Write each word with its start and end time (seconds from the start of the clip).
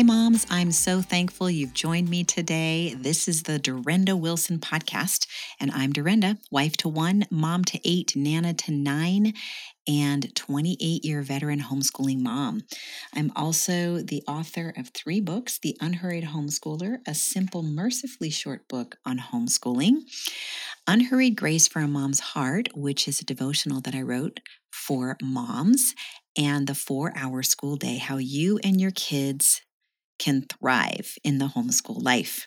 Hey, 0.00 0.04
moms, 0.04 0.46
I'm 0.48 0.72
so 0.72 1.02
thankful 1.02 1.50
you've 1.50 1.74
joined 1.74 2.08
me 2.08 2.24
today. 2.24 2.94
This 2.94 3.28
is 3.28 3.42
the 3.42 3.58
Durenda 3.60 4.18
Wilson 4.18 4.58
podcast, 4.58 5.26
and 5.60 5.70
I'm 5.72 5.92
Durenda, 5.92 6.38
wife 6.50 6.74
to 6.78 6.88
one, 6.88 7.26
mom 7.30 7.66
to 7.66 7.78
eight, 7.84 8.16
nana 8.16 8.54
to 8.54 8.72
nine, 8.72 9.34
and 9.86 10.34
28 10.34 11.04
year 11.04 11.20
veteran 11.20 11.60
homeschooling 11.60 12.20
mom. 12.20 12.62
I'm 13.14 13.30
also 13.36 13.98
the 13.98 14.22
author 14.26 14.72
of 14.74 14.88
three 14.88 15.20
books 15.20 15.58
The 15.58 15.76
Unhurried 15.82 16.24
Homeschooler, 16.24 17.00
a 17.06 17.14
simple, 17.14 17.62
mercifully 17.62 18.30
short 18.30 18.66
book 18.68 18.96
on 19.04 19.18
homeschooling, 19.18 19.96
Unhurried 20.86 21.36
Grace 21.36 21.68
for 21.68 21.80
a 21.80 21.86
Mom's 21.86 22.20
Heart, 22.20 22.70
which 22.74 23.06
is 23.06 23.20
a 23.20 23.26
devotional 23.26 23.82
that 23.82 23.94
I 23.94 24.00
wrote 24.00 24.40
for 24.72 25.18
moms, 25.22 25.94
and 26.38 26.66
The 26.66 26.74
Four 26.74 27.12
Hour 27.14 27.42
School 27.42 27.76
Day 27.76 27.98
How 27.98 28.16
You 28.16 28.58
and 28.64 28.80
Your 28.80 28.92
Kids 28.92 29.60
Can 30.20 30.42
Thrive 30.42 31.16
in 31.24 31.38
the 31.38 31.48
Homeschool 31.48 32.00
Life. 32.00 32.46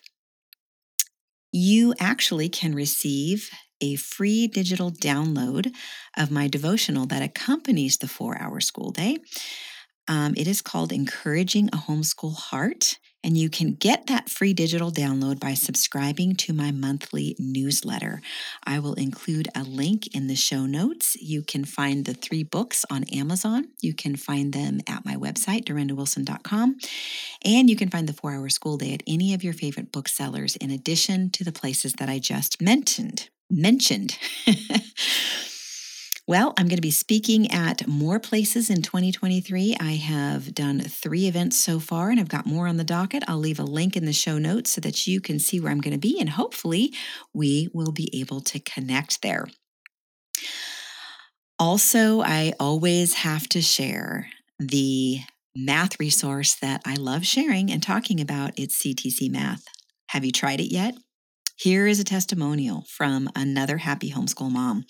You 1.51 1.93
actually 1.99 2.47
can 2.47 2.73
receive 2.73 3.49
a 3.81 3.95
free 3.95 4.47
digital 4.47 4.91
download 4.91 5.73
of 6.15 6.31
my 6.31 6.47
devotional 6.47 7.05
that 7.07 7.21
accompanies 7.21 7.97
the 7.97 8.07
four 8.07 8.39
hour 8.39 8.61
school 8.61 8.91
day. 8.91 9.17
Um, 10.07 10.33
it 10.37 10.47
is 10.47 10.61
called 10.61 10.93
Encouraging 10.93 11.67
a 11.67 11.77
Homeschool 11.77 12.35
Heart, 12.35 12.99
and 13.23 13.37
you 13.37 13.49
can 13.49 13.73
get 13.73 14.07
that 14.07 14.29
free 14.29 14.53
digital 14.53 14.91
download 14.91 15.39
by 15.39 15.53
subscribing 15.53 16.35
to 16.35 16.53
my 16.53 16.71
monthly 16.71 17.35
newsletter. 17.39 18.21
I 18.63 18.79
will 18.79 18.93
include 18.93 19.47
a 19.55 19.63
link 19.63 20.13
in 20.15 20.27
the 20.27 20.35
show 20.35 20.65
notes. 20.65 21.15
You 21.15 21.41
can 21.41 21.65
find 21.65 22.05
the 22.05 22.13
three 22.13 22.43
books 22.43 22.85
on 22.91 23.05
Amazon. 23.05 23.69
You 23.81 23.93
can 23.93 24.15
find 24.15 24.53
them 24.53 24.81
at 24.87 25.05
my 25.05 25.15
website, 25.15 25.65
durendawilson.com. 25.65 26.77
And 27.45 27.69
you 27.69 27.75
can 27.75 27.89
find 27.89 28.07
the 28.07 28.13
four 28.13 28.33
hour 28.33 28.49
school 28.49 28.77
day 28.77 28.93
at 28.93 29.03
any 29.07 29.33
of 29.33 29.43
your 29.43 29.53
favorite 29.53 29.91
booksellers, 29.91 30.55
in 30.57 30.71
addition 30.71 31.29
to 31.31 31.43
the 31.43 31.51
places 31.51 31.93
that 31.93 32.09
I 32.09 32.19
just 32.19 32.61
mentioned 32.61 33.29
mentioned. 33.49 34.17
well, 36.25 36.53
I'm 36.57 36.67
going 36.67 36.77
to 36.77 36.81
be 36.81 36.91
speaking 36.91 37.51
at 37.51 37.85
more 37.85 38.17
places 38.17 38.69
in 38.69 38.81
2023. 38.81 39.75
I 39.79 39.91
have 39.91 40.55
done 40.55 40.79
three 40.79 41.27
events 41.27 41.57
so 41.57 41.79
far, 41.79 42.11
and 42.11 42.19
I've 42.19 42.29
got 42.29 42.45
more 42.45 42.67
on 42.67 42.77
the 42.77 42.85
docket. 42.85 43.23
I'll 43.27 43.37
leave 43.37 43.59
a 43.59 43.63
link 43.63 43.97
in 43.97 44.05
the 44.05 44.13
show 44.13 44.37
notes 44.37 44.71
so 44.71 44.81
that 44.81 45.05
you 45.05 45.19
can 45.19 45.37
see 45.37 45.59
where 45.59 45.71
I'm 45.71 45.81
going 45.81 45.93
to 45.93 45.99
be, 45.99 46.19
and 46.21 46.29
hopefully, 46.29 46.93
we 47.33 47.67
will 47.73 47.91
be 47.91 48.09
able 48.17 48.39
to 48.41 48.59
connect 48.59 49.21
there. 49.21 49.47
Also, 51.59 52.21
I 52.21 52.53
always 52.59 53.15
have 53.15 53.47
to 53.49 53.61
share 53.61 54.29
the 54.59 55.19
math 55.55 55.99
resource 55.99 56.55
that 56.55 56.81
I 56.85 56.95
love 56.95 57.25
sharing 57.25 57.69
and 57.69 57.83
talking 57.83 58.21
about. 58.21 58.51
It's 58.57 58.81
CTC 58.81 59.29
Math. 59.29 59.65
Have 60.07 60.23
you 60.23 60.31
tried 60.31 60.61
it 60.61 60.71
yet? 60.71 60.95
Here 61.55 61.85
is 61.85 61.99
a 61.99 62.03
testimonial 62.03 62.83
from 62.89 63.29
another 63.35 63.77
happy 63.77 64.11
homeschool 64.11 64.51
mom. 64.51 64.85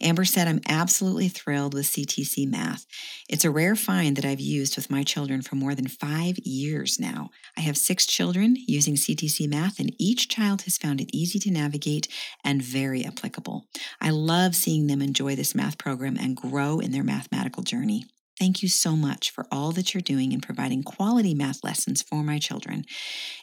Amber 0.00 0.24
said, 0.24 0.46
I'm 0.46 0.60
absolutely 0.68 1.28
thrilled 1.28 1.74
with 1.74 1.86
CTC 1.86 2.48
Math. 2.48 2.86
It's 3.28 3.44
a 3.44 3.50
rare 3.50 3.74
find 3.74 4.16
that 4.16 4.24
I've 4.24 4.40
used 4.40 4.76
with 4.76 4.88
my 4.88 5.02
children 5.02 5.42
for 5.42 5.56
more 5.56 5.74
than 5.74 5.88
five 5.88 6.38
years 6.38 7.00
now. 7.00 7.30
I 7.56 7.62
have 7.62 7.76
six 7.76 8.06
children 8.06 8.56
using 8.68 8.94
CTC 8.94 9.48
Math, 9.48 9.80
and 9.80 9.92
each 9.98 10.28
child 10.28 10.62
has 10.62 10.78
found 10.78 11.00
it 11.00 11.10
easy 11.12 11.40
to 11.40 11.50
navigate 11.50 12.06
and 12.44 12.62
very 12.62 13.04
applicable. 13.04 13.64
I 14.00 14.10
love 14.10 14.54
seeing 14.54 14.86
them 14.86 15.02
enjoy 15.02 15.34
this 15.34 15.56
math 15.56 15.76
program 15.76 16.16
and 16.16 16.36
grow 16.36 16.78
in 16.78 16.92
their 16.92 17.04
mathematical 17.04 17.64
journey. 17.64 18.04
Thank 18.38 18.62
you 18.62 18.68
so 18.68 18.96
much 18.96 19.30
for 19.30 19.46
all 19.50 19.72
that 19.72 19.94
you're 19.94 20.02
doing 20.02 20.32
in 20.32 20.42
providing 20.42 20.82
quality 20.82 21.34
math 21.34 21.64
lessons 21.64 22.02
for 22.02 22.22
my 22.22 22.38
children. 22.38 22.84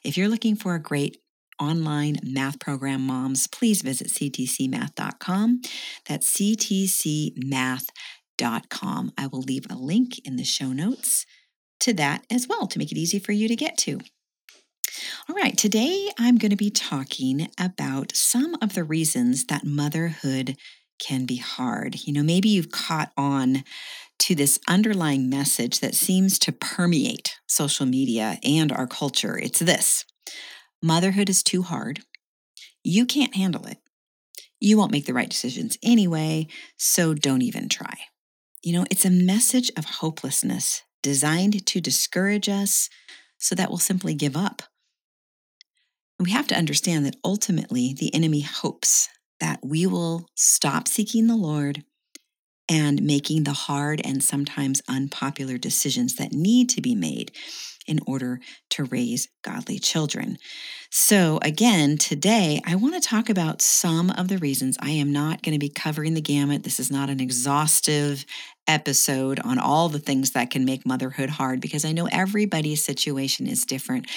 If 0.03 0.17
you're 0.17 0.29
looking 0.29 0.55
for 0.55 0.75
a 0.75 0.81
great 0.81 1.17
online 1.59 2.17
math 2.23 2.59
program 2.59 3.01
moms, 3.05 3.47
please 3.47 3.81
visit 3.81 4.07
ctcmath.com. 4.07 5.61
That's 6.07 6.31
ctcmath.com. 6.33 7.81
I 9.17 9.27
will 9.27 9.41
leave 9.41 9.65
a 9.69 9.75
link 9.75 10.19
in 10.25 10.35
the 10.35 10.43
show 10.43 10.73
notes 10.73 11.25
to 11.81 11.93
that 11.93 12.25
as 12.31 12.47
well 12.47 12.67
to 12.67 12.79
make 12.79 12.91
it 12.91 12.97
easy 12.97 13.19
for 13.19 13.31
you 13.31 13.47
to 13.47 13.55
get 13.55 13.77
to. 13.79 13.99
All 15.27 15.35
right, 15.35 15.57
today 15.57 16.09
I'm 16.19 16.37
going 16.37 16.51
to 16.51 16.55
be 16.55 16.69
talking 16.69 17.49
about 17.59 18.15
some 18.15 18.55
of 18.61 18.73
the 18.73 18.83
reasons 18.83 19.45
that 19.45 19.65
motherhood 19.65 20.55
can 20.99 21.25
be 21.25 21.37
hard. 21.37 22.05
You 22.05 22.13
know, 22.13 22.23
maybe 22.23 22.49
you've 22.49 22.71
caught 22.71 23.11
on 23.17 23.63
to 24.19 24.35
this 24.35 24.59
underlying 24.67 25.29
message 25.29 25.79
that 25.79 25.95
seems 25.95 26.39
to 26.39 26.51
permeate 26.51 27.35
social 27.47 27.85
media 27.85 28.37
and 28.43 28.71
our 28.71 28.87
culture. 28.87 29.37
It's 29.37 29.59
this 29.59 30.05
Motherhood 30.83 31.29
is 31.29 31.41
too 31.41 31.61
hard. 31.61 32.01
You 32.83 33.05
can't 33.05 33.35
handle 33.35 33.65
it. 33.65 33.77
You 34.59 34.77
won't 34.77 34.91
make 34.91 35.05
the 35.05 35.13
right 35.13 35.29
decisions 35.29 35.77
anyway, 35.81 36.47
so 36.77 37.13
don't 37.13 37.41
even 37.41 37.69
try. 37.69 37.97
You 38.61 38.73
know, 38.73 38.85
it's 38.91 39.05
a 39.05 39.09
message 39.09 39.71
of 39.77 39.85
hopelessness 39.85 40.83
designed 41.01 41.65
to 41.65 41.79
discourage 41.79 42.49
us 42.49 42.89
so 43.37 43.55
that 43.55 43.69
we'll 43.69 43.77
simply 43.77 44.13
give 44.13 44.35
up. 44.35 44.63
We 46.19 46.31
have 46.31 46.47
to 46.47 46.57
understand 46.57 47.05
that 47.05 47.15
ultimately 47.23 47.93
the 47.93 48.13
enemy 48.13 48.41
hopes 48.41 49.07
that 49.39 49.59
we 49.63 49.85
will 49.85 50.27
stop 50.35 50.89
seeking 50.89 51.27
the 51.27 51.35
Lord 51.37 51.85
and 52.69 53.01
making 53.03 53.43
the 53.43 53.53
hard 53.53 54.01
and 54.03 54.21
sometimes 54.21 54.81
unpopular 54.89 55.57
decisions 55.57 56.15
that 56.15 56.31
need 56.33 56.69
to 56.69 56.81
be 56.81 56.95
made 56.95 57.31
in 57.87 57.99
order 58.05 58.39
to 58.71 58.83
raise 58.85 59.27
godly 59.43 59.79
children. 59.79 60.37
So, 60.89 61.39
again, 61.41 61.97
today 61.97 62.61
I 62.65 62.75
want 62.75 62.93
to 62.93 63.07
talk 63.07 63.29
about 63.29 63.61
some 63.61 64.11
of 64.11 64.27
the 64.27 64.37
reasons 64.37 64.77
I 64.79 64.91
am 64.91 65.11
not 65.11 65.41
going 65.41 65.53
to 65.53 65.59
be 65.59 65.69
covering 65.69 66.13
the 66.13 66.21
gamut. 66.21 66.63
This 66.63 66.79
is 66.79 66.91
not 66.91 67.09
an 67.09 67.19
exhaustive 67.19 68.25
episode 68.67 69.39
on 69.39 69.59
all 69.59 69.89
the 69.89 69.99
things 69.99 70.31
that 70.31 70.49
can 70.49 70.65
make 70.65 70.85
motherhood 70.85 71.29
hard 71.31 71.59
because 71.59 71.83
I 71.83 71.91
know 71.91 72.07
everybody's 72.11 72.83
situation 72.83 73.47
is 73.47 73.65
different. 73.65 74.07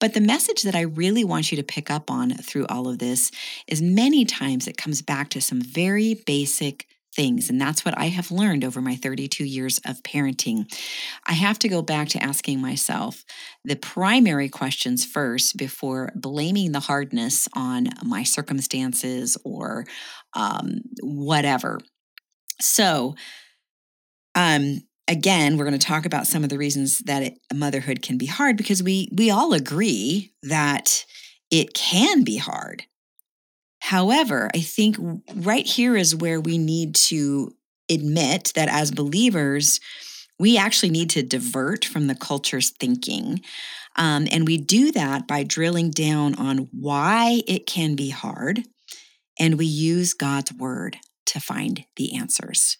But 0.00 0.14
the 0.14 0.20
message 0.20 0.62
that 0.62 0.74
I 0.74 0.80
really 0.80 1.22
want 1.22 1.52
you 1.52 1.56
to 1.56 1.62
pick 1.62 1.90
up 1.90 2.10
on 2.10 2.30
through 2.30 2.66
all 2.66 2.88
of 2.88 2.98
this 2.98 3.30
is 3.68 3.80
many 3.80 4.24
times 4.24 4.66
it 4.66 4.76
comes 4.76 5.02
back 5.02 5.28
to 5.30 5.40
some 5.40 5.60
very 5.60 6.14
basic 6.26 6.86
things. 7.14 7.50
And 7.50 7.60
that's 7.60 7.84
what 7.84 7.96
I 7.96 8.06
have 8.06 8.30
learned 8.30 8.64
over 8.64 8.80
my 8.80 8.96
32 8.96 9.44
years 9.44 9.78
of 9.86 10.02
parenting. 10.02 10.72
I 11.26 11.32
have 11.32 11.58
to 11.60 11.68
go 11.68 11.82
back 11.82 12.08
to 12.10 12.22
asking 12.22 12.60
myself 12.60 13.24
the 13.64 13.76
primary 13.76 14.48
questions 14.48 15.04
first 15.04 15.56
before 15.56 16.10
blaming 16.14 16.72
the 16.72 16.80
hardness 16.80 17.48
on 17.54 17.88
my 18.02 18.22
circumstances 18.22 19.36
or 19.44 19.84
um, 20.34 20.80
whatever. 21.02 21.78
So, 22.60 23.14
um, 24.34 24.80
again 25.08 25.56
we're 25.56 25.64
going 25.64 25.78
to 25.78 25.86
talk 25.86 26.06
about 26.06 26.26
some 26.26 26.44
of 26.44 26.48
the 26.48 26.56
reasons 26.56 26.98
that 26.98 27.22
it, 27.22 27.38
motherhood 27.52 28.02
can 28.02 28.16
be 28.16 28.26
hard 28.26 28.56
because 28.56 28.82
we 28.82 29.08
we 29.12 29.30
all 29.30 29.52
agree 29.52 30.32
that 30.42 31.04
it 31.50 31.74
can 31.74 32.24
be 32.24 32.36
hard 32.36 32.84
However, 33.82 34.48
I 34.54 34.60
think 34.60 34.96
right 35.34 35.66
here 35.66 35.96
is 35.96 36.14
where 36.14 36.40
we 36.40 36.56
need 36.56 36.94
to 37.10 37.52
admit 37.90 38.52
that 38.54 38.68
as 38.68 38.92
believers, 38.92 39.80
we 40.38 40.56
actually 40.56 40.90
need 40.90 41.10
to 41.10 41.22
divert 41.24 41.84
from 41.84 42.06
the 42.06 42.14
culture's 42.14 42.70
thinking. 42.70 43.40
Um, 43.96 44.28
and 44.30 44.46
we 44.46 44.56
do 44.56 44.92
that 44.92 45.26
by 45.26 45.42
drilling 45.42 45.90
down 45.90 46.36
on 46.36 46.68
why 46.70 47.42
it 47.48 47.66
can 47.66 47.96
be 47.96 48.10
hard, 48.10 48.62
and 49.36 49.58
we 49.58 49.66
use 49.66 50.14
God's 50.14 50.52
word 50.52 50.98
to 51.26 51.40
find 51.40 51.84
the 51.96 52.14
answers. 52.14 52.76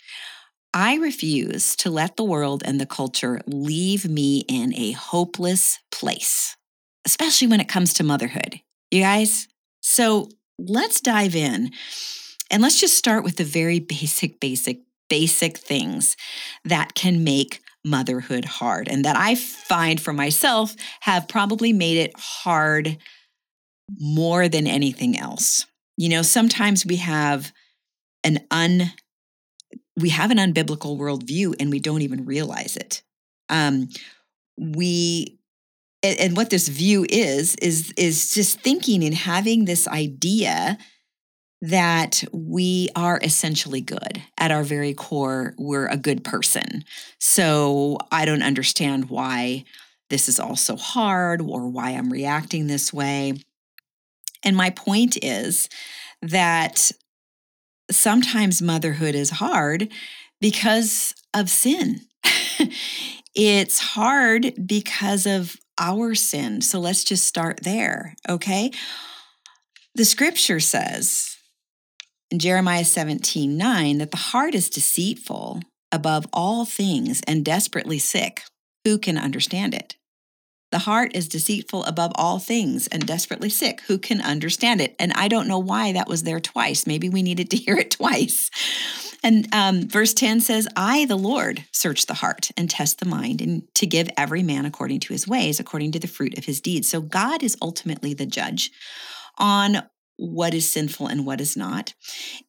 I 0.73 0.95
refuse 0.95 1.75
to 1.77 1.91
let 1.91 2.17
the 2.17 2.25
world 2.25 2.63
and 2.65 2.81
the 2.81 2.87
culture 2.87 3.41
leave 3.49 4.09
me 4.09 4.45
in 4.47 4.73
a 4.75 4.93
hopeless 4.93 5.81
place, 5.91 6.57
especially 7.05 7.49
when 7.49 7.61
it 7.61 7.69
comes 7.69 7.93
to 7.95 8.05
motherhood. 8.05 8.61
You 8.93 9.01
guys? 9.01 9.49
So 9.81 10.29
let's 10.59 11.01
dive 11.01 11.35
in 11.35 11.71
and 12.51 12.63
let's 12.63 12.81
just 12.81 12.95
start 12.95 13.25
with 13.25 13.37
the 13.37 13.45
very 13.45 13.81
basic, 13.81 14.41
basic, 14.41 14.83
basic 15.09 15.59
things 15.59 16.17
that 16.65 16.95
can 16.95 17.25
make 17.25 17.63
motherhood 17.85 18.45
hard 18.45 18.89
and 18.89 19.05
that 19.05 19.17
I 19.17 19.35
find 19.35 20.01
for 20.01 20.13
myself 20.13 20.75
have 21.01 21.27
probably 21.27 21.73
made 21.73 21.99
it 21.99 22.13
hard 22.17 22.99
more 23.99 24.49
than 24.49 24.67
anything 24.67 25.19
else. 25.19 25.67
You 25.97 26.09
know, 26.09 26.23
sometimes 26.23 26.87
we 26.87 26.97
have 26.97 27.53
an 28.25 28.41
un 28.51 28.93
we 29.99 30.09
have 30.09 30.31
an 30.31 30.39
unbiblical 30.39 30.99
worldview 30.99 31.55
and 31.61 31.71
we 31.71 31.79
don't 31.79 32.03
even 32.03 32.25
realize 32.25 32.77
it. 32.77 33.03
Um, 33.51 33.89
we 34.57 35.39
and, 36.03 36.19
and 36.19 36.37
what 36.37 36.51
this 36.51 36.69
view 36.69 37.07
is 37.09 37.55
is 37.57 37.93
is 37.97 38.33
just 38.33 38.61
thinking 38.61 39.03
and 39.05 39.15
having 39.15 39.65
this 39.65 39.87
idea 39.89 40.79
that 41.65 42.25
we 42.33 42.89
are 42.97 43.21
essentially 43.23 43.81
good 43.81 44.23
at 44.39 44.51
our 44.51 44.65
very 44.65 44.95
core 44.95 45.55
we're 45.59 45.87
a 45.87 45.97
good 45.97 46.25
person 46.25 46.85
so 47.19 47.99
i 48.11 48.25
don't 48.25 48.43
understand 48.43 49.11
why 49.11 49.65
this 50.13 50.29
is 50.29 50.39
all 50.39 50.57
so 50.57 50.77
hard 50.77 51.41
or 51.41 51.71
why 51.71 51.93
I'm 51.93 52.13
reacting 52.13 52.67
this 52.67 52.93
way. 52.93 53.33
And 54.45 54.55
my 54.55 54.69
point 54.69 55.17
is 55.23 55.71
that 56.21 56.91
sometimes 57.91 58.61
motherhood 58.61 59.15
is 59.15 59.31
hard 59.31 59.89
because 60.39 61.15
of 61.33 61.49
sin. 61.49 62.03
it's 63.35 63.79
hard 63.79 64.53
because 64.67 65.25
of 65.25 65.57
our 65.79 66.15
sin. 66.15 66.61
So 66.61 66.79
let's 66.81 67.05
just 67.05 67.27
start 67.27 67.61
there, 67.63 68.15
okay? 68.29 68.71
The 69.95 70.05
scripture 70.05 70.61
says 70.61 71.37
in 72.31 72.39
Jeremiah 72.39 72.85
17 72.85 73.57
9 73.57 73.99
that 73.99 74.11
the 74.11 74.17
heart 74.17 74.55
is 74.55 74.71
deceitful 74.71 75.61
above 75.93 76.27
all 76.33 76.65
things 76.65 77.21
and 77.27 77.45
desperately 77.45 77.99
sick. 77.99 78.43
Who 78.85 78.99
can 78.99 79.19
understand 79.19 79.75
it? 79.75 79.97
The 80.73 80.79
heart 80.79 81.15
is 81.15 81.29
deceitful 81.29 81.85
above 81.85 82.13
all 82.15 82.39
things 82.39 82.87
and 82.87 83.07
desperately 83.07 83.51
sick. 83.51 83.83
Who 83.83 83.99
can 83.99 84.23
understand 84.23 84.81
it? 84.81 84.97
And 84.99 85.13
I 85.13 85.29
don't 85.29 85.47
know 85.47 85.59
why 85.59 85.93
that 85.93 86.09
was 86.09 86.23
there 86.23 86.41
twice. 86.41 86.87
Maybe 86.87 87.11
we 87.11 87.23
needed 87.23 87.51
to 87.51 87.57
hear 87.59 87.77
it 87.77 87.91
twice. 87.91 88.51
And 89.23 89.49
um, 89.53 89.89
verse 89.89 90.15
10 90.15 90.41
says, 90.41 90.67
I, 90.77 91.05
the 91.05 91.17
Lord, 91.17 91.65
search 91.73 92.07
the 92.07 92.15
heart 92.15 92.51
and 92.57 92.69
test 92.69 92.99
the 92.99 93.07
mind, 93.07 93.41
and 93.41 93.63
to 93.77 93.87
give 93.87 94.09
every 94.17 94.43
man 94.43 94.67
according 94.67 95.01
to 95.01 95.13
his 95.13 95.29
ways, 95.29 95.61
according 95.61 95.93
to 95.93 95.99
the 95.99 96.09
fruit 96.09 96.37
of 96.39 96.45
his 96.45 96.61
deeds. 96.61 96.91
So 96.91 97.01
God 97.01 97.43
is 97.43 97.57
ultimately 97.63 98.15
the 98.15 98.27
judge 98.27 98.71
on 99.39 99.83
what 100.17 100.55
is 100.55 100.71
sinful 100.71 101.07
and 101.07 101.27
what 101.27 101.41
is 101.41 101.57
not. 101.57 101.95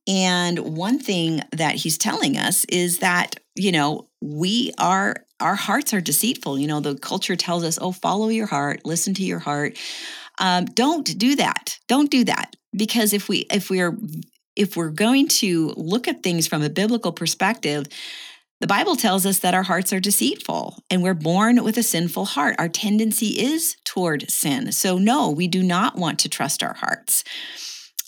And 0.08 0.60
one 0.60 1.00
thing 1.00 1.42
that 1.52 1.76
he's 1.76 1.98
telling 1.98 2.38
us 2.38 2.66
is 2.66 3.00
that, 3.00 3.36
you 3.56 3.72
know, 3.72 4.10
we 4.22 4.74
are, 4.78 5.26
our 5.40 5.56
hearts 5.56 5.94
are 5.94 6.02
deceitful. 6.02 6.60
You 6.60 6.68
know, 6.68 6.80
the 6.80 6.96
culture 6.96 7.36
tells 7.36 7.64
us, 7.64 7.80
oh, 7.82 7.92
follow 7.92 8.30
your 8.30 8.48
heart, 8.48 8.82
listen 8.86 9.14
to 9.16 9.24
your 9.24 9.40
heart. 9.40 9.80
Um, 10.40 10.66
don't 10.66 11.18
do 11.18 11.36
that. 11.36 11.80
Don't 11.88 12.12
do 12.12 12.24
that. 12.26 12.56
Because 12.76 13.14
if 13.14 13.30
we, 13.30 13.46
if 13.52 13.70
we 13.70 13.82
are, 13.82 13.96
if 14.56 14.76
we're 14.76 14.90
going 14.90 15.28
to 15.28 15.74
look 15.78 16.08
at 16.08 16.24
things 16.24 16.48
from 16.48 16.62
a 16.62 16.70
biblical 16.70 17.12
perspective, 17.12 17.88
the 18.64 18.68
Bible 18.68 18.96
tells 18.96 19.26
us 19.26 19.40
that 19.40 19.54
our 19.54 19.64
hearts 19.64 19.92
are 19.92 20.00
deceitful 20.00 20.80
and 20.90 21.04
we're 21.04 21.14
born 21.14 21.64
with 21.66 21.78
a 21.78 21.84
sinful 21.84 22.24
heart. 22.24 22.56
Our 22.58 22.70
tendency 22.70 23.40
is 23.40 23.76
toward 23.84 24.32
sin. 24.32 24.72
So, 24.72 24.98
no, 24.98 25.30
we 25.30 25.48
do 25.48 25.62
not 25.62 25.98
want 25.98 26.20
to 26.20 26.30
trust 26.30 26.64
our 26.64 26.74
hearts. 26.74 27.26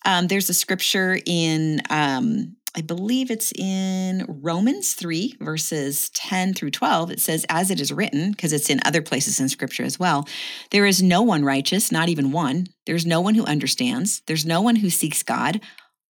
Um, 0.05 0.27
there's 0.27 0.49
a 0.49 0.53
scripture 0.53 1.19
in, 1.25 1.81
um, 1.89 2.55
I 2.77 2.81
believe 2.81 3.31
it's 3.31 3.51
in 3.53 4.25
Romans 4.27 4.93
3, 4.93 5.35
verses 5.41 6.09
10 6.11 6.53
through 6.53 6.71
12. 6.71 7.11
It 7.11 7.19
says, 7.19 7.45
As 7.49 7.69
it 7.69 7.81
is 7.81 7.91
written, 7.91 8.31
because 8.31 8.53
it's 8.53 8.69
in 8.69 8.79
other 8.85 9.01
places 9.01 9.39
in 9.39 9.49
scripture 9.49 9.83
as 9.83 9.99
well, 9.99 10.25
there 10.71 10.85
is 10.85 11.03
no 11.03 11.21
one 11.21 11.43
righteous, 11.43 11.91
not 11.91 12.07
even 12.07 12.31
one. 12.31 12.67
There's 12.85 13.05
no 13.05 13.19
one 13.19 13.35
who 13.35 13.45
understands. 13.45 14.21
There's 14.27 14.45
no 14.45 14.61
one 14.61 14.77
who 14.77 14.89
seeks 14.89 15.23
God. 15.23 15.59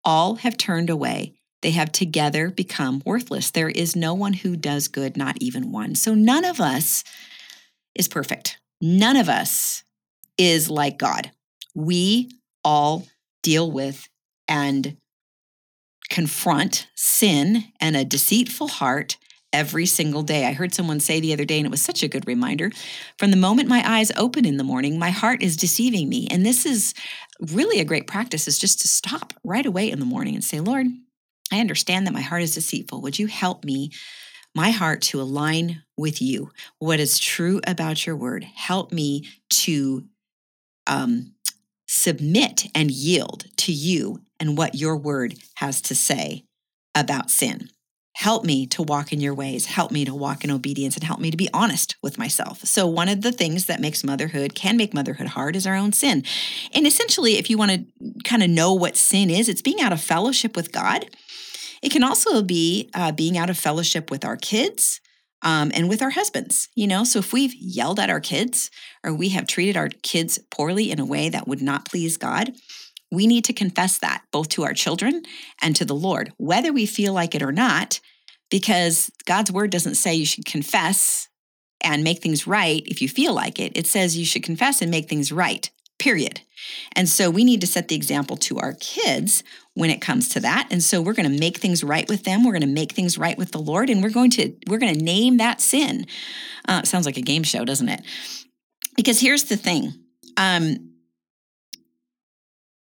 All 0.06 0.36
have 0.36 0.56
turned 0.56 0.90
away 0.90 1.34
they 1.66 1.72
have 1.72 1.92
together 1.92 2.52
become 2.52 3.02
worthless. 3.08 3.50
There 3.50 3.70
is 3.70 3.96
no 3.96 4.14
one 4.14 4.34
who 4.34 4.56
does 4.56 4.88
good, 4.88 5.18
not 5.18 5.36
even 5.42 5.72
one. 5.72 5.96
So 5.96 6.14
none 6.14 6.46
of 6.46 6.62
us 6.62 7.04
is 7.96 8.08
perfect. 8.08 8.60
None 8.80 9.18
of 9.18 9.30
us 9.30 9.84
is 10.38 10.70
like 10.70 11.00
God. 11.00 11.32
We 11.74 12.30
all 12.64 13.08
deal 13.42 13.72
with 13.72 14.08
and 14.48 14.98
confront 16.08 16.86
sin 16.94 17.64
and 17.82 17.98
a 17.98 18.06
deceitful 18.06 18.68
heart 18.68 19.18
every 19.52 19.86
single 19.86 20.22
day. 20.22 20.46
I 20.46 20.54
heard 20.54 20.74
someone 20.74 21.00
say 21.00 21.20
the 21.20 21.32
other 21.32 21.46
day, 21.46 21.58
and 21.58 21.66
it 21.66 21.72
was 21.72 21.82
such 21.82 22.04
a 22.04 22.10
good 22.10 22.28
reminder 22.28 22.72
from 23.18 23.32
the 23.32 23.38
moment 23.38 23.70
my 23.70 23.82
eyes 23.90 24.12
open 24.18 24.46
in 24.46 24.58
the 24.58 24.64
morning, 24.64 25.00
my 25.00 25.12
heart 25.12 25.42
is 25.42 25.56
deceiving 25.56 26.10
me. 26.10 26.28
And 26.30 26.46
this 26.46 26.66
is 26.66 26.94
really 27.40 27.80
a 27.80 27.86
great 27.86 28.08
practice, 28.08 28.48
is 28.48 28.60
just 28.60 28.82
to 28.82 28.88
stop 28.88 29.34
right 29.44 29.66
away 29.66 29.90
in 29.90 30.00
the 30.00 30.06
morning 30.06 30.36
and 30.36 30.44
say, 30.44 30.60
Lord, 30.60 30.88
I 31.52 31.60
understand 31.60 32.08
that 32.08 32.14
my 32.14 32.22
heart 32.22 32.42
is 32.42 32.56
deceitful. 32.56 33.02
Would 33.02 33.20
you 33.20 33.28
help 33.28 33.64
me, 33.64 33.92
my 34.54 34.72
heart, 34.72 35.02
to 35.04 35.22
align 35.22 35.84
with 35.98 36.22
you? 36.22 36.52
What 36.80 37.00
is 37.00 37.20
true 37.20 37.62
about 37.68 38.06
your 38.06 38.16
word? 38.16 38.44
Help 38.44 38.92
me 38.92 39.28
to 39.50 40.06
um, 40.88 41.34
submit 41.88 42.66
and 42.74 42.90
yield 42.90 43.46
to 43.58 43.72
you 43.72 44.22
and 44.40 44.58
what 44.58 44.76
your 44.76 44.98
word 44.98 45.36
has 45.56 45.82
to 45.82 45.96
say 45.96 46.46
about 46.94 47.30
sin. 47.30 47.70
Help 48.16 48.44
me 48.44 48.66
to 48.68 48.82
walk 48.82 49.14
in 49.14 49.22
your 49.22 49.34
ways. 49.34 49.66
Help 49.68 49.92
me 49.92 50.06
to 50.06 50.14
walk 50.14 50.44
in 50.44 50.52
obedience 50.52 50.96
and 50.96 51.04
help 51.04 51.20
me 51.20 51.32
to 51.32 51.38
be 51.38 51.50
honest 51.54 51.96
with 52.02 52.18
myself. 52.18 52.60
So, 52.66 52.88
one 52.88 53.10
of 53.10 53.22
the 53.22 53.32
things 53.32 53.66
that 53.66 53.80
makes 53.80 54.04
motherhood, 54.04 54.56
can 54.56 54.78
make 54.78 54.94
motherhood 54.94 55.28
hard, 55.28 55.56
is 55.56 55.68
our 55.68 55.76
own 55.76 55.92
sin. 55.94 56.24
And 56.74 56.88
essentially, 56.88 57.38
if 57.38 57.50
you 57.50 57.58
want 57.58 57.72
to 57.72 58.14
kind 58.24 58.42
of 58.42 58.50
know 58.50 58.74
what 58.74 58.96
sin 58.96 59.30
is, 59.30 59.50
it's 59.50 59.62
being 59.62 59.82
out 59.82 59.94
of 59.94 60.02
fellowship 60.02 60.56
with 60.56 60.72
God 60.72 61.06
it 61.86 61.92
can 61.92 62.04
also 62.04 62.42
be 62.42 62.90
uh, 62.96 63.12
being 63.12 63.38
out 63.38 63.52
of 63.52 63.60
fellowship 63.60 64.10
with 64.10 64.26
our 64.26 64.38
kids 64.38 65.02
um, 65.44 65.72
and 65.76 65.88
with 65.88 66.02
our 66.02 66.10
husbands. 66.10 66.68
You 66.74 66.88
know, 66.88 67.04
so 67.04 67.20
if 67.20 67.32
we've 67.32 67.54
yelled 67.54 68.00
at 68.00 68.10
our 68.10 68.20
kids 68.20 68.72
or 69.04 69.14
we 69.14 69.30
have 69.30 69.46
treated 69.46 69.78
our 69.78 69.90
kids 70.02 70.40
poorly 70.50 70.90
in 70.90 71.00
a 71.00 71.06
way 71.06 71.30
that 71.30 71.48
would 71.48 71.62
not 71.62 71.86
please 71.86 72.18
God, 72.18 72.54
we 73.12 73.28
need 73.28 73.46
to 73.46 73.54
confess 73.54 73.98
that 74.00 74.24
both 74.32 74.50
to 74.50 74.64
our 74.64 74.74
children 74.74 75.24
and 75.62 75.76
to 75.76 75.86
the 75.86 75.96
Lord, 75.96 76.34
whether 76.38 76.74
we 76.74 76.86
feel 76.86 77.14
like 77.14 77.36
it 77.36 77.44
or 77.44 77.52
not, 77.52 78.00
because 78.50 79.12
God's 79.26 79.52
word 79.52 79.70
doesn't 79.72 79.96
say 79.96 80.14
you 80.14 80.26
should 80.26 80.46
confess 80.46 81.28
and 81.82 82.04
make 82.04 82.22
things 82.22 82.48
right 82.48 82.84
if 82.86 83.02
you 83.02 83.10
feel 83.10 83.34
like 83.34 83.60
it. 83.60 83.76
It 83.76 83.88
says 83.88 84.18
you 84.18 84.26
should 84.26 84.44
confess 84.44 84.82
and 84.82 84.90
make 84.90 85.08
things 85.08 85.32
right 85.32 85.70
period. 86.00 86.42
And 86.94 87.08
so 87.08 87.30
we 87.30 87.44
need 87.44 87.62
to 87.62 87.68
set 87.68 87.88
the 87.88 87.96
example 87.96 88.38
to 88.38 88.58
our 88.60 88.74
kids 88.80 89.44
when 89.76 89.90
it 89.90 90.02
comes 90.02 90.30
to 90.30 90.40
that. 90.42 90.68
And 90.72 90.84
so 90.84 91.02
we're 91.02 91.14
going 91.14 91.32
to 91.32 91.40
make 91.40 91.58
things 91.58 91.84
right 91.84 92.08
with 92.08 92.24
them. 92.24 92.44
We're 92.44 92.54
going 92.54 92.62
to 92.62 92.68
make 92.68 92.92
things 92.92 93.18
right 93.18 93.38
with 93.38 93.52
the 93.52 93.60
Lord, 93.60 93.90
and 93.90 94.02
we're 94.02 94.10
going 94.10 94.32
to 94.32 94.54
we're 94.68 94.78
going 94.78 94.94
to 94.94 95.04
name 95.04 95.38
that 95.38 95.62
sin. 95.62 96.06
Uh, 96.68 96.84
sounds 96.84 97.06
like 97.06 97.18
a 97.18 97.22
game 97.22 97.44
show, 97.44 97.66
doesn't 97.66 97.90
it? 97.90 98.02
Because 98.96 99.20
here's 99.20 99.46
the 99.46 99.58
thing. 99.58 99.94
Um, 100.38 100.95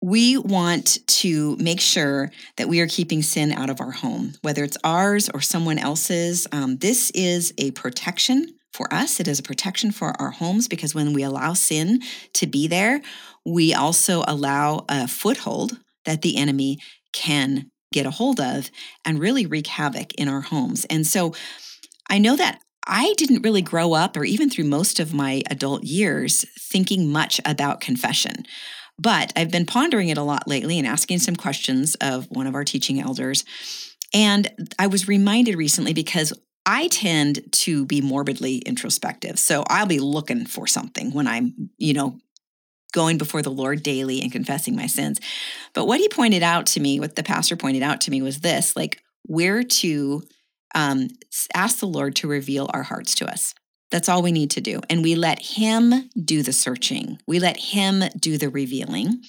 we 0.04 0.36
want 0.36 0.98
to 1.06 1.56
make 1.56 1.80
sure 1.80 2.30
that 2.58 2.68
we 2.68 2.80
are 2.80 2.86
keeping 2.86 3.22
sin 3.22 3.50
out 3.50 3.70
of 3.70 3.80
our 3.80 3.90
home, 3.90 4.34
whether 4.42 4.62
it's 4.62 4.76
ours 4.84 5.30
or 5.32 5.40
someone 5.40 5.78
else's. 5.78 6.46
Um, 6.52 6.76
this 6.76 7.10
is 7.12 7.54
a 7.56 7.70
protection 7.70 8.48
for 8.70 8.92
us, 8.92 9.18
it 9.18 9.28
is 9.28 9.38
a 9.38 9.42
protection 9.42 9.92
for 9.92 10.20
our 10.20 10.30
homes 10.30 10.68
because 10.68 10.94
when 10.94 11.14
we 11.14 11.22
allow 11.22 11.54
sin 11.54 12.02
to 12.34 12.46
be 12.46 12.66
there, 12.66 13.00
we 13.46 13.72
also 13.72 14.24
allow 14.26 14.84
a 14.90 15.08
foothold 15.08 15.78
that 16.04 16.20
the 16.20 16.36
enemy 16.36 16.80
can 17.14 17.70
get 17.90 18.04
a 18.04 18.10
hold 18.10 18.40
of 18.40 18.70
and 19.06 19.20
really 19.20 19.46
wreak 19.46 19.68
havoc 19.68 20.12
in 20.14 20.28
our 20.28 20.42
homes. 20.42 20.84
And 20.90 21.06
so 21.06 21.32
I 22.10 22.18
know 22.18 22.36
that 22.36 22.60
I 22.86 23.14
didn't 23.16 23.42
really 23.42 23.62
grow 23.62 23.94
up, 23.94 24.16
or 24.16 24.24
even 24.24 24.50
through 24.50 24.64
most 24.64 25.00
of 25.00 25.14
my 25.14 25.42
adult 25.48 25.84
years, 25.84 26.44
thinking 26.60 27.10
much 27.10 27.40
about 27.46 27.80
confession. 27.80 28.44
But 28.98 29.32
I've 29.36 29.50
been 29.50 29.66
pondering 29.66 30.08
it 30.08 30.18
a 30.18 30.22
lot 30.22 30.46
lately 30.46 30.78
and 30.78 30.86
asking 30.86 31.18
some 31.18 31.36
questions 31.36 31.94
of 31.96 32.26
one 32.30 32.46
of 32.46 32.54
our 32.54 32.64
teaching 32.64 33.00
elders. 33.00 33.44
And 34.12 34.70
I 34.78 34.86
was 34.86 35.08
reminded 35.08 35.56
recently 35.56 35.92
because 35.92 36.32
I 36.64 36.88
tend 36.88 37.52
to 37.52 37.84
be 37.84 38.00
morbidly 38.00 38.58
introspective. 38.58 39.38
So 39.38 39.64
I'll 39.68 39.86
be 39.86 39.98
looking 39.98 40.46
for 40.46 40.66
something 40.66 41.12
when 41.12 41.26
I'm, 41.26 41.70
you 41.76 41.92
know, 41.92 42.18
going 42.92 43.18
before 43.18 43.42
the 43.42 43.50
Lord 43.50 43.82
daily 43.82 44.22
and 44.22 44.30
confessing 44.30 44.76
my 44.76 44.86
sins. 44.86 45.20
But 45.74 45.86
what 45.86 46.00
he 46.00 46.08
pointed 46.08 46.44
out 46.44 46.66
to 46.68 46.80
me, 46.80 47.00
what 47.00 47.16
the 47.16 47.24
pastor 47.24 47.56
pointed 47.56 47.82
out 47.82 48.00
to 48.02 48.10
me 48.10 48.22
was 48.22 48.40
this 48.40 48.76
like, 48.76 49.02
we're 49.26 49.64
to 49.64 50.22
um, 50.74 51.08
ask 51.52 51.80
the 51.80 51.86
Lord 51.86 52.14
to 52.16 52.28
reveal 52.28 52.70
our 52.72 52.84
hearts 52.84 53.16
to 53.16 53.26
us. 53.26 53.54
That's 53.90 54.08
all 54.08 54.22
we 54.22 54.32
need 54.32 54.50
to 54.52 54.60
do. 54.60 54.80
And 54.90 55.02
we 55.02 55.14
let 55.14 55.40
Him 55.40 56.10
do 56.22 56.42
the 56.42 56.52
searching, 56.52 57.18
we 57.26 57.38
let 57.40 57.58
Him 57.58 58.04
do 58.18 58.38
the 58.38 58.48
revealing. 58.48 59.22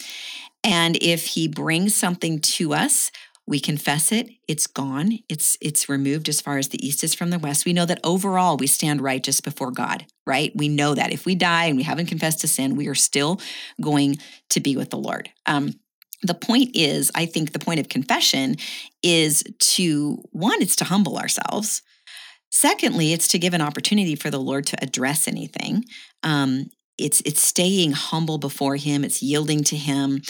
And 0.64 0.98
if 1.02 1.28
He 1.28 1.48
brings 1.48 1.96
something 1.96 2.40
to 2.40 2.74
us, 2.74 3.12
we 3.48 3.60
confess 3.60 4.12
it 4.12 4.30
it's 4.48 4.68
gone. 4.68 5.20
It's 5.30 5.58
it's 5.62 5.88
removed 5.88 6.30
as 6.30 6.42
far 6.42 6.58
as 6.58 6.70
the 6.70 6.86
east 6.86 7.04
is 7.04 7.14
from 7.14 7.30
the 7.30 7.40
west. 7.40 7.66
We 7.66 7.74
know 7.74 7.86
that 7.86 8.00
overall 8.04 8.58
we 8.58 8.68
stand 8.68 9.02
righteous 9.02 9.42
before 9.42 9.72
god 9.72 10.06
right? 10.28 10.52
We 10.56 10.70
know 10.70 10.96
that. 10.96 11.14
If 11.14 11.28
we 11.28 11.36
die 11.36 11.66
and 11.66 11.78
we 11.78 11.84
haven't 11.84 12.08
confessed 12.08 12.42
to 12.42 12.48
sin 12.48 12.76
we 12.76 12.88
are 12.88 12.96
still 12.96 13.40
going 13.80 14.18
to 14.50 14.60
be 14.60 14.76
with 14.76 14.90
the 14.90 14.98
lord. 14.98 15.30
Um, 15.46 15.74
the 16.24 16.34
point 16.34 16.76
is 16.76 17.12
i 17.14 17.26
think 17.26 17.52
the 17.52 17.60
point 17.60 17.80
of 17.80 17.90
confession 17.90 18.56
is 19.04 19.44
to 19.60 20.24
one 20.32 20.62
it's 20.62 20.78
to 20.78 20.86
humble 20.86 21.18
ourselves 21.18 21.82
secondly 22.56 23.12
it's 23.12 23.28
to 23.28 23.40
give 23.40 23.54
an 23.54 23.62
opportunity 23.62 24.16
for 24.16 24.32
the 24.32 24.40
lord 24.40 24.66
to 24.68 24.82
address 24.82 25.28
anything. 25.28 25.84
Um, 26.24 26.68
it's 26.98 27.22
it's 27.26 27.46
staying 27.46 27.92
humble 27.92 28.38
before 28.38 28.78
him. 28.78 29.04
It's 29.04 29.22
yielding 29.22 29.64
to 29.66 29.76
him. 29.76 30.22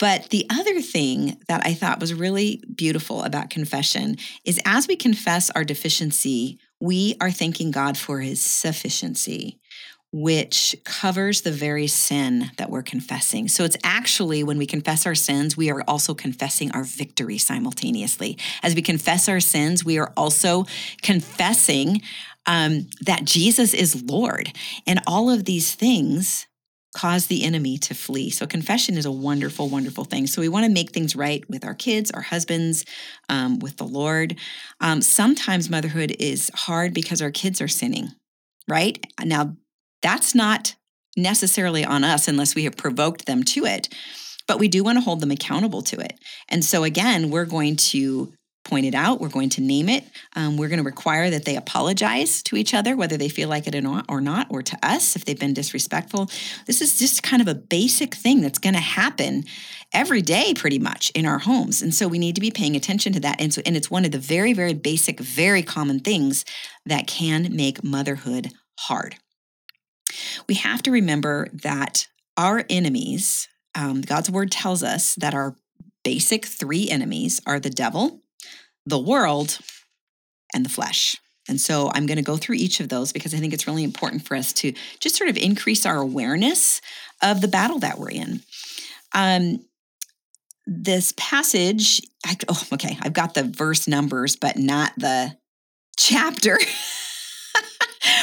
But 0.00 0.30
the 0.30 0.46
other 0.50 0.80
thing 0.80 1.40
that 1.46 1.64
I 1.64 1.74
thought 1.74 2.00
was 2.00 2.12
really 2.12 2.60
beautiful 2.74 3.22
about 3.22 3.50
confession 3.50 4.16
is 4.44 4.60
as 4.64 4.88
we 4.88 4.96
confess 4.96 5.48
our 5.50 5.62
deficiency, 5.62 6.58
we 6.80 7.14
are 7.20 7.30
thanking 7.30 7.70
God 7.70 7.96
for 7.96 8.18
his 8.18 8.40
sufficiency. 8.40 9.60
Which 10.12 10.76
covers 10.84 11.40
the 11.40 11.50
very 11.50 11.86
sin 11.86 12.50
that 12.58 12.68
we're 12.68 12.82
confessing. 12.82 13.48
So 13.48 13.64
it's 13.64 13.78
actually 13.82 14.44
when 14.44 14.58
we 14.58 14.66
confess 14.66 15.06
our 15.06 15.14
sins, 15.14 15.56
we 15.56 15.70
are 15.70 15.82
also 15.88 16.14
confessing 16.14 16.70
our 16.72 16.84
victory 16.84 17.38
simultaneously. 17.38 18.36
As 18.62 18.74
we 18.74 18.82
confess 18.82 19.26
our 19.28 19.40
sins, 19.40 19.84
we 19.84 19.98
are 19.98 20.12
also 20.14 20.66
confessing 21.00 22.02
um, 22.44 22.88
that 23.00 23.24
Jesus 23.24 23.72
is 23.72 24.02
Lord. 24.02 24.52
And 24.86 25.00
all 25.06 25.30
of 25.30 25.46
these 25.46 25.74
things 25.74 26.46
cause 26.94 27.26
the 27.26 27.44
enemy 27.44 27.78
to 27.78 27.94
flee. 27.94 28.28
So 28.28 28.46
confession 28.46 28.98
is 28.98 29.06
a 29.06 29.10
wonderful, 29.10 29.70
wonderful 29.70 30.04
thing. 30.04 30.26
So 30.26 30.42
we 30.42 30.48
want 30.50 30.66
to 30.66 30.72
make 30.72 30.90
things 30.90 31.16
right 31.16 31.42
with 31.48 31.64
our 31.64 31.74
kids, 31.74 32.10
our 32.10 32.20
husbands, 32.20 32.84
um, 33.30 33.60
with 33.60 33.78
the 33.78 33.86
Lord. 33.86 34.36
Um, 34.78 35.00
sometimes 35.00 35.70
motherhood 35.70 36.14
is 36.18 36.50
hard 36.54 36.92
because 36.92 37.22
our 37.22 37.30
kids 37.30 37.62
are 37.62 37.68
sinning, 37.68 38.08
right? 38.68 39.02
Now, 39.24 39.56
that's 40.02 40.34
not 40.34 40.74
necessarily 41.16 41.84
on 41.84 42.04
us 42.04 42.28
unless 42.28 42.54
we 42.54 42.64
have 42.64 42.76
provoked 42.76 43.26
them 43.26 43.42
to 43.44 43.64
it, 43.64 43.88
but 44.46 44.58
we 44.58 44.68
do 44.68 44.82
want 44.82 44.96
to 44.96 45.04
hold 45.04 45.20
them 45.20 45.30
accountable 45.30 45.82
to 45.82 46.00
it. 46.00 46.18
And 46.48 46.64
so, 46.64 46.84
again, 46.84 47.30
we're 47.30 47.44
going 47.44 47.76
to 47.76 48.32
point 48.64 48.86
it 48.86 48.94
out. 48.94 49.20
We're 49.20 49.28
going 49.28 49.48
to 49.50 49.60
name 49.60 49.88
it. 49.88 50.04
Um, 50.36 50.56
we're 50.56 50.68
going 50.68 50.78
to 50.78 50.84
require 50.84 51.30
that 51.30 51.44
they 51.44 51.56
apologize 51.56 52.42
to 52.44 52.56
each 52.56 52.74
other, 52.74 52.96
whether 52.96 53.16
they 53.16 53.28
feel 53.28 53.48
like 53.48 53.66
it 53.66 53.74
or 53.74 53.80
not, 53.80 54.04
or 54.08 54.20
not, 54.20 54.46
or 54.50 54.62
to 54.62 54.78
us 54.82 55.16
if 55.16 55.24
they've 55.24 55.38
been 55.38 55.52
disrespectful. 55.52 56.30
This 56.66 56.80
is 56.80 56.98
just 56.98 57.22
kind 57.22 57.42
of 57.42 57.48
a 57.48 57.54
basic 57.54 58.14
thing 58.14 58.40
that's 58.40 58.60
going 58.60 58.74
to 58.74 58.80
happen 58.80 59.44
every 59.92 60.22
day, 60.22 60.54
pretty 60.54 60.78
much 60.78 61.10
in 61.10 61.26
our 61.26 61.40
homes, 61.40 61.82
and 61.82 61.92
so 61.92 62.08
we 62.08 62.18
need 62.18 62.36
to 62.36 62.40
be 62.40 62.50
paying 62.50 62.76
attention 62.76 63.12
to 63.12 63.20
that. 63.20 63.40
And 63.40 63.52
so, 63.52 63.62
and 63.66 63.76
it's 63.76 63.90
one 63.90 64.04
of 64.04 64.12
the 64.12 64.18
very, 64.18 64.52
very 64.52 64.74
basic, 64.74 65.20
very 65.20 65.62
common 65.62 66.00
things 66.00 66.44
that 66.86 67.06
can 67.06 67.54
make 67.54 67.84
motherhood 67.84 68.52
hard 68.78 69.16
we 70.48 70.54
have 70.56 70.82
to 70.82 70.90
remember 70.90 71.48
that 71.52 72.06
our 72.36 72.64
enemies, 72.70 73.48
um, 73.74 74.00
God's 74.00 74.30
word 74.30 74.50
tells 74.50 74.82
us 74.82 75.14
that 75.16 75.34
our 75.34 75.56
basic 76.04 76.46
three 76.46 76.88
enemies 76.90 77.40
are 77.46 77.60
the 77.60 77.70
devil, 77.70 78.20
the 78.86 78.98
world, 78.98 79.58
and 80.54 80.64
the 80.64 80.70
flesh. 80.70 81.16
And 81.48 81.60
so 81.60 81.90
I'm 81.92 82.06
going 82.06 82.18
to 82.18 82.22
go 82.22 82.36
through 82.36 82.56
each 82.56 82.80
of 82.80 82.88
those 82.88 83.12
because 83.12 83.34
I 83.34 83.38
think 83.38 83.52
it's 83.52 83.66
really 83.66 83.84
important 83.84 84.26
for 84.26 84.36
us 84.36 84.52
to 84.54 84.72
just 85.00 85.16
sort 85.16 85.30
of 85.30 85.36
increase 85.36 85.84
our 85.84 85.96
awareness 85.96 86.80
of 87.22 87.40
the 87.40 87.48
battle 87.48 87.80
that 87.80 87.98
we're 87.98 88.10
in. 88.10 88.42
Um, 89.14 89.64
this 90.66 91.12
passage, 91.16 92.00
I, 92.24 92.36
oh, 92.48 92.62
okay, 92.74 92.96
I've 93.02 93.12
got 93.12 93.34
the 93.34 93.42
verse 93.42 93.88
numbers, 93.88 94.36
but 94.36 94.56
not 94.56 94.92
the 94.96 95.36
chapter. 95.96 96.58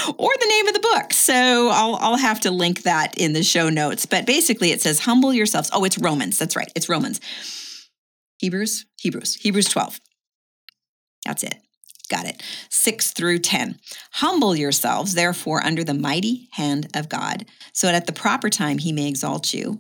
or 0.08 0.32
the 0.40 0.48
name 0.48 0.68
of 0.68 0.74
the 0.74 0.80
book. 0.80 1.14
So 1.14 1.70
I'll, 1.72 1.96
I'll 1.96 2.18
have 2.18 2.40
to 2.42 2.52
link 2.52 2.84
that 2.84 3.18
in 3.18 3.34
the 3.34 3.44
show 3.44 3.70
notes. 3.70 4.06
But 4.06 4.26
basically, 4.26 4.72
it 4.72 4.82
says, 4.82 5.00
Humble 5.00 5.34
yourselves. 5.34 5.70
Oh, 5.74 5.84
it's 5.84 5.98
Romans. 5.98 6.38
That's 6.38 6.56
right. 6.56 6.72
It's 6.76 6.90
Romans. 6.90 7.20
Hebrews, 8.40 8.86
Hebrews, 9.00 9.36
Hebrews 9.36 9.68
12. 9.68 10.00
That's 11.26 11.44
it. 11.44 11.56
Got 12.10 12.26
it. 12.26 12.42
6 12.70 13.12
through 13.12 13.40
10. 13.40 13.78
Humble 14.14 14.56
yourselves, 14.56 15.14
therefore, 15.14 15.64
under 15.64 15.84
the 15.84 15.94
mighty 15.94 16.50
hand 16.54 16.88
of 16.96 17.10
God, 17.10 17.46
so 17.74 17.88
that 17.88 17.96
at 17.96 18.08
the 18.08 18.14
proper 18.14 18.50
time 18.50 18.80
he 18.80 18.92
may 18.92 19.08
exalt 19.08 19.54
you, 19.54 19.80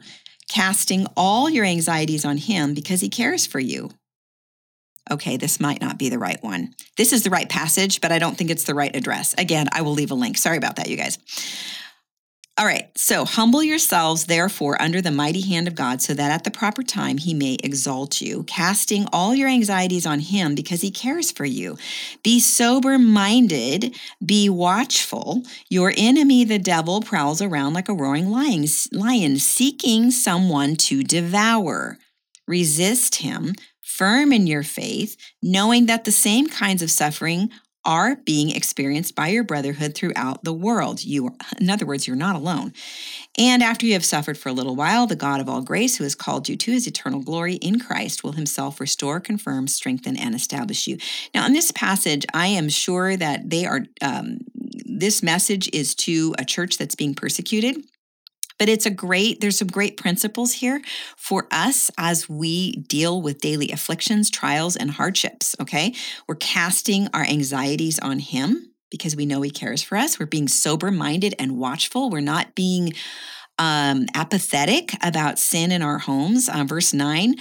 casting 0.49 1.07
all 1.15 1.49
your 1.49 1.65
anxieties 1.65 2.25
on 2.25 2.37
him 2.37 2.73
because 2.73 3.01
he 3.01 3.09
cares 3.09 3.45
for 3.45 3.59
you 3.59 3.89
okay, 5.11 5.37
this 5.37 5.59
might 5.59 5.81
not 5.81 5.97
be 5.97 6.09
the 6.09 6.19
right 6.19 6.41
one. 6.43 6.73
This 6.97 7.13
is 7.13 7.23
the 7.23 7.29
right 7.29 7.49
passage, 7.49 8.01
but 8.01 8.11
I 8.11 8.19
don't 8.19 8.37
think 8.37 8.49
it's 8.49 8.63
the 8.63 8.75
right 8.75 8.95
address. 8.95 9.33
Again, 9.37 9.67
I 9.71 9.81
will 9.81 9.93
leave 9.93 10.11
a 10.11 10.15
link. 10.15 10.37
Sorry 10.37 10.57
about 10.57 10.75
that, 10.77 10.89
you 10.89 10.97
guys. 10.97 11.17
All 12.59 12.65
right, 12.65 12.89
so 12.97 13.23
humble 13.23 13.63
yourselves, 13.63 14.25
therefore, 14.25 14.81
under 14.81 14.99
the 15.01 15.11
mighty 15.11 15.39
hand 15.39 15.69
of 15.69 15.75
God, 15.75 16.01
so 16.01 16.13
that 16.13 16.29
at 16.29 16.43
the 16.43 16.51
proper 16.51 16.83
time 16.83 17.17
he 17.17 17.33
may 17.33 17.55
exalt 17.63 18.19
you, 18.19 18.43
casting 18.43 19.07
all 19.13 19.33
your 19.33 19.47
anxieties 19.47 20.05
on 20.05 20.19
him 20.19 20.55
because 20.55 20.81
he 20.81 20.91
cares 20.91 21.31
for 21.31 21.45
you. 21.45 21.77
Be 22.21 22.41
sober 22.41 22.99
minded, 22.99 23.95
be 24.25 24.49
watchful. 24.49 25.43
Your 25.69 25.93
enemy, 25.95 26.43
the 26.43 26.59
devil, 26.59 26.99
prowls 26.99 27.41
around 27.41 27.75
like 27.75 27.87
a 27.87 27.93
roaring 27.93 28.29
lion, 28.29 28.65
lion 28.91 29.37
seeking 29.37 30.11
someone 30.11 30.75
to 30.75 31.01
devour. 31.01 31.97
Resist 32.45 33.15
him, 33.15 33.53
firm 33.99 34.31
in 34.31 34.47
your 34.47 34.63
faith, 34.63 35.17
knowing 35.43 35.87
that 35.87 36.05
the 36.05 36.11
same 36.11 36.47
kinds 36.47 36.81
of 36.81 36.89
suffering 36.89 37.49
are 37.83 38.15
being 38.15 38.49
experienced 38.49 39.13
by 39.13 39.27
your 39.27 39.43
brotherhood 39.43 39.93
throughout 39.93 40.41
the 40.45 40.53
world. 40.53 41.03
You 41.03 41.27
are, 41.27 41.33
in 41.59 41.69
other 41.69 41.85
words, 41.85 42.07
you're 42.07 42.15
not 42.15 42.37
alone. 42.37 42.71
And 43.37 43.61
after 43.61 43.85
you 43.85 43.93
have 43.93 44.05
suffered 44.05 44.37
for 44.37 44.47
a 44.47 44.53
little 44.53 44.77
while, 44.77 45.05
the 45.05 45.17
God 45.17 45.41
of 45.41 45.49
all 45.49 45.61
grace, 45.61 45.97
who 45.97 46.05
has 46.05 46.15
called 46.15 46.47
you 46.47 46.55
to 46.55 46.71
his 46.71 46.87
eternal 46.87 47.21
glory 47.21 47.55
in 47.55 47.77
Christ, 47.77 48.23
will 48.23 48.31
himself 48.31 48.79
restore, 48.79 49.19
confirm, 49.19 49.67
strengthen, 49.67 50.15
and 50.15 50.33
establish 50.33 50.87
you. 50.87 50.97
Now, 51.35 51.45
in 51.45 51.51
this 51.51 51.71
passage, 51.71 52.25
I 52.33 52.47
am 52.47 52.69
sure 52.69 53.17
that 53.17 53.49
they 53.49 53.65
are, 53.65 53.81
um, 54.01 54.39
this 54.85 55.21
message 55.21 55.69
is 55.73 55.93
to 55.95 56.35
a 56.39 56.45
church 56.45 56.77
that's 56.77 56.95
being 56.95 57.15
persecuted. 57.15 57.83
But 58.59 58.69
it's 58.69 58.85
a 58.85 58.91
great, 58.91 59.41
there's 59.41 59.57
some 59.57 59.69
great 59.69 59.97
principles 59.97 60.53
here 60.53 60.81
for 61.17 61.47
us 61.49 61.89
as 61.97 62.29
we 62.29 62.73
deal 62.73 63.21
with 63.21 63.39
daily 63.39 63.71
afflictions, 63.71 64.29
trials, 64.29 64.75
and 64.75 64.91
hardships. 64.91 65.55
Okay. 65.59 65.95
We're 66.27 66.35
casting 66.35 67.07
our 67.13 67.23
anxieties 67.23 67.97
on 67.99 68.19
Him 68.19 68.73
because 68.91 69.15
we 69.15 69.25
know 69.25 69.41
He 69.41 69.49
cares 69.49 69.81
for 69.81 69.97
us. 69.97 70.19
We're 70.19 70.25
being 70.25 70.49
sober 70.49 70.91
minded 70.91 71.33
and 71.39 71.57
watchful. 71.57 72.09
We're 72.09 72.19
not 72.19 72.53
being 72.53 72.93
um, 73.57 74.07
apathetic 74.13 74.91
about 75.01 75.39
sin 75.39 75.71
in 75.71 75.81
our 75.81 75.97
homes. 75.97 76.49
Uh, 76.49 76.65
verse 76.65 76.93
9. 76.93 77.35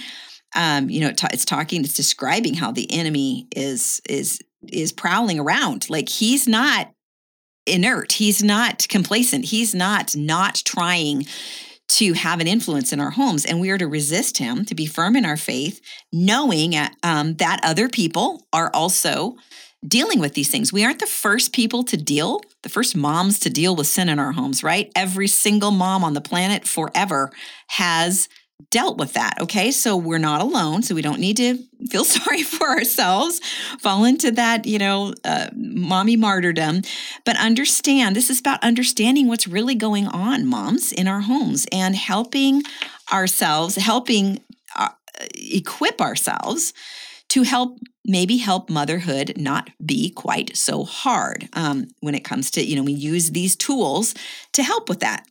Um, 0.55 0.89
you 0.89 1.01
know, 1.01 1.11
it's 1.31 1.45
talking, 1.45 1.83
it's 1.83 1.93
describing 1.93 2.55
how 2.55 2.71
the 2.71 2.91
enemy 2.91 3.47
is 3.55 4.01
is 4.09 4.39
is 4.67 4.91
prowling 4.91 5.39
around. 5.39 5.89
Like 5.89 6.09
he's 6.09 6.47
not 6.47 6.91
inert. 7.69 8.13
He's 8.13 8.43
not 8.43 8.87
complacent. 8.89 9.45
He's 9.45 9.73
not 9.73 10.15
not 10.15 10.61
trying 10.65 11.25
to 11.89 12.13
have 12.13 12.39
an 12.39 12.47
influence 12.47 12.93
in 12.93 12.99
our 12.99 13.09
homes. 13.11 13.45
And 13.45 13.59
we 13.59 13.71
are 13.71 13.77
to 13.77 13.87
resist 13.87 14.37
him, 14.37 14.63
to 14.65 14.75
be 14.75 14.85
firm 14.85 15.15
in 15.15 15.25
our 15.25 15.37
faith, 15.37 15.81
knowing 16.13 16.75
um, 17.03 17.35
that 17.35 17.59
other 17.63 17.89
people 17.89 18.45
are 18.53 18.69
also 18.73 19.35
dealing 19.87 20.19
with 20.19 20.33
these 20.33 20.51
things. 20.51 20.73
We 20.73 20.83
aren't 20.85 20.99
the 20.99 21.07
first 21.07 21.53
people 21.53 21.83
to 21.83 21.97
deal, 21.97 22.41
the 22.63 22.69
first 22.69 22.95
moms 22.95 23.39
to 23.39 23.49
deal 23.49 23.75
with 23.75 23.87
sin 23.87 24.09
in 24.09 24.19
our 24.19 24.33
homes, 24.33 24.63
right? 24.63 24.91
Every 24.95 25.27
single 25.27 25.71
mom 25.71 26.03
on 26.03 26.13
the 26.13 26.21
planet 26.21 26.67
forever 26.67 27.31
has 27.67 28.27
dealt 28.71 28.97
with 28.97 29.13
that. 29.13 29.35
Okay. 29.41 29.71
So 29.71 29.97
we're 29.97 30.17
not 30.17 30.41
alone. 30.41 30.83
So 30.83 30.93
we 30.93 31.01
don't 31.01 31.19
need 31.19 31.37
to 31.37 31.57
feel 31.89 32.03
sorry 32.05 32.43
for 32.43 32.67
ourselves, 32.67 33.39
fall 33.79 34.05
into 34.05 34.31
that, 34.31 34.65
you 34.65 34.77
know, 34.77 35.13
uh, 35.23 35.49
mommy 35.55 36.15
martyrdom. 36.15 36.81
But 37.25 37.37
understand 37.37 38.15
this 38.15 38.29
is 38.29 38.39
about 38.39 38.63
understanding 38.63 39.27
what's 39.27 39.47
really 39.47 39.75
going 39.75 40.07
on, 40.07 40.45
moms, 40.45 40.91
in 40.91 41.07
our 41.07 41.21
homes 41.21 41.65
and 41.71 41.95
helping 41.95 42.63
ourselves, 43.11 43.75
helping 43.75 44.41
uh, 44.75 44.89
equip 45.33 46.01
ourselves 46.01 46.73
to 47.29 47.43
help 47.43 47.77
maybe 48.05 48.37
help 48.37 48.69
motherhood 48.69 49.33
not 49.37 49.69
be 49.85 50.09
quite 50.09 50.57
so 50.57 50.83
hard 50.83 51.47
um, 51.53 51.87
when 51.99 52.15
it 52.15 52.23
comes 52.23 52.49
to 52.51 52.65
you 52.65 52.75
know 52.75 52.83
we 52.83 52.91
use 52.91 53.31
these 53.31 53.55
tools 53.55 54.15
to 54.51 54.63
help 54.63 54.89
with 54.89 54.99
that 55.01 55.25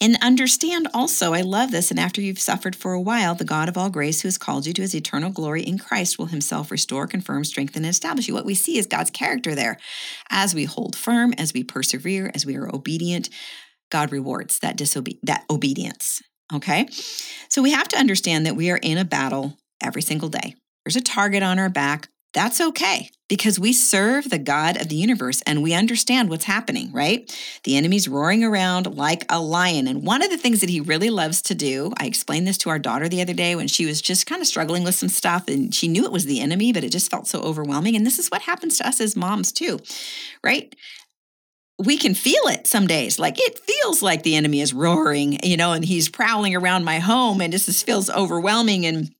and 0.00 0.16
understand 0.22 0.88
also, 0.94 1.34
I 1.34 1.42
love 1.42 1.70
this, 1.70 1.90
and 1.90 2.00
after 2.00 2.20
you've 2.20 2.38
suffered 2.38 2.74
for 2.74 2.92
a 2.92 3.00
while, 3.00 3.34
the 3.34 3.44
God 3.44 3.68
of 3.68 3.76
all 3.76 3.90
grace, 3.90 4.22
who 4.22 4.28
has 4.28 4.38
called 4.38 4.66
you 4.66 4.72
to 4.72 4.82
his 4.82 4.94
eternal 4.94 5.30
glory 5.30 5.62
in 5.62 5.78
Christ, 5.78 6.18
will 6.18 6.26
himself 6.26 6.70
restore, 6.70 7.06
confirm, 7.06 7.44
strengthen, 7.44 7.84
and 7.84 7.90
establish 7.90 8.26
you. 8.26 8.34
What 8.34 8.46
we 8.46 8.54
see 8.54 8.78
is 8.78 8.86
God's 8.86 9.10
character 9.10 9.54
there. 9.54 9.78
As 10.30 10.54
we 10.54 10.64
hold 10.64 10.96
firm, 10.96 11.34
as 11.34 11.52
we 11.52 11.64
persevere, 11.64 12.30
as 12.34 12.46
we 12.46 12.56
are 12.56 12.74
obedient, 12.74 13.28
God 13.90 14.12
rewards 14.12 14.58
that 14.60 14.78
disobe- 14.78 15.18
that 15.22 15.44
obedience. 15.50 16.22
Okay? 16.52 16.88
So 17.48 17.62
we 17.62 17.72
have 17.72 17.88
to 17.88 17.98
understand 17.98 18.46
that 18.46 18.56
we 18.56 18.70
are 18.70 18.78
in 18.78 18.98
a 18.98 19.04
battle 19.04 19.58
every 19.82 20.02
single 20.02 20.28
day. 20.28 20.54
There's 20.84 20.96
a 20.96 21.00
target 21.00 21.42
on 21.42 21.58
our 21.58 21.68
back. 21.68 22.08
That's 22.32 22.60
okay 22.60 23.10
because 23.28 23.58
we 23.58 23.72
serve 23.72 24.30
the 24.30 24.38
God 24.38 24.80
of 24.80 24.88
the 24.88 24.96
universe 24.96 25.42
and 25.46 25.62
we 25.62 25.74
understand 25.74 26.28
what's 26.28 26.44
happening, 26.44 26.92
right? 26.92 27.30
The 27.64 27.76
enemy's 27.76 28.08
roaring 28.08 28.44
around 28.44 28.96
like 28.96 29.24
a 29.28 29.40
lion. 29.40 29.88
And 29.88 30.04
one 30.04 30.22
of 30.22 30.30
the 30.30 30.36
things 30.36 30.60
that 30.60 30.70
he 30.70 30.80
really 30.80 31.10
loves 31.10 31.42
to 31.42 31.54
do, 31.54 31.92
I 31.98 32.06
explained 32.06 32.46
this 32.46 32.58
to 32.58 32.70
our 32.70 32.78
daughter 32.78 33.08
the 33.08 33.22
other 33.22 33.34
day 33.34 33.56
when 33.56 33.68
she 33.68 33.86
was 33.86 34.00
just 34.00 34.26
kind 34.26 34.40
of 34.40 34.46
struggling 34.46 34.84
with 34.84 34.94
some 34.94 35.08
stuff 35.08 35.48
and 35.48 35.74
she 35.74 35.88
knew 35.88 36.04
it 36.04 36.12
was 36.12 36.24
the 36.24 36.40
enemy, 36.40 36.72
but 36.72 36.84
it 36.84 36.92
just 36.92 37.10
felt 37.10 37.26
so 37.26 37.40
overwhelming. 37.40 37.96
And 37.96 38.06
this 38.06 38.18
is 38.18 38.28
what 38.28 38.42
happens 38.42 38.78
to 38.78 38.86
us 38.86 39.00
as 39.00 39.16
moms 39.16 39.52
too, 39.52 39.78
right? 40.44 40.74
we 41.82 41.96
can 41.96 42.14
feel 42.14 42.42
it 42.48 42.66
some 42.66 42.86
days. 42.86 43.18
Like 43.18 43.36
it 43.38 43.58
feels 43.58 44.02
like 44.02 44.22
the 44.22 44.36
enemy 44.36 44.60
is 44.60 44.74
roaring, 44.74 45.38
you 45.42 45.56
know, 45.56 45.72
and 45.72 45.82
he's 45.82 46.10
prowling 46.10 46.54
around 46.54 46.84
my 46.84 46.98
home 46.98 47.40
and 47.40 47.52
this 47.52 47.64
just 47.64 47.86
feels 47.86 48.10
overwhelming. 48.10 48.84
And 48.84 49.10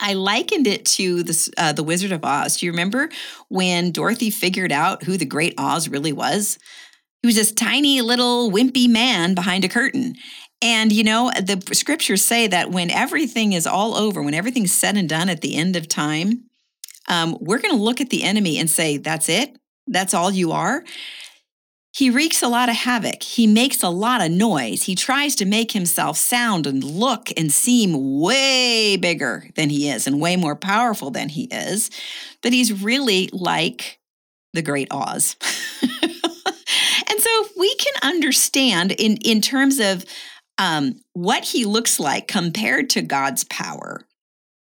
I 0.00 0.14
likened 0.14 0.66
it 0.66 0.84
to 0.86 1.22
the 1.22 1.52
uh, 1.56 1.72
the 1.72 1.84
Wizard 1.84 2.12
of 2.12 2.24
Oz. 2.24 2.56
Do 2.56 2.66
you 2.66 2.72
remember 2.72 3.08
when 3.48 3.92
Dorothy 3.92 4.30
figured 4.30 4.72
out 4.72 5.04
who 5.04 5.16
the 5.16 5.24
Great 5.24 5.54
Oz 5.58 5.88
really 5.88 6.12
was? 6.12 6.58
He 7.22 7.26
was 7.26 7.36
this 7.36 7.52
tiny 7.52 8.00
little 8.00 8.50
wimpy 8.50 8.88
man 8.88 9.34
behind 9.34 9.64
a 9.64 9.68
curtain. 9.68 10.14
And 10.60 10.92
you 10.92 11.04
know, 11.04 11.30
the 11.30 11.62
scriptures 11.74 12.24
say 12.24 12.46
that 12.48 12.70
when 12.70 12.90
everything 12.90 13.52
is 13.52 13.66
all 13.66 13.94
over, 13.94 14.22
when 14.22 14.34
everything's 14.34 14.72
said 14.72 14.96
and 14.96 15.08
done 15.08 15.28
at 15.28 15.40
the 15.40 15.56
end 15.56 15.76
of 15.76 15.88
time, 15.88 16.44
um, 17.08 17.36
we're 17.40 17.60
going 17.60 17.76
to 17.76 17.82
look 17.82 18.00
at 18.00 18.10
the 18.10 18.22
enemy 18.22 18.58
and 18.58 18.68
say, 18.68 18.96
That's 18.96 19.28
it? 19.28 19.56
That's 19.86 20.14
all 20.14 20.30
you 20.30 20.52
are? 20.52 20.82
He 21.94 22.10
wreaks 22.10 22.42
a 22.42 22.48
lot 22.48 22.68
of 22.68 22.74
havoc. 22.74 23.22
He 23.22 23.46
makes 23.46 23.80
a 23.84 23.88
lot 23.88 24.20
of 24.20 24.32
noise. 24.32 24.82
He 24.82 24.96
tries 24.96 25.36
to 25.36 25.44
make 25.44 25.70
himself 25.70 26.16
sound 26.16 26.66
and 26.66 26.82
look 26.82 27.28
and 27.36 27.52
seem 27.52 28.20
way 28.20 28.96
bigger 28.96 29.48
than 29.54 29.70
he 29.70 29.88
is 29.88 30.08
and 30.08 30.20
way 30.20 30.34
more 30.34 30.56
powerful 30.56 31.12
than 31.12 31.28
he 31.28 31.44
is. 31.44 31.90
But 32.42 32.52
he's 32.52 32.82
really 32.82 33.30
like 33.32 34.00
the 34.54 34.62
great 34.62 34.88
Oz. 34.90 35.36
and 35.82 37.20
so 37.20 37.46
we 37.56 37.72
can 37.76 37.94
understand 38.02 38.90
in, 38.90 39.18
in 39.18 39.40
terms 39.40 39.78
of 39.78 40.04
um, 40.58 41.00
what 41.12 41.44
he 41.44 41.64
looks 41.64 42.00
like 42.00 42.26
compared 42.26 42.90
to 42.90 43.02
God's 43.02 43.44
power 43.44 44.04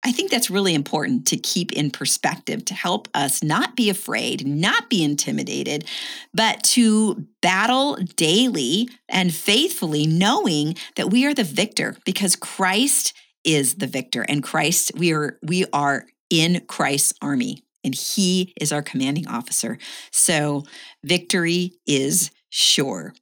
I 0.07 0.13
think 0.13 0.31
that's 0.31 0.51
really 0.51 0.75
important 0.75 1.27
to 1.29 1.39
keep 1.39 1.73
in 1.73 1.91
perspective 1.91 2.65
to 2.67 2.75
help 2.75 3.09
us 3.15 3.43
not 3.43 3.75
be 3.75 3.89
afraid, 3.89 4.47
not 4.47 4.91
be 4.91 5.03
intimidated, 5.03 5.87
but 6.35 6.63
to 6.65 7.27
battle 7.41 7.97
daily 8.17 8.91
and 9.09 9.35
faithfully, 9.35 10.07
knowing 10.07 10.77
that 10.97 11.11
we 11.11 11.25
are 11.25 11.33
the 11.33 11.43
victor 11.43 11.97
because 12.05 12.37
Christ 12.37 13.15
is 13.45 13.77
the 13.77 13.87
victor 13.87 14.23
and 14.29 14.43
Christ, 14.43 14.93
we 14.95 15.13
are, 15.15 15.39
we 15.43 15.65
are 15.73 16.07
in 16.29 16.61
Christ's 16.67 17.15
army 17.23 17.65
and 17.83 17.95
he 17.95 18.53
is 18.61 18.73
our 18.73 18.83
commanding 18.83 19.27
officer. 19.27 19.79
So 20.11 20.65
victory 21.03 21.73
is 21.87 22.31
sure. 22.51 23.15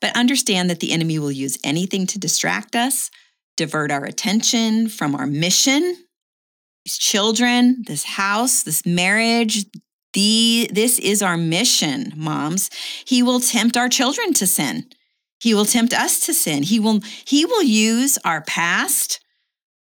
But 0.00 0.16
understand 0.16 0.70
that 0.70 0.80
the 0.80 0.92
enemy 0.92 1.18
will 1.18 1.32
use 1.32 1.58
anything 1.64 2.06
to 2.08 2.18
distract 2.18 2.76
us 2.76 3.10
divert 3.56 3.90
our 3.90 4.04
attention 4.04 4.88
from 4.88 5.14
our 5.14 5.26
mission, 5.26 5.96
these 6.84 6.98
children, 6.98 7.82
this 7.86 8.04
house, 8.04 8.62
this 8.62 8.84
marriage. 8.84 9.66
The, 10.14 10.68
this 10.70 10.98
is 10.98 11.22
our 11.22 11.38
mission, 11.38 12.12
moms. 12.16 12.68
He 13.06 13.22
will 13.22 13.40
tempt 13.40 13.78
our 13.78 13.88
children 13.88 14.34
to 14.34 14.46
sin. 14.46 14.86
He 15.40 15.54
will 15.54 15.64
tempt 15.64 15.94
us 15.94 16.20
to 16.26 16.34
sin. 16.34 16.62
He 16.62 16.78
will, 16.78 17.00
he 17.24 17.46
will 17.46 17.62
use 17.62 18.18
our 18.24 18.42
past, 18.42 19.20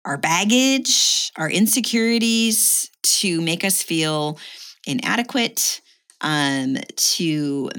our 0.05 0.19
baggage, 0.19 1.33
our 1.37 1.51
insecurities 1.51 2.91
to 3.03 3.41
make 3.41 3.65
us 3.65 3.83
feel 3.83 4.39
inadequate, 4.87 5.81
um, 6.21 6.77
to 6.97 7.71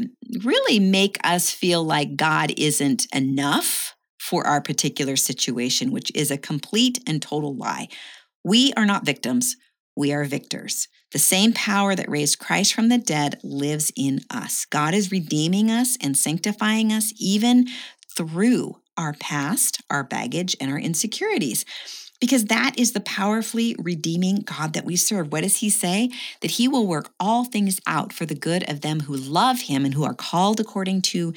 really 0.44 0.80
make 0.80 1.18
us 1.24 1.52
feel 1.52 1.84
like 1.84 2.16
God 2.16 2.54
isn't 2.58 3.06
enough 3.14 3.96
for 4.32 4.48
our 4.48 4.62
particular 4.62 5.18
situation, 5.18 5.92
which 5.92 6.10
is 6.16 6.32
a 6.32 6.38
complete 6.38 7.04
and 7.06 7.22
total 7.22 7.54
lie. 7.54 7.90
We 8.46 8.72
are 8.78 8.86
not 8.86 9.06
victims, 9.06 9.58
we 9.94 10.14
are 10.14 10.24
victors. 10.24 10.88
The 11.12 11.20
same 11.20 11.52
power 11.52 11.96
that 11.96 12.10
raised 12.10 12.40
Christ 12.40 12.74
from 12.74 12.88
the 12.88 12.98
dead 12.98 13.42
lives 13.44 13.92
in 13.98 14.22
us. 14.30 14.64
God 14.64 14.94
is 14.94 15.12
redeeming 15.12 15.70
us 15.70 15.98
and 16.00 16.16
sanctifying 16.16 16.94
us 16.94 17.14
even 17.20 17.68
through 18.16 18.78
our 18.96 19.12
past, 19.20 19.82
our 19.90 20.06
baggage, 20.06 20.56
and 20.62 20.72
our 20.72 20.80
insecurities. 20.80 21.66
Because 22.22 22.46
that 22.46 22.80
is 22.80 22.94
the 22.94 23.02
powerfully 23.02 23.76
redeeming 23.80 24.44
God 24.46 24.72
that 24.74 24.86
we 24.86 24.96
serve. 24.96 25.34
What 25.34 25.44
does 25.44 25.58
he 25.58 25.70
say? 25.70 26.10
That 26.40 26.52
he 26.52 26.70
will 26.70 26.88
work 26.88 27.12
all 27.20 27.44
things 27.44 27.82
out 27.86 28.14
for 28.14 28.26
the 28.26 28.36
good 28.36 28.70
of 28.70 28.80
them 28.80 29.02
who 29.02 29.18
love 29.18 29.62
him 29.62 29.84
and 29.84 29.94
who 29.94 30.06
are 30.06 30.14
called 30.14 30.62
according 30.62 31.02
to 31.02 31.34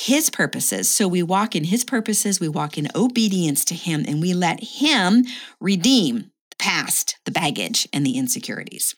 his 0.00 0.30
purposes. 0.30 0.88
So 0.88 1.08
we 1.08 1.24
walk 1.24 1.56
in 1.56 1.64
his 1.64 1.82
purposes, 1.82 2.38
we 2.38 2.48
walk 2.48 2.78
in 2.78 2.86
obedience 2.94 3.64
to 3.64 3.74
him, 3.74 4.04
and 4.06 4.20
we 4.20 4.32
let 4.32 4.62
him 4.62 5.24
redeem 5.60 6.30
the 6.50 6.56
past, 6.56 7.16
the 7.24 7.32
baggage, 7.32 7.88
and 7.92 8.06
the 8.06 8.16
insecurities. 8.16 8.94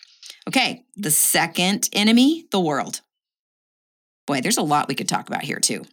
Okay, 0.46 0.84
the 0.96 1.10
second 1.10 1.88
enemy, 1.94 2.44
the 2.52 2.60
world. 2.60 3.00
Boy, 4.26 4.42
there's 4.42 4.58
a 4.58 4.62
lot 4.62 4.88
we 4.88 4.94
could 4.94 5.08
talk 5.08 5.26
about 5.26 5.42
here 5.42 5.58
too. 5.58 5.86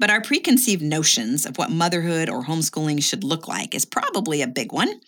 But 0.00 0.08
our 0.08 0.22
preconceived 0.22 0.82
notions 0.82 1.44
of 1.44 1.58
what 1.58 1.70
motherhood 1.70 2.30
or 2.30 2.44
homeschooling 2.44 3.02
should 3.02 3.24
look 3.24 3.46
like 3.46 3.74
is 3.74 3.84
probably 3.84 4.40
a 4.40 4.46
big 4.46 4.72
one. 4.72 5.00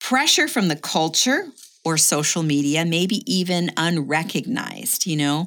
Pressure 0.00 0.48
from 0.48 0.66
the 0.66 0.76
culture 0.76 1.46
or 1.84 1.96
social 1.96 2.42
media, 2.42 2.84
maybe 2.84 3.22
even 3.32 3.70
unrecognized, 3.76 5.06
you 5.06 5.16
know. 5.16 5.46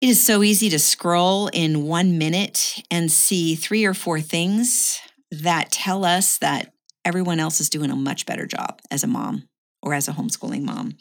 It 0.00 0.10
is 0.10 0.22
so 0.22 0.42
easy 0.42 0.68
to 0.70 0.78
scroll 0.78 1.48
in 1.48 1.86
one 1.86 2.18
minute 2.18 2.82
and 2.90 3.10
see 3.10 3.54
three 3.54 3.86
or 3.86 3.94
four 3.94 4.20
things 4.20 5.00
that 5.30 5.72
tell 5.72 6.04
us 6.04 6.36
that 6.38 6.72
everyone 7.04 7.40
else 7.40 7.60
is 7.60 7.70
doing 7.70 7.90
a 7.90 7.96
much 7.96 8.26
better 8.26 8.46
job 8.46 8.80
as 8.90 9.02
a 9.02 9.06
mom 9.06 9.48
or 9.82 9.94
as 9.94 10.06
a 10.06 10.12
homeschooling 10.12 10.62
mom. 10.62 10.96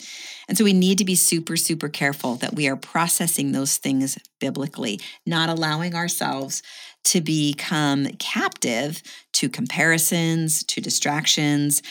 And 0.48 0.58
so 0.58 0.64
we 0.64 0.72
need 0.72 0.98
to 1.00 1.06
be 1.06 1.16
super, 1.16 1.58
super 1.58 1.90
careful 1.90 2.36
that 2.36 2.56
we 2.56 2.70
are 2.70 2.78
processing 2.78 3.52
those 3.52 3.78
things 3.78 4.18
biblically, 4.40 5.02
not 5.26 5.50
allowing 5.50 5.94
ourselves 5.94 6.62
to 7.06 7.20
become 7.20 8.06
captive 8.20 9.04
to 9.34 9.50
comparisons, 9.50 10.64
to 10.66 10.80
distractions. 10.80 11.82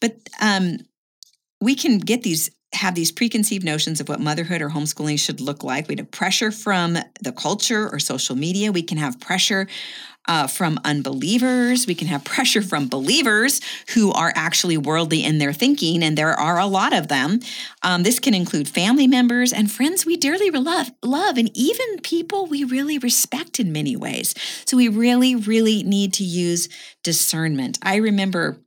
But 0.00 0.16
um, 0.42 0.78
we 1.60 1.74
can 1.74 1.98
get 1.98 2.22
these 2.22 2.50
have 2.74 2.94
these 2.94 3.12
preconceived 3.12 3.64
notions 3.64 4.00
of 4.00 4.08
what 4.08 4.20
motherhood 4.20 4.60
or 4.60 4.70
homeschooling 4.70 5.18
should 5.18 5.40
look 5.40 5.62
like. 5.62 5.88
We 5.88 5.96
have 5.96 6.10
pressure 6.10 6.50
from 6.50 6.98
the 7.20 7.32
culture 7.32 7.88
or 7.90 7.98
social 7.98 8.36
media. 8.36 8.72
We 8.72 8.82
can 8.82 8.98
have 8.98 9.20
pressure 9.20 9.66
uh, 10.26 10.46
from 10.46 10.80
unbelievers. 10.84 11.86
We 11.86 11.94
can 11.94 12.08
have 12.08 12.24
pressure 12.34 12.62
from 12.62 12.88
believers 12.88 13.60
who 13.94 14.12
are 14.12 14.32
actually 14.34 14.76
worldly 14.76 15.24
in 15.24 15.38
their 15.38 15.52
thinking, 15.52 16.02
and 16.02 16.16
there 16.16 16.32
are 16.32 16.58
a 16.58 16.66
lot 16.66 16.92
of 16.92 17.08
them. 17.08 17.40
Um, 17.82 18.02
this 18.02 18.18
can 18.18 18.34
include 18.34 18.68
family 18.68 19.06
members 19.06 19.52
and 19.52 19.70
friends 19.70 20.06
we 20.06 20.16
dearly 20.16 20.50
love, 20.50 20.90
love, 21.02 21.36
and 21.36 21.50
even 21.54 22.00
people 22.02 22.46
we 22.46 22.64
really 22.64 22.98
respect 22.98 23.60
in 23.60 23.72
many 23.72 23.96
ways. 23.96 24.34
So 24.64 24.76
we 24.76 24.88
really, 24.88 25.34
really 25.36 25.82
need 25.82 26.12
to 26.14 26.24
use 26.24 26.68
discernment. 27.02 27.78
I 27.82 27.96
remember 27.96 28.63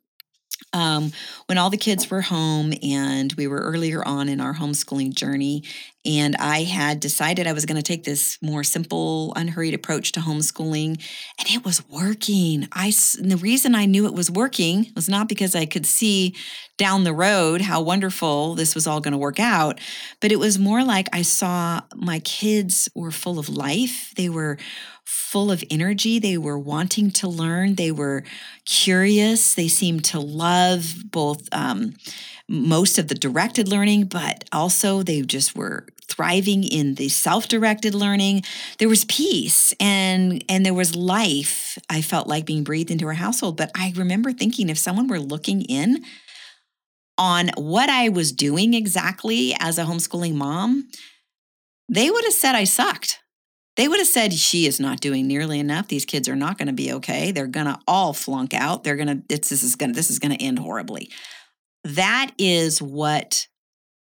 um, 0.78 1.12
when 1.48 1.58
all 1.58 1.70
the 1.72 1.78
kids 1.78 2.10
were 2.10 2.22
home 2.22 2.72
and 2.84 3.34
we 3.34 3.48
were 3.48 3.58
earlier 3.58 4.08
on 4.08 4.30
in 4.30 4.40
our 4.40 4.54
homeschooling 4.54 5.16
journey, 5.16 5.64
and 6.06 6.36
I 6.38 6.64
had 6.64 7.00
decided 7.00 7.48
I 7.48 7.54
was 7.54 7.66
going 7.66 7.78
to 7.78 7.84
take 7.84 8.04
this 8.04 8.38
more 8.42 8.64
simple, 8.64 9.34
unhurried 9.36 9.74
approach 9.74 10.12
to 10.14 10.20
homeschooling, 10.20 11.04
and 11.40 11.50
it 11.50 11.66
was 11.66 11.88
working. 11.90 12.68
I 12.72 12.94
the 13.20 13.38
reason 13.42 13.74
I 13.74 13.86
knew 13.86 14.06
it 14.06 14.14
was 14.14 14.30
working 14.30 14.92
was 14.96 15.10
not 15.10 15.28
because 15.28 15.56
I 15.56 15.66
could 15.66 15.86
see 15.86 16.36
down 16.78 17.04
the 17.04 17.14
road 17.14 17.62
how 17.62 17.82
wonderful 17.82 18.54
this 18.54 18.76
was 18.76 18.86
all 18.86 19.02
going 19.02 19.14
to 19.14 19.18
work 19.18 19.40
out, 19.40 19.80
but 20.22 20.32
it 20.32 20.40
was 20.40 20.60
more 20.60 20.84
like 20.84 21.08
I 21.12 21.24
saw 21.24 21.82
my 21.96 22.20
kids 22.20 22.88
were 22.94 23.12
full 23.12 23.40
of 23.40 23.50
life. 23.50 24.14
They 24.16 24.30
were 24.30 24.60
full 25.08 25.52
of 25.52 25.64
energy. 25.72 26.20
They 26.20 26.38
were 26.38 26.60
wanting 26.60 27.12
to 27.12 27.30
learn. 27.30 27.76
They 27.76 27.92
were 27.92 28.26
curious. 28.66 29.54
They 29.54 29.70
seemed 29.70 30.04
to 30.06 30.20
love 30.20 30.96
both 31.06 31.48
um, 31.54 31.96
most 32.50 33.00
of 33.00 33.08
the 33.08 33.16
directed 33.16 33.70
learning, 33.70 34.08
but 34.08 34.44
also 34.52 35.04
they 35.04 35.22
just 35.22 35.56
were 35.56 35.86
thriving 36.10 36.66
in 36.66 36.96
the 36.96 37.08
self-directed 37.10 37.94
learning 37.94 38.42
there 38.80 38.88
was 38.88 39.04
peace 39.06 39.74
and 39.78 40.42
and 40.48 40.66
there 40.66 40.74
was 40.74 40.96
life 40.96 41.78
i 41.90 42.02
felt 42.02 42.28
like 42.28 42.46
being 42.46 42.64
breathed 42.64 42.90
into 42.90 43.06
our 43.06 43.12
household 43.12 43.58
but 43.58 43.70
i 43.76 43.92
remember 43.94 44.32
thinking 44.32 44.70
if 44.70 44.78
someone 44.78 45.10
were 45.10 45.20
looking 45.20 45.62
in 45.64 46.02
on 47.18 47.50
what 47.58 47.90
i 47.90 48.08
was 48.08 48.32
doing 48.32 48.74
exactly 48.74 49.54
as 49.60 49.78
a 49.78 49.84
homeschooling 49.84 50.34
mom 50.34 50.88
they 51.90 52.10
would 52.10 52.24
have 52.24 52.34
said 52.34 52.56
i 52.56 52.64
sucked 52.64 53.20
they 53.78 53.88
would 53.88 54.00
have 54.00 54.08
said 54.08 54.34
she 54.34 54.66
is 54.66 54.80
not 54.80 55.00
doing 55.00 55.28
nearly 55.28 55.60
enough. 55.60 55.88
These 55.88 56.06
kids 56.06 56.28
are 56.28 56.36
not 56.36 56.58
going 56.58 56.68
to 56.68 56.74
be 56.74 56.92
okay. 56.94 57.32
They're 57.32 57.48
going 57.48 57.68
to 57.68 57.80
all 57.88 58.12
flunk 58.12 58.54
out. 58.54 58.84
They're 58.84 58.96
going 58.96 59.08
to 59.08 59.24
this 59.30 59.52
is 59.52 59.76
going 59.76 59.94
to 59.94 59.96
this 59.96 60.10
is 60.10 60.20
going 60.20 60.36
to 60.36 60.44
end 60.44 60.60
horribly. 60.60 61.12
That 61.84 62.32
is 62.38 62.82
what 62.82 63.48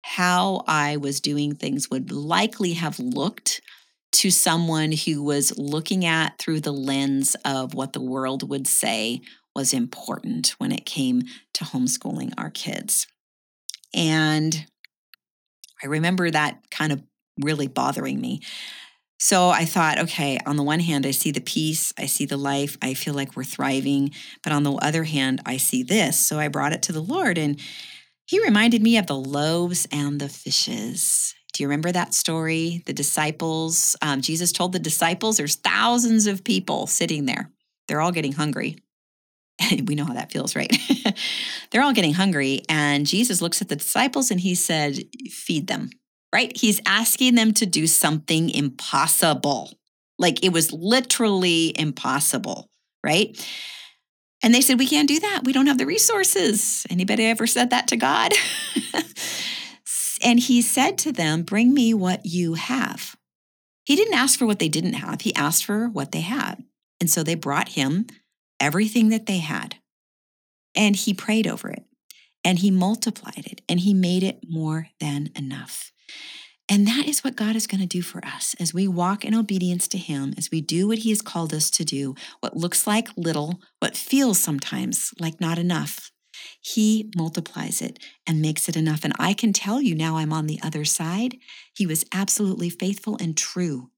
how 0.02 0.64
I 0.66 0.96
was 0.96 1.20
doing 1.20 1.54
things 1.54 1.88
would 1.88 2.10
likely 2.10 2.72
have 2.72 2.98
looked 2.98 3.60
to 4.12 4.30
someone 4.30 4.92
who 4.92 5.22
was 5.22 5.56
looking 5.56 6.04
at 6.04 6.38
through 6.38 6.60
the 6.60 6.72
lens 6.72 7.36
of 7.44 7.72
what 7.72 7.92
the 7.92 8.02
world 8.02 8.48
would 8.48 8.66
say 8.66 9.20
was 9.54 9.72
important 9.72 10.54
when 10.58 10.72
it 10.72 10.84
came 10.84 11.22
to 11.54 11.64
homeschooling 11.64 12.32
our 12.36 12.50
kids. 12.50 13.06
And 13.94 14.66
I 15.82 15.86
remember 15.86 16.30
that 16.30 16.70
kind 16.70 16.92
of 16.92 17.02
really 17.40 17.68
bothering 17.68 18.20
me. 18.20 18.40
So 19.22 19.50
I 19.50 19.66
thought, 19.66 20.00
okay, 20.00 20.40
on 20.46 20.56
the 20.56 20.64
one 20.64 20.80
hand, 20.80 21.06
I 21.06 21.12
see 21.12 21.30
the 21.30 21.40
peace, 21.40 21.92
I 21.96 22.06
see 22.06 22.26
the 22.26 22.36
life, 22.36 22.76
I 22.82 22.94
feel 22.94 23.14
like 23.14 23.36
we're 23.36 23.44
thriving. 23.44 24.10
But 24.42 24.52
on 24.52 24.64
the 24.64 24.72
other 24.72 25.04
hand, 25.04 25.40
I 25.46 25.58
see 25.58 25.84
this. 25.84 26.18
So 26.18 26.40
I 26.40 26.48
brought 26.48 26.72
it 26.72 26.82
to 26.82 26.92
the 26.92 27.00
Lord 27.00 27.38
and 27.38 27.56
he 28.26 28.42
reminded 28.42 28.82
me 28.82 28.98
of 28.98 29.06
the 29.06 29.14
loaves 29.14 29.86
and 29.92 30.20
the 30.20 30.28
fishes. 30.28 31.36
Do 31.52 31.62
you 31.62 31.68
remember 31.68 31.92
that 31.92 32.14
story? 32.14 32.82
The 32.84 32.92
disciples, 32.92 33.94
um, 34.02 34.22
Jesus 34.22 34.50
told 34.50 34.72
the 34.72 34.80
disciples 34.80 35.36
there's 35.36 35.54
thousands 35.54 36.26
of 36.26 36.42
people 36.42 36.88
sitting 36.88 37.24
there. 37.24 37.48
They're 37.86 38.00
all 38.00 38.10
getting 38.10 38.32
hungry. 38.32 38.78
we 39.86 39.94
know 39.94 40.04
how 40.04 40.14
that 40.14 40.32
feels, 40.32 40.56
right? 40.56 40.76
They're 41.70 41.82
all 41.82 41.92
getting 41.92 42.14
hungry. 42.14 42.62
And 42.68 43.06
Jesus 43.06 43.40
looks 43.40 43.62
at 43.62 43.68
the 43.68 43.76
disciples 43.76 44.32
and 44.32 44.40
he 44.40 44.56
said, 44.56 44.98
Feed 45.30 45.68
them, 45.68 45.90
right? 46.32 46.52
He's 46.56 46.80
asking 46.86 47.34
them 47.34 47.52
to 47.54 47.66
do 47.66 47.86
something 47.86 48.50
impossible. 48.50 49.72
Like 50.18 50.44
it 50.44 50.52
was 50.52 50.72
literally 50.72 51.74
impossible, 51.78 52.68
right? 53.04 53.36
And 54.42 54.54
they 54.54 54.60
said, 54.60 54.78
We 54.78 54.88
can't 54.88 55.08
do 55.08 55.20
that. 55.20 55.42
We 55.44 55.52
don't 55.52 55.66
have 55.66 55.78
the 55.78 55.86
resources. 55.86 56.86
Anybody 56.90 57.26
ever 57.26 57.46
said 57.46 57.70
that 57.70 57.88
to 57.88 57.96
God? 57.96 58.32
and 60.22 60.40
he 60.40 60.62
said 60.62 60.98
to 60.98 61.12
them, 61.12 61.42
Bring 61.42 61.72
me 61.72 61.94
what 61.94 62.26
you 62.26 62.54
have. 62.54 63.16
He 63.84 63.96
didn't 63.96 64.14
ask 64.14 64.38
for 64.38 64.46
what 64.46 64.58
they 64.58 64.68
didn't 64.68 64.94
have, 64.94 65.22
he 65.22 65.34
asked 65.34 65.64
for 65.64 65.88
what 65.88 66.12
they 66.12 66.20
had. 66.20 66.64
And 67.00 67.10
so 67.10 67.22
they 67.22 67.34
brought 67.34 67.70
him 67.70 68.06
everything 68.60 69.08
that 69.08 69.26
they 69.26 69.38
had. 69.38 69.76
And 70.74 70.94
he 70.94 71.12
prayed 71.12 71.46
over 71.46 71.68
it 71.68 71.84
and 72.44 72.60
he 72.60 72.70
multiplied 72.70 73.46
it 73.46 73.60
and 73.68 73.80
he 73.80 73.92
made 73.92 74.22
it 74.22 74.40
more 74.48 74.88
than 75.00 75.30
enough. 75.36 75.91
And 76.68 76.86
that 76.86 77.06
is 77.06 77.22
what 77.22 77.36
God 77.36 77.56
is 77.56 77.66
going 77.66 77.80
to 77.80 77.86
do 77.86 78.02
for 78.02 78.24
us 78.24 78.54
as 78.58 78.72
we 78.72 78.86
walk 78.88 79.24
in 79.24 79.34
obedience 79.34 79.88
to 79.88 79.98
Him, 79.98 80.32
as 80.38 80.50
we 80.50 80.60
do 80.60 80.88
what 80.88 80.98
He 80.98 81.10
has 81.10 81.20
called 81.20 81.52
us 81.52 81.70
to 81.70 81.84
do, 81.84 82.14
what 82.40 82.56
looks 82.56 82.86
like 82.86 83.08
little, 83.16 83.60
what 83.80 83.96
feels 83.96 84.38
sometimes 84.38 85.12
like 85.18 85.40
not 85.40 85.58
enough. 85.58 86.10
He 86.60 87.10
multiplies 87.16 87.82
it 87.82 87.98
and 88.26 88.40
makes 88.40 88.68
it 88.68 88.76
enough. 88.76 89.04
And 89.04 89.12
I 89.18 89.34
can 89.34 89.52
tell 89.52 89.82
you 89.82 89.94
now 89.94 90.16
I'm 90.16 90.32
on 90.32 90.46
the 90.46 90.60
other 90.62 90.84
side. 90.84 91.36
He 91.74 91.86
was 91.86 92.04
absolutely 92.12 92.70
faithful 92.70 93.18
and 93.20 93.36
true 93.36 93.90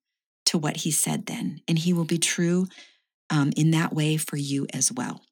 to 0.46 0.58
what 0.58 0.78
He 0.78 0.90
said 0.90 1.26
then. 1.26 1.60
And 1.68 1.78
He 1.78 1.92
will 1.92 2.04
be 2.04 2.18
true 2.18 2.66
um, 3.30 3.52
in 3.56 3.70
that 3.70 3.92
way 3.92 4.16
for 4.16 4.36
you 4.36 4.66
as 4.72 4.90
well. 4.90 5.22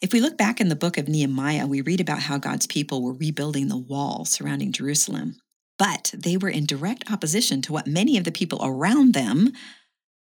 If 0.00 0.12
we 0.12 0.20
look 0.20 0.36
back 0.36 0.60
in 0.60 0.68
the 0.68 0.76
book 0.76 0.98
of 0.98 1.08
Nehemiah, 1.08 1.66
we 1.66 1.80
read 1.80 2.00
about 2.00 2.20
how 2.20 2.38
God's 2.38 2.66
people 2.66 3.02
were 3.02 3.12
rebuilding 3.12 3.68
the 3.68 3.76
wall 3.76 4.24
surrounding 4.24 4.72
Jerusalem, 4.72 5.36
but 5.78 6.12
they 6.16 6.36
were 6.36 6.48
in 6.48 6.66
direct 6.66 7.10
opposition 7.10 7.62
to 7.62 7.72
what 7.72 7.86
many 7.86 8.18
of 8.18 8.24
the 8.24 8.32
people 8.32 8.60
around 8.62 9.14
them 9.14 9.52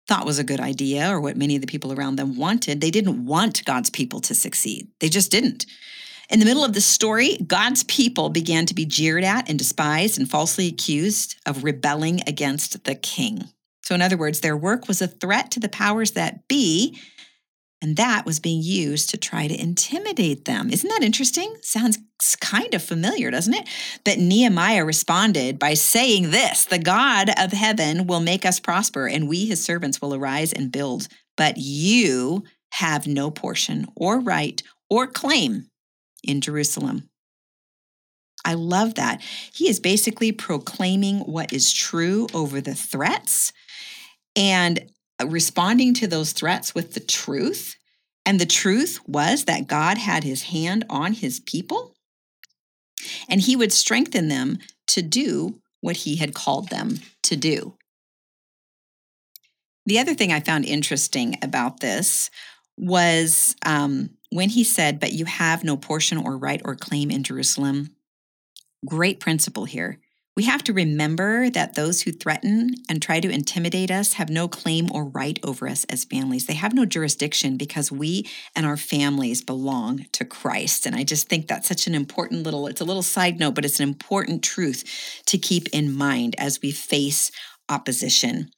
thought 0.07 0.27
was 0.27 0.39
a 0.39 0.45
good 0.45 0.61
idea 0.61 1.11
or 1.11 1.21
what 1.21 1.37
many 1.37 1.55
of 1.55 1.61
the 1.61 1.67
people 1.67 1.93
around 1.93 2.17
them 2.17 2.37
wanted. 2.37 2.81
They 2.81 2.91
didn't 2.91 3.27
want 3.27 3.65
God's 3.67 3.91
people 3.91 4.21
to 4.23 4.35
succeed, 4.35 4.89
they 5.01 5.09
just 5.09 5.31
didn't. 5.31 5.67
In 6.31 6.41
the 6.41 6.45
middle 6.45 6.65
of 6.65 6.75
the 6.75 6.83
story, 6.83 7.39
God's 7.39 7.85
people 7.85 8.29
began 8.29 8.67
to 8.67 8.75
be 8.75 8.85
jeered 8.85 9.25
at 9.25 9.49
and 9.49 9.59
despised 9.59 10.19
and 10.19 10.29
falsely 10.29 10.67
accused 10.67 11.37
of 11.47 11.65
rebelling 11.65 12.21
against 12.27 12.85
the 12.85 12.95
king. 12.95 13.49
So, 13.83 13.95
in 13.95 14.03
other 14.03 14.19
words, 14.19 14.41
their 14.41 14.57
work 14.57 14.89
was 14.89 15.01
a 15.01 15.07
threat 15.09 15.51
to 15.53 15.61
the 15.61 15.71
powers 15.71 16.11
that 16.11 16.47
be, 16.47 16.99
and 17.81 17.97
that 17.97 18.27
was 18.27 18.41
being 18.41 18.61
used 18.63 19.11
to 19.11 19.17
try 19.17 19.47
to 19.47 19.61
intimidate 19.61 20.45
them. 20.45 20.69
Isn't 20.71 20.89
that 20.89 21.05
interesting? 21.05 21.57
Sounds 21.63 21.99
kind 22.41 22.75
of 22.75 22.83
familiar, 22.83 23.31
doesn't 23.31 23.55
it? 23.55 23.69
But 24.05 24.19
Nehemiah 24.19 24.85
responded 24.85 25.59
by 25.59 25.75
saying 25.75 26.31
this 26.31 26.65
The 26.65 26.79
God 26.79 27.31
of 27.39 27.53
heaven 27.53 28.07
will 28.07 28.21
make 28.21 28.45
us 28.45 28.59
prosper, 28.59 29.07
and 29.07 29.29
we, 29.29 29.47
his 29.47 29.63
servants, 29.63 30.01
will 30.01 30.15
arise 30.15 30.53
and 30.53 30.73
build. 30.73 31.09
But 31.37 31.57
you 31.57 32.45
have 32.73 33.07
no 33.07 33.31
portion 33.31 33.87
or 33.95 34.19
right 34.19 34.61
or 34.91 35.07
claim 35.07 35.69
in 36.25 36.41
Jerusalem. 36.41 37.09
I 38.45 38.55
love 38.55 38.95
that. 38.95 39.21
He 39.53 39.69
is 39.69 39.79
basically 39.79 40.33
proclaiming 40.33 41.21
what 41.21 41.53
is 41.53 41.73
true 41.73 42.27
over 42.35 42.61
the 42.61 42.75
threats 42.75 43.53
and 44.35 44.91
responding 45.27 45.95
to 45.95 46.07
those 46.07 46.33
threats 46.33 46.75
with 46.75 46.95
the 46.95 47.01
truth. 47.01 47.77
And 48.25 48.39
the 48.39 48.47
truth 48.47 49.01
was 49.07 49.45
that 49.45 49.67
God 49.67 49.99
had 49.99 50.25
his 50.25 50.45
hand 50.45 50.85
on 50.89 51.15
his 51.15 51.41
people 51.41 51.95
and 53.29 53.41
he 53.41 53.57
would 53.57 53.73
strengthen 53.73 54.29
them 54.29 54.59
to 54.89 55.03
do 55.03 55.61
what 55.81 55.99
he 55.99 56.17
had 56.17 56.35
called 56.35 56.69
them 56.69 56.99
to 57.23 57.37
do. 57.37 57.77
The 59.87 59.99
other 59.99 60.15
thing 60.15 60.33
I 60.33 60.41
found 60.41 60.65
interesting 60.65 61.37
about 61.41 61.81
this 61.81 62.31
was 62.77 63.57
um, 63.65 64.11
when 64.31 64.51
he 64.51 64.65
said, 64.65 65.01
But 65.01 65.13
you 65.13 65.25
have 65.25 65.65
no 65.65 65.77
portion 65.77 66.19
or 66.19 66.37
right 66.37 66.61
or 66.65 66.75
claim 66.75 67.11
in 67.11 67.23
Jerusalem. 67.23 67.95
Great 68.87 69.21
principle 69.21 69.65
here. 69.65 69.99
We 70.39 70.45
have 70.45 70.63
to 70.65 70.73
remember 70.73 71.51
that 71.51 71.75
those 71.75 72.03
who 72.03 72.13
threaten 72.13 72.77
and 72.89 73.03
try 73.03 73.19
to 73.19 73.29
intimidate 73.29 73.91
us 73.91 74.13
have 74.13 74.31
no 74.31 74.47
claim 74.47 74.89
or 74.93 75.03
right 75.07 75.37
over 75.43 75.67
us 75.67 75.83
as 75.87 76.05
families. 76.05 76.47
They 76.47 76.55
have 76.55 76.73
no 76.73 76.85
jurisdiction 76.85 77.57
because 77.57 77.91
we 77.91 78.25
and 78.55 78.65
our 78.65 78.77
families 78.77 79.43
belong 79.43 80.07
to 80.13 80.25
Christ. 80.25 80.87
And 80.87 80.95
I 80.95 81.03
just 81.03 81.29
think 81.29 81.49
that's 81.49 81.67
such 81.67 81.89
an 81.89 81.95
important 81.97 82.45
little, 82.45 82.69
it's 82.69 82.81
a 82.81 82.85
little 82.85 83.03
side 83.03 83.41
note, 83.41 83.57
but 83.57 83.65
it's 83.65 83.81
an 83.81 83.89
important 83.89 84.45
truth 84.45 84.85
to 85.27 85.39
keep 85.39 85.71
in 85.71 85.93
mind 85.93 86.37
as 86.39 86.63
we 86.63 86.71
face 86.71 87.33
opposition. 87.69 88.53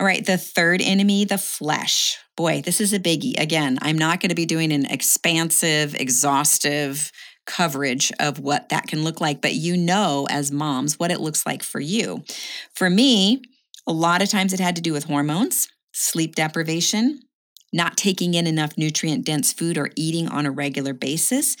All 0.00 0.06
right, 0.06 0.24
the 0.24 0.38
third 0.38 0.80
enemy, 0.80 1.26
the 1.26 1.36
flesh. 1.36 2.16
Boy, 2.38 2.62
this 2.62 2.80
is 2.80 2.94
a 2.94 2.98
biggie. 2.98 3.38
Again, 3.38 3.78
I'm 3.82 3.98
not 3.98 4.20
going 4.20 4.30
to 4.30 4.34
be 4.34 4.46
doing 4.46 4.72
an 4.72 4.86
expansive, 4.86 5.94
exhaustive 5.94 7.12
coverage 7.46 8.12
of 8.20 8.38
what 8.38 8.68
that 8.68 8.86
can 8.86 9.04
look 9.04 9.20
like, 9.20 9.40
but 9.40 9.54
you 9.54 9.76
know, 9.76 10.26
as 10.30 10.52
moms, 10.52 10.98
what 10.98 11.10
it 11.10 11.20
looks 11.20 11.46
like 11.46 11.62
for 11.62 11.80
you. 11.80 12.24
For 12.74 12.90
me, 12.90 13.42
a 13.86 13.92
lot 13.92 14.22
of 14.22 14.28
times 14.28 14.52
it 14.52 14.60
had 14.60 14.76
to 14.76 14.82
do 14.82 14.92
with 14.92 15.04
hormones, 15.04 15.68
sleep 15.92 16.34
deprivation, 16.34 17.20
not 17.72 17.96
taking 17.96 18.34
in 18.34 18.46
enough 18.46 18.76
nutrient 18.76 19.24
dense 19.24 19.52
food 19.52 19.78
or 19.78 19.90
eating 19.96 20.28
on 20.28 20.46
a 20.46 20.50
regular 20.50 20.92
basis, 20.92 21.56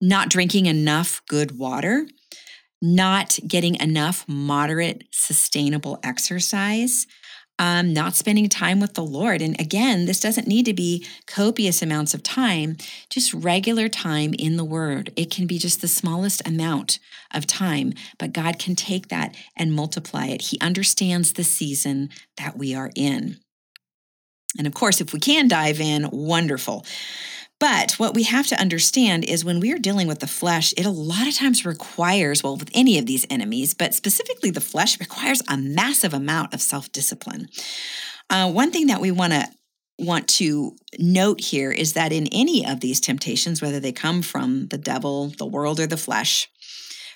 not 0.00 0.28
drinking 0.28 0.66
enough 0.66 1.22
good 1.28 1.58
water, 1.58 2.06
not 2.82 3.38
getting 3.46 3.76
enough 3.76 4.24
moderate, 4.28 5.04
sustainable 5.10 5.98
exercise, 6.02 7.06
um, 7.58 7.92
not 7.92 8.14
spending 8.14 8.48
time 8.48 8.80
with 8.80 8.94
the 8.94 9.04
Lord. 9.04 9.40
And 9.40 9.58
again, 9.60 10.06
this 10.06 10.20
doesn't 10.20 10.46
need 10.46 10.66
to 10.66 10.74
be 10.74 11.06
copious 11.26 11.82
amounts 11.82 12.14
of 12.14 12.22
time, 12.22 12.76
just 13.08 13.32
regular 13.32 13.88
time 13.88 14.34
in 14.34 14.56
the 14.56 14.64
Word. 14.64 15.12
It 15.16 15.30
can 15.30 15.46
be 15.46 15.58
just 15.58 15.80
the 15.80 15.88
smallest 15.88 16.46
amount 16.46 16.98
of 17.32 17.46
time, 17.46 17.92
but 18.18 18.32
God 18.32 18.58
can 18.58 18.76
take 18.76 19.08
that 19.08 19.34
and 19.56 19.72
multiply 19.72 20.26
it. 20.26 20.42
He 20.42 20.60
understands 20.60 21.32
the 21.32 21.44
season 21.44 22.10
that 22.36 22.56
we 22.56 22.74
are 22.74 22.90
in. 22.94 23.38
And 24.58 24.66
of 24.66 24.74
course, 24.74 25.00
if 25.00 25.12
we 25.12 25.20
can 25.20 25.48
dive 25.48 25.80
in, 25.80 26.08
wonderful. 26.10 26.84
But 27.58 27.92
what 27.92 28.14
we 28.14 28.24
have 28.24 28.46
to 28.48 28.60
understand 28.60 29.24
is 29.24 29.44
when 29.44 29.60
we 29.60 29.72
are 29.72 29.78
dealing 29.78 30.08
with 30.08 30.18
the 30.18 30.26
flesh, 30.26 30.74
it 30.76 30.84
a 30.84 30.90
lot 30.90 31.26
of 31.26 31.34
times 31.34 31.64
requires, 31.64 32.42
well, 32.42 32.56
with 32.56 32.70
any 32.74 32.98
of 32.98 33.06
these 33.06 33.26
enemies, 33.30 33.72
but 33.72 33.94
specifically 33.94 34.50
the 34.50 34.60
flesh, 34.60 35.00
requires 35.06 35.42
a 35.48 35.56
massive 35.56 36.12
amount 36.12 36.52
of 36.52 36.60
self 36.60 36.92
discipline. 36.92 37.48
Uh, 38.28 38.50
one 38.50 38.70
thing 38.70 38.88
that 38.88 39.00
we 39.00 39.10
want 39.10 39.32
to 39.32 39.48
want 39.98 40.28
to 40.28 40.76
note 40.98 41.40
here 41.40 41.72
is 41.72 41.94
that 41.94 42.12
in 42.12 42.26
any 42.26 42.66
of 42.66 42.80
these 42.80 43.00
temptations, 43.00 43.62
whether 43.62 43.80
they 43.80 43.92
come 43.92 44.20
from 44.20 44.66
the 44.68 44.76
devil, 44.76 45.28
the 45.38 45.46
world, 45.46 45.80
or 45.80 45.86
the 45.86 45.96
flesh, 45.96 46.50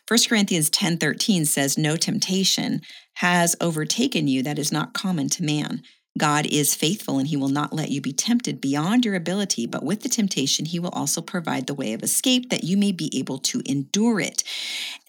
1 0.08 0.18
Corinthians 0.28 0.70
10 0.70 0.96
13 0.96 1.44
says, 1.44 1.76
No 1.76 1.96
temptation 1.96 2.80
has 3.14 3.54
overtaken 3.60 4.28
you 4.28 4.42
that 4.42 4.58
is 4.58 4.72
not 4.72 4.94
common 4.94 5.28
to 5.28 5.44
man. 5.44 5.82
God 6.18 6.46
is 6.46 6.74
faithful 6.74 7.18
and 7.18 7.28
he 7.28 7.36
will 7.36 7.48
not 7.48 7.72
let 7.72 7.90
you 7.90 8.00
be 8.00 8.12
tempted 8.12 8.60
beyond 8.60 9.04
your 9.04 9.14
ability, 9.14 9.66
but 9.66 9.84
with 9.84 10.02
the 10.02 10.08
temptation, 10.08 10.64
he 10.64 10.78
will 10.78 10.90
also 10.90 11.20
provide 11.20 11.66
the 11.66 11.74
way 11.74 11.92
of 11.92 12.02
escape 12.02 12.50
that 12.50 12.64
you 12.64 12.76
may 12.76 12.92
be 12.92 13.16
able 13.16 13.38
to 13.38 13.62
endure 13.64 14.20
it. 14.20 14.42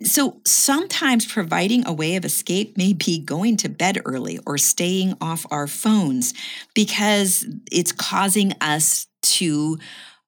So 0.03 0.41
sometimes 0.45 1.25
providing 1.25 1.85
a 1.87 1.93
way 1.93 2.15
of 2.15 2.25
escape 2.25 2.77
may 2.77 2.93
be 2.93 3.19
going 3.19 3.57
to 3.57 3.69
bed 3.69 3.99
early 4.05 4.39
or 4.45 4.57
staying 4.57 5.15
off 5.19 5.45
our 5.49 5.67
phones 5.67 6.33
because 6.75 7.45
it's 7.71 7.91
causing 7.91 8.53
us 8.61 9.07
to 9.21 9.79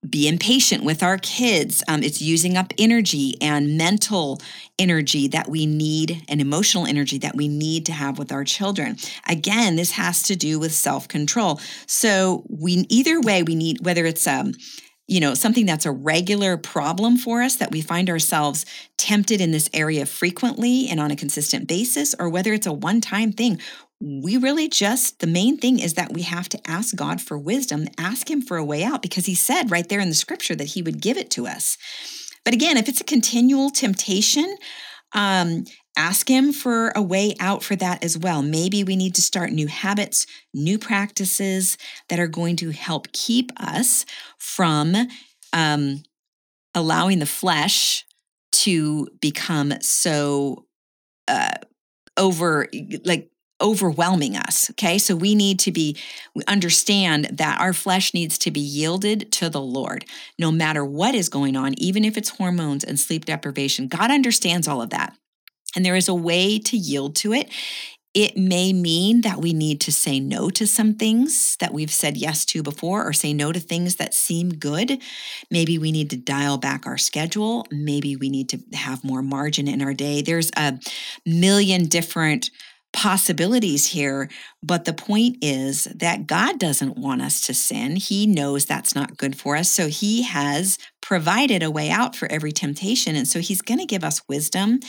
be 0.08 0.28
impatient 0.28 0.84
with 0.84 1.02
our 1.02 1.18
kids. 1.18 1.84
Um, 1.88 2.04
it's 2.04 2.22
using 2.22 2.58
up 2.58 2.74
energy 2.78 3.36
and 3.42 3.78
mental 3.78 4.42
energy 4.78 5.28
that 5.30 5.48
we 5.48 5.66
need 5.66 6.24
and 6.28 6.42
emotional 6.42 6.86
energy 6.86 7.18
that 7.20 7.36
we 7.36 7.48
need 7.48 7.86
to 7.86 7.94
have 7.94 8.18
with 8.18 8.32
our 8.32 8.44
children. 8.44 8.98
Again, 9.28 9.76
this 9.76 9.92
has 9.92 10.24
to 10.24 10.36
do 10.36 10.60
with 10.60 10.74
self 10.74 11.08
control. 11.08 11.60
So 11.88 12.44
we 12.50 12.86
either 12.90 13.22
way 13.22 13.44
we 13.44 13.56
need 13.56 13.86
whether 13.86 14.06
it's 14.06 14.28
um 14.28 14.54
you 15.08 15.20
know 15.20 15.34
something 15.34 15.66
that's 15.66 15.86
a 15.86 15.92
regular 15.92 16.58
problem 16.58 17.18
for 17.18 17.42
us 17.42 17.56
that 17.58 17.72
we 17.72 17.82
find 17.82 18.10
ourselves 18.10 18.66
tempted 18.98 19.42
in 19.42 19.52
this 19.52 19.70
area 19.74 20.06
frequently 20.06 20.88
and 20.88 21.00
on 21.00 21.12
a 21.12 21.16
consistent 21.16 21.68
basis 21.68 22.16
or 22.18 22.30
whether 22.30 22.54
it's 22.54 22.68
a 22.68 22.72
one 22.74 23.02
time 23.02 23.32
thing 23.32 23.60
we 24.00 24.38
really 24.38 24.68
just, 24.68 25.20
the 25.20 25.28
main 25.28 25.58
thing 25.58 25.80
is 25.80 25.94
that 25.94 26.12
we 26.12 26.24
have 26.24 26.50
to 26.50 26.60
ask 26.70 26.96
God 26.96 27.22
for 27.22 27.38
wisdom, 27.38 27.88
ask 27.98 28.30
Him 28.30 28.42
for 28.42 28.58
a 28.58 28.66
way 28.66 28.84
out, 28.84 29.02
because 29.02 29.26
He 29.26 29.36
said 29.36 29.72
right 29.72 29.88
there 29.88 30.00
in 30.00 30.10
the 30.10 30.16
scripture 30.16 30.56
that 30.56 30.70
He 30.70 30.82
would 30.82 31.02
give 31.02 31.18
it 31.18 31.30
to 31.32 31.48
us. 31.48 31.78
But 32.44 32.54
again, 32.54 32.76
if 32.76 32.90
it's 32.90 33.02
a 33.02 33.06
continual 33.06 33.70
temptation, 33.70 34.58
um, 35.14 35.64
ask 35.96 36.28
Him 36.28 36.52
for 36.52 36.90
a 36.96 37.02
way 37.02 37.36
out 37.40 37.64
for 37.64 37.76
that 37.78 38.04
as 38.04 38.18
well. 38.18 38.42
Maybe 38.42 38.84
we 38.84 38.96
need 38.96 39.16
to 39.16 39.22
start 39.22 39.52
new 39.52 39.68
habits, 39.68 40.26
new 40.54 40.78
practices 40.78 41.78
that 42.10 42.20
are 42.20 42.28
going 42.28 42.58
to 42.58 42.72
help 42.72 43.12
keep 43.14 43.52
us 43.58 44.06
from 44.38 44.96
um, 45.54 46.04
allowing 46.76 47.20
the 47.20 47.26
flesh 47.26 48.06
to 48.52 49.08
become 49.22 49.74
so 49.82 50.66
uh, 51.28 51.54
over, 52.18 52.68
like 53.06 53.30
overwhelming 53.62 54.36
us. 54.36 54.70
Okay. 54.72 54.98
So 54.98 55.16
we 55.16 55.36
need 55.36 55.60
to 55.60 55.72
be, 55.72 55.98
we 56.36 56.44
understand 56.48 57.26
that 57.34 57.62
our 57.62 57.74
flesh 57.74 58.14
needs 58.14 58.38
to 58.40 58.52
be 58.52 58.60
yielded 58.60 59.32
to 59.34 59.50
the 59.50 59.62
Lord 59.62 60.06
no 60.38 60.52
matter 60.52 60.84
what 60.84 61.16
is 61.16 61.30
going 61.30 61.56
on, 61.56 61.74
even 61.78 62.04
if 62.04 62.18
it's 62.18 62.30
hormones 62.30 62.84
and 62.84 63.00
sleep 63.00 63.26
deprivation. 63.26 63.88
God 63.88 64.12
understands 64.12 64.68
all 64.68 64.82
of 64.82 64.90
that. 64.90 65.16
And 65.76 65.86
there 65.86 65.96
is 65.96 66.08
a 66.08 66.14
way 66.14 66.60
to 66.60 66.78
yield 66.78 67.16
to 67.18 67.34
it. 67.34 67.50
It 68.14 68.38
may 68.38 68.74
mean 68.74 69.22
that 69.22 69.40
we 69.40 69.54
need 69.54 69.82
to 69.82 69.92
say 69.92 70.20
no 70.20 70.52
to 70.52 70.68
some 70.68 70.94
things 70.94 71.58
that 71.60 71.74
we've 71.74 71.92
said 71.92 72.16
yes 72.16 72.46
to 72.46 72.62
before, 72.62 73.04
or 73.08 73.12
say 73.12 73.34
no 73.34 73.52
to 73.52 73.60
things 73.60 73.96
that 73.96 74.14
seem 74.14 74.50
good. 74.50 75.02
Maybe 75.50 75.80
we 75.80 75.92
need 75.92 76.12
to 76.12 76.18
dial 76.18 76.60
back 76.60 76.86
our 76.86 77.00
schedule. 77.00 77.66
Maybe 77.72 78.16
we 78.16 78.30
need 78.30 78.50
to 78.50 78.60
have 78.74 79.04
more 79.04 79.24
margin 79.24 79.68
in 79.68 79.82
our 79.82 79.96
day. 79.96 80.22
There's 80.22 80.52
a 80.56 80.78
million 81.26 81.86
different 81.86 82.52
possibilities 82.94 83.88
here. 83.88 84.30
But 84.62 84.86
the 84.86 84.94
point 84.94 85.38
is 85.42 85.86
that 85.86 86.28
God 86.28 86.60
doesn't 86.60 86.98
want 86.98 87.22
us 87.22 87.42
to 87.42 87.54
sin. 87.54 87.98
He 87.98 88.26
knows 88.26 88.66
that's 88.66 88.96
not 88.96 89.18
good 89.18 89.36
for 89.36 89.58
us. 89.58 89.70
So 89.70 89.88
He 89.88 90.22
has 90.22 90.78
provided 91.02 91.62
a 91.62 91.72
way 91.72 91.90
out 91.90 92.16
for 92.16 92.32
every 92.32 92.52
temptation. 92.54 93.16
And 93.16 93.28
so 93.28 93.40
He's 93.40 93.62
going 93.62 93.80
to 93.80 93.86
give 93.86 94.04
us 94.04 94.22
wisdom 94.30 94.80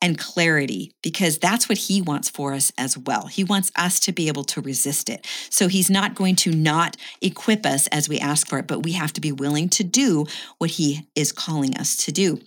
and 0.00 0.18
clarity 0.18 0.92
because 1.02 1.38
that's 1.38 1.68
what 1.68 1.78
He 1.78 2.00
wants 2.00 2.30
for 2.30 2.52
us 2.52 2.70
as 2.78 2.96
well. 2.96 3.26
He 3.26 3.42
wants 3.42 3.72
us 3.74 3.98
to 4.00 4.12
be 4.12 4.28
able 4.28 4.44
to 4.44 4.60
resist 4.60 5.08
it. 5.08 5.26
So 5.50 5.66
He's 5.66 5.90
not 5.90 6.14
going 6.14 6.36
to 6.36 6.52
not 6.52 6.96
equip 7.20 7.66
us 7.66 7.86
as 7.88 8.08
we 8.08 8.20
ask 8.20 8.46
for 8.46 8.58
it, 8.58 8.68
but 8.68 8.84
we 8.84 8.92
have 8.92 9.12
to 9.14 9.20
be 9.20 9.32
willing 9.32 9.68
to 9.70 9.82
do 9.82 10.26
what 10.58 10.70
He 10.70 11.08
is 11.16 11.32
calling 11.32 11.76
us 11.76 11.96
to 11.96 12.12
do. 12.12 12.40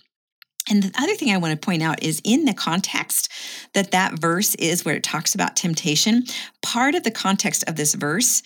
And 0.70 0.82
the 0.82 1.02
other 1.02 1.14
thing 1.14 1.30
I 1.30 1.38
want 1.38 1.60
to 1.60 1.64
point 1.64 1.82
out 1.82 2.02
is 2.02 2.20
in 2.24 2.44
the 2.44 2.54
context 2.54 3.30
that 3.74 3.90
that 3.90 4.18
verse 4.18 4.54
is 4.56 4.84
where 4.84 4.96
it 4.96 5.02
talks 5.02 5.34
about 5.34 5.56
temptation, 5.56 6.24
part 6.62 6.94
of 6.94 7.04
the 7.04 7.10
context 7.10 7.64
of 7.68 7.76
this 7.76 7.94
verse 7.94 8.42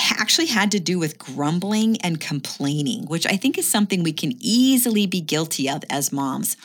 actually 0.00 0.46
had 0.46 0.70
to 0.72 0.80
do 0.80 0.98
with 0.98 1.18
grumbling 1.18 2.00
and 2.00 2.20
complaining, 2.20 3.06
which 3.06 3.26
I 3.26 3.36
think 3.36 3.58
is 3.58 3.70
something 3.70 4.02
we 4.02 4.12
can 4.12 4.32
easily 4.40 5.06
be 5.06 5.20
guilty 5.20 5.68
of 5.68 5.84
as 5.90 6.12
moms. 6.12 6.56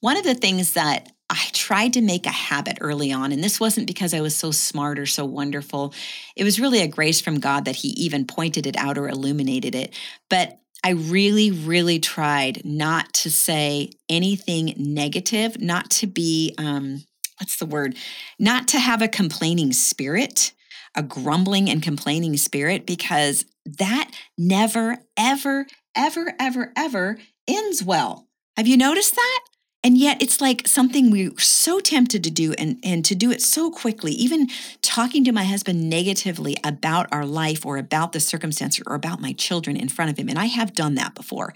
One 0.00 0.16
of 0.16 0.24
the 0.24 0.34
things 0.34 0.74
that 0.74 1.10
I 1.30 1.48
tried 1.52 1.94
to 1.94 2.02
make 2.02 2.26
a 2.26 2.30
habit 2.30 2.78
early 2.80 3.10
on, 3.10 3.32
and 3.32 3.42
this 3.42 3.58
wasn't 3.58 3.86
because 3.86 4.12
I 4.12 4.20
was 4.20 4.36
so 4.36 4.50
smart 4.50 4.98
or 4.98 5.06
so 5.06 5.24
wonderful. 5.24 5.94
It 6.36 6.44
was 6.44 6.60
really 6.60 6.82
a 6.82 6.88
grace 6.88 7.20
from 7.20 7.40
God 7.40 7.64
that 7.64 7.76
He 7.76 7.88
even 7.90 8.26
pointed 8.26 8.66
it 8.66 8.76
out 8.76 8.98
or 8.98 9.08
illuminated 9.08 9.74
it. 9.74 9.94
But 10.28 10.58
I 10.84 10.90
really, 10.90 11.50
really 11.50 11.98
tried 11.98 12.62
not 12.62 13.14
to 13.14 13.30
say 13.30 13.90
anything 14.10 14.74
negative, 14.76 15.58
not 15.58 15.88
to 15.92 16.06
be, 16.06 16.54
um, 16.58 17.04
what's 17.38 17.56
the 17.56 17.64
word? 17.64 17.96
Not 18.38 18.68
to 18.68 18.78
have 18.78 19.00
a 19.00 19.08
complaining 19.08 19.72
spirit, 19.72 20.52
a 20.94 21.02
grumbling 21.02 21.70
and 21.70 21.82
complaining 21.82 22.36
spirit, 22.36 22.84
because 22.84 23.46
that 23.64 24.10
never, 24.36 24.98
ever, 25.16 25.66
ever, 25.96 26.34
ever, 26.38 26.72
ever 26.76 27.18
ends 27.48 27.82
well. 27.82 28.28
Have 28.58 28.68
you 28.68 28.76
noticed 28.76 29.14
that? 29.14 29.40
And 29.84 29.98
yet 29.98 30.22
it's 30.22 30.40
like 30.40 30.66
something 30.66 31.10
we're 31.10 31.38
so 31.38 31.78
tempted 31.78 32.24
to 32.24 32.30
do 32.30 32.54
and, 32.54 32.78
and 32.82 33.04
to 33.04 33.14
do 33.14 33.30
it 33.30 33.42
so 33.42 33.70
quickly. 33.70 34.12
Even 34.12 34.48
talking 34.80 35.24
to 35.24 35.32
my 35.32 35.44
husband 35.44 35.90
negatively 35.90 36.56
about 36.64 37.06
our 37.12 37.26
life 37.26 37.66
or 37.66 37.76
about 37.76 38.12
the 38.12 38.20
circumstance 38.20 38.80
or 38.86 38.94
about 38.94 39.20
my 39.20 39.34
children 39.34 39.76
in 39.76 39.90
front 39.90 40.10
of 40.10 40.18
him. 40.18 40.30
And 40.30 40.38
I 40.38 40.46
have 40.46 40.72
done 40.72 40.94
that 40.94 41.14
before. 41.14 41.52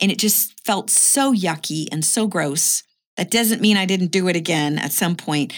And 0.00 0.12
it 0.12 0.18
just 0.18 0.64
felt 0.64 0.88
so 0.88 1.34
yucky 1.34 1.88
and 1.90 2.04
so 2.04 2.28
gross. 2.28 2.84
That 3.16 3.32
doesn't 3.32 3.60
mean 3.60 3.76
I 3.76 3.86
didn't 3.86 4.12
do 4.12 4.28
it 4.28 4.36
again 4.36 4.78
at 4.78 4.92
some 4.92 5.16
point, 5.16 5.52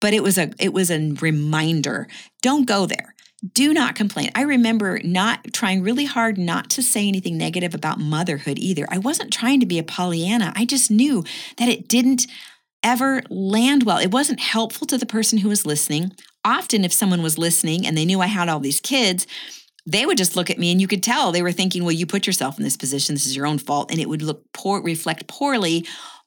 but 0.00 0.14
it 0.14 0.22
was 0.22 0.38
a 0.38 0.52
it 0.60 0.72
was 0.72 0.90
a 0.90 1.14
reminder. 1.20 2.06
Don't 2.42 2.66
go 2.66 2.86
there 2.86 3.15
do 3.54 3.72
not 3.74 3.94
complain. 3.94 4.30
I 4.34 4.42
remember 4.42 5.00
not 5.04 5.52
trying 5.52 5.82
really 5.82 6.04
hard 6.04 6.38
not 6.38 6.70
to 6.70 6.82
say 6.82 7.06
anything 7.06 7.36
negative 7.36 7.74
about 7.74 7.98
motherhood 7.98 8.58
either. 8.58 8.86
I 8.90 8.98
wasn't 8.98 9.32
trying 9.32 9.60
to 9.60 9.66
be 9.66 9.78
a 9.78 9.82
Pollyanna. 9.82 10.52
I 10.56 10.64
just 10.64 10.90
knew 10.90 11.24
that 11.58 11.68
it 11.68 11.88
didn't 11.88 12.26
ever 12.82 13.22
land 13.30 13.82
well. 13.82 13.98
It 13.98 14.12
wasn't 14.12 14.40
helpful 14.40 14.86
to 14.86 14.98
the 14.98 15.06
person 15.06 15.38
who 15.38 15.48
was 15.48 15.66
listening. 15.66 16.12
Often, 16.44 16.84
if 16.84 16.92
someone 16.92 17.22
was 17.22 17.38
listening 17.38 17.86
and 17.86 17.96
they 17.96 18.04
knew 18.04 18.20
I 18.20 18.26
had 18.26 18.48
all 18.48 18.60
these 18.60 18.80
kids, 18.80 19.26
they 19.86 20.06
would 20.06 20.18
just 20.18 20.36
look 20.36 20.50
at 20.50 20.58
me 20.58 20.72
and 20.72 20.80
you 20.80 20.88
could 20.88 21.02
tell 21.02 21.30
they 21.30 21.42
were 21.42 21.52
thinking, 21.52 21.82
well, 21.82 21.92
you 21.92 22.06
put 22.06 22.26
yourself 22.26 22.58
in 22.58 22.64
this 22.64 22.76
position. 22.76 23.14
This 23.14 23.26
is 23.26 23.36
your 23.36 23.46
own 23.46 23.58
fault. 23.58 23.90
And 23.90 24.00
it 24.00 24.08
would 24.08 24.22
look 24.22 24.44
poor, 24.52 24.82
reflect 24.82 25.26
poorly 25.26 25.86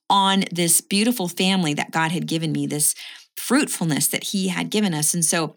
on 0.10 0.44
this 0.52 0.82
beautiful 0.82 1.28
family 1.28 1.74
that 1.74 1.92
God 1.92 2.12
had 2.12 2.26
given 2.26 2.52
me, 2.52 2.68
this 2.68 2.96
fruitfulness 3.36 4.08
that 4.08 4.26
He 4.26 4.48
had 4.50 4.70
given 4.70 4.94
us. 4.94 5.14
And 5.14 5.24
so 5.24 5.56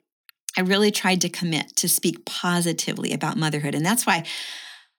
I 0.57 0.63
really 0.63 0.91
tried 0.91 1.21
to 1.23 1.29
commit 1.29 1.77
to 1.77 1.89
speak 1.89 2.25
positively 2.25 3.13
about 3.13 3.37
motherhood. 3.37 3.75
And 3.75 3.85
that's 3.85 4.07
why 4.07 4.25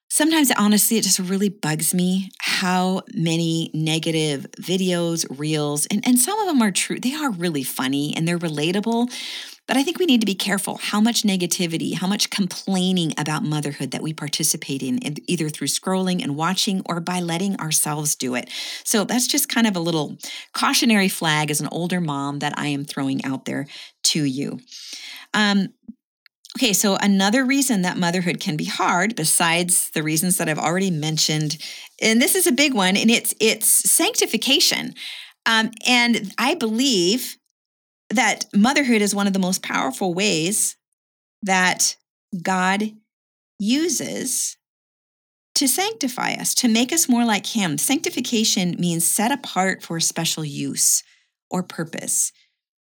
sometimes, 0.10 0.52
honestly, 0.58 0.98
it 0.98 1.04
just 1.04 1.20
really 1.20 1.50
bugs 1.50 1.94
me 1.94 2.32
how 2.40 3.02
many 3.14 3.72
negative 3.74 4.48
videos, 4.60 5.26
reels, 5.38 5.86
and, 5.88 6.06
and 6.08 6.20
some 6.20 6.40
of 6.40 6.48
them 6.48 6.62
are 6.62 6.72
true. 6.72 7.00
They 7.00 7.14
are 7.14 7.32
really 7.32 7.64
funny 7.64 8.16
and 8.16 8.28
they're 8.28 8.40
relatable. 8.40 9.12
But 9.66 9.78
I 9.78 9.84
think 9.84 9.98
we 9.98 10.06
need 10.06 10.20
to 10.20 10.26
be 10.26 10.36
careful 10.36 10.76
how 10.76 11.00
much 11.00 11.24
negativity, 11.24 11.94
how 11.96 12.08
much 12.08 12.30
complaining 12.30 13.14
about 13.18 13.44
motherhood 13.44 13.92
that 13.92 14.02
we 14.02 14.14
participate 14.14 14.84
in, 14.84 15.00
either 15.28 15.48
through 15.48 15.68
scrolling 15.68 16.22
and 16.22 16.36
watching 16.36 16.82
or 16.86 17.00
by 17.00 17.22
letting 17.22 17.58
ourselves 17.60 18.16
do 18.16 18.36
it. 18.36 18.50
So 18.84 19.06
that's 19.06 19.28
just 19.28 19.48
kind 19.48 19.66
of 19.66 19.76
a 19.78 19.80
little 19.80 20.18
cautionary 20.54 21.08
flag 21.08 21.50
as 21.50 21.62
an 21.62 21.70
older 21.72 22.02
mom 22.02 22.40
that 22.40 22.58
I 22.58 22.68
am 22.68 22.84
throwing 22.84 23.24
out 23.24 23.46
there 23.46 23.68
to 24.04 24.26
you. 24.26 24.60
Um, 25.34 25.70
okay, 26.58 26.74
so 26.74 26.98
another 26.98 27.46
reason 27.46 27.84
that 27.84 27.98
motherhood 27.98 28.42
can 28.42 28.58
be 28.58 28.66
hard, 28.66 29.16
besides 29.16 29.92
the 29.92 30.04
reasons 30.04 30.38
that 30.38 30.50
I've 30.50 30.60
already 30.60 30.92
mentioned, 30.92 31.58
and 32.02 32.22
this 32.22 32.36
is 32.36 32.48
a 32.48 32.52
big 32.52 32.74
one, 32.74 32.98
and 32.98 33.10
it's 33.10 33.34
it's 33.40 33.68
sanctification. 33.90 34.94
Um, 35.46 35.72
and 35.86 36.34
I 36.38 36.54
believe 36.56 37.38
that 38.16 38.46
motherhood 38.54 39.02
is 39.02 39.16
one 39.16 39.28
of 39.28 39.34
the 39.34 39.40
most 39.40 39.64
powerful 39.64 40.14
ways 40.14 40.76
that 41.42 41.96
God 42.42 42.92
uses 43.60 44.58
to 45.56 45.68
sanctify 45.68 46.34
us, 46.34 46.56
to 46.56 46.68
make 46.68 46.92
us 46.92 47.08
more 47.08 47.26
like 47.26 47.48
Him. 47.48 47.78
Sanctification 47.78 48.76
means 48.80 49.06
set 49.06 49.32
apart 49.32 49.84
for 49.84 50.00
special 50.00 50.44
use 50.44 51.04
or 51.50 51.62
purpose 51.64 52.32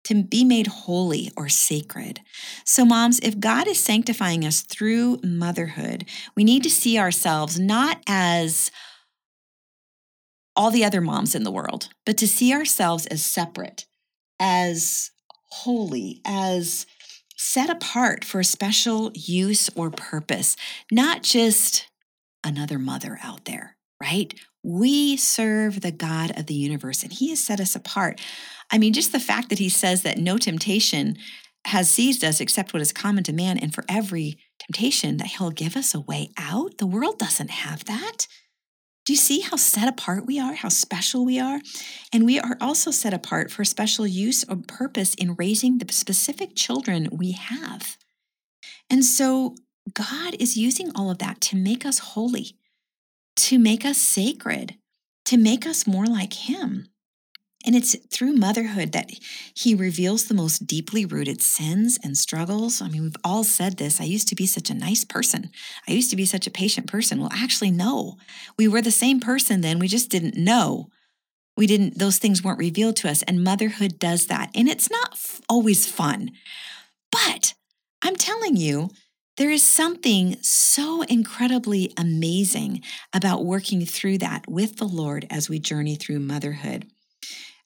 to 0.06 0.24
be 0.24 0.44
made 0.44 0.68
holy 0.68 1.32
or 1.38 1.48
sacred. 1.50 2.20
So, 2.66 2.86
moms, 2.86 3.20
if 3.20 3.40
God 3.40 3.68
is 3.68 3.84
sanctifying 3.84 4.46
us 4.46 4.62
through 4.62 5.20
motherhood, 5.24 6.06
we 6.36 6.44
need 6.44 6.64
to 6.64 6.70
see 6.70 6.98
ourselves 6.98 7.60
not 7.60 8.02
as 8.08 8.72
all 10.56 10.72
the 10.72 10.86
other 10.86 11.02
moms 11.02 11.36
in 11.36 11.44
the 11.44 11.52
world, 11.52 11.90
but 12.06 12.18
to 12.18 12.28
see 12.28 12.54
ourselves 12.54 13.06
as 13.08 13.24
separate, 13.24 13.86
as 14.40 15.12
holy, 15.54 16.22
as 16.26 16.86
set 17.38 17.70
apart 17.70 18.26
for 18.26 18.40
a 18.40 18.46
special 18.46 19.12
use 19.14 19.70
or 19.76 19.90
purpose, 19.90 20.56
not 20.92 21.24
just 21.24 21.88
another 22.44 22.80
mother 22.80 23.20
out 23.22 23.46
there, 23.46 23.78
right? 24.02 24.34
We 24.64 25.18
serve 25.18 25.82
the 25.82 25.92
God 25.92 26.38
of 26.38 26.48
the 26.48 26.54
universe 26.54 27.04
and 27.04 27.14
He 27.14 27.30
has 27.30 27.44
set 27.44 27.60
us 27.60 27.76
apart. 27.76 28.20
I 28.72 28.78
mean, 28.78 28.94
just 28.94 29.12
the 29.12 29.20
fact 29.20 29.50
that 29.50 29.60
He 29.60 29.70
says 29.70 30.04
that 30.04 30.18
no 30.18 30.38
temptation 30.38 31.18
has 31.66 31.90
seized 31.90 32.24
us 32.24 32.42
except 32.42 32.74
what 32.74 32.82
is 32.82 32.92
common 32.92 33.24
to 33.24 33.34
man, 33.34 33.58
and 33.58 33.74
for 33.74 33.86
every 33.88 34.38
temptation 34.60 35.18
that 35.18 35.28
He'll 35.28 35.52
give 35.52 35.78
us 35.78 35.94
a 35.94 36.02
way 36.02 36.32
out. 36.38 36.78
The 36.78 36.88
world 36.88 37.20
doesn't 37.20 37.52
have 37.52 37.86
that. 37.86 38.28
Do 39.06 39.14
you 39.14 39.18
see 39.18 39.42
how 39.42 39.58
set 39.58 39.88
apart 39.88 40.26
we 40.26 40.40
are, 40.40 40.54
how 40.54 40.70
special 40.70 41.26
we 41.26 41.40
are? 41.40 41.60
And 42.14 42.26
we 42.26 42.40
are 42.40 42.58
also 42.62 42.90
set 42.90 43.14
apart 43.14 43.52
for 43.52 43.66
special 43.66 44.08
use 44.08 44.46
or 44.48 44.56
purpose 44.56 45.14
in 45.16 45.36
raising 45.36 45.78
the 45.78 45.94
specific 45.94 46.56
children 46.56 47.10
we 47.12 47.34
have. 47.34 47.98
And 48.90 49.04
so 49.04 49.56
God 49.94 50.36
is 50.40 50.56
using 50.56 50.92
all 50.96 51.12
of 51.12 51.18
that 51.18 51.42
to 51.42 51.58
make 51.58 51.86
us 51.86 52.00
holy 52.00 52.56
to 53.36 53.60
make 53.60 53.86
us 53.86 53.98
sacred, 53.98 54.76
to 55.26 55.38
make 55.38 55.66
us 55.66 55.88
more 55.88 56.06
like 56.06 56.34
Him. 56.34 56.88
And 57.66 57.76
it's 57.76 57.96
through 58.10 58.34
motherhood 58.34 58.92
that 58.92 59.12
he 59.56 59.74
reveals 59.74 60.26
the 60.26 60.34
most 60.34 60.68
deeply 60.68 61.06
rooted 61.06 61.42
sins 61.42 61.98
and 62.04 62.18
struggles. 62.18 62.82
I 62.82 62.90
mean, 62.90 63.04
we've 63.04 63.16
all 63.24 63.44
said 63.44 63.78
this. 63.78 64.02
I 64.02 64.04
used 64.04 64.28
to 64.30 64.36
be 64.36 64.46
such 64.46 64.70
a 64.70 64.76
nice 64.76 65.06
person. 65.06 65.50
I 65.88 65.94
used 65.94 66.10
to 66.10 66.16
be 66.16 66.26
such 66.26 66.46
a 66.46 66.52
patient 66.52 66.88
person. 66.88 67.20
Well, 67.20 67.32
actually, 67.34 67.72
no. 67.72 68.18
We 68.58 68.68
were 68.68 68.82
the 68.82 68.92
same 68.92 69.20
person 69.20 69.62
then. 69.62 69.80
We 69.80 69.88
just 69.88 70.10
didn't 70.10 70.36
know. 70.36 70.90
We 71.56 71.68
didn't, 71.68 72.00
those 72.00 72.18
things 72.18 72.44
weren't 72.44 72.60
revealed 72.60 72.98
to 72.98 73.10
us. 73.10 73.24
And 73.24 73.44
motherhood 73.44 74.00
does 74.00 74.28
that. 74.28 74.50
And 74.56 74.68
it's 74.68 74.90
not 74.90 75.14
f- 75.14 75.42
always 75.48 75.86
fun. 75.86 76.32
But 77.12 77.54
I'm 78.02 78.16
telling 78.16 78.58
you, 78.58 78.90
there 79.38 79.50
is 79.50 79.64
something 79.64 80.38
so 80.42 81.02
incredibly 81.04 81.94
amazing 81.98 82.84
about 83.14 83.46
working 83.46 83.86
through 83.86 84.20
that 84.20 84.48
with 84.48 84.78
the 84.78 84.88
Lord 84.88 85.26
as 85.30 85.50
we 85.50 85.60
journey 85.60 85.96
through 85.96 86.20
motherhood. 86.20 86.88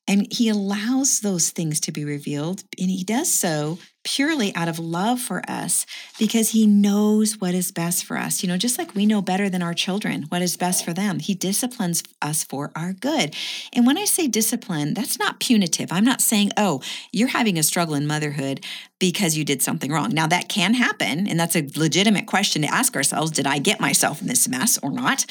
And 0.08 0.28
he 0.32 0.50
allows 0.50 1.20
those 1.20 1.50
things 1.50 1.80
to 1.82 1.92
be 1.92 2.06
revealed, 2.06 2.64
and 2.80 2.90
he 2.90 3.04
does 3.04 3.32
so 3.34 3.78
purely 4.08 4.56
out 4.56 4.70
of 4.70 4.80
love 4.80 5.20
for 5.20 5.42
us 5.50 5.86
because 6.18 6.52
he 6.52 6.66
knows 6.66 7.42
what 7.42 7.54
is 7.54 7.74
best 7.74 8.06
for 8.06 8.18
us. 8.18 8.42
You 8.42 8.48
know, 8.48 8.56
just 8.56 8.78
like 8.78 8.96
we 8.96 9.06
know 9.06 9.22
better 9.22 9.50
than 9.50 9.62
our 9.62 9.74
children 9.74 10.24
what 10.30 10.42
is 10.42 10.56
best 10.56 10.86
for 10.86 10.94
them, 10.94 11.20
he 11.20 11.34
disciplines 11.34 12.04
us 12.22 12.46
for 12.46 12.72
our 12.74 12.94
good. 12.94 13.36
And 13.74 13.86
when 13.86 13.98
I 13.98 14.06
say 14.06 14.28
discipline, 14.28 14.94
that's 14.94 15.20
not 15.20 15.42
punitive. 15.42 15.92
I'm 15.92 16.06
not 16.06 16.22
saying, 16.22 16.52
oh, 16.56 16.82
you're 17.12 17.28
having 17.28 17.60
a 17.60 17.64
struggle 17.64 17.96
in 17.96 18.08
motherhood 18.08 18.64
because 18.98 19.36
you 19.36 19.44
did 19.44 19.62
something 19.62 19.92
wrong. 19.92 20.12
Now, 20.12 20.28
that 20.28 20.48
can 20.48 20.74
happen, 20.74 21.28
and 21.28 21.40
that's 21.40 21.56
a 21.56 21.68
legitimate 21.76 22.28
question 22.28 22.62
to 22.62 22.74
ask 22.74 22.96
ourselves 22.96 23.32
did 23.32 23.46
I 23.46 23.60
get 23.60 23.82
myself 23.82 24.22
in 24.22 24.28
this 24.28 24.48
mess 24.48 24.80
or 24.82 24.92
not? 24.92 25.26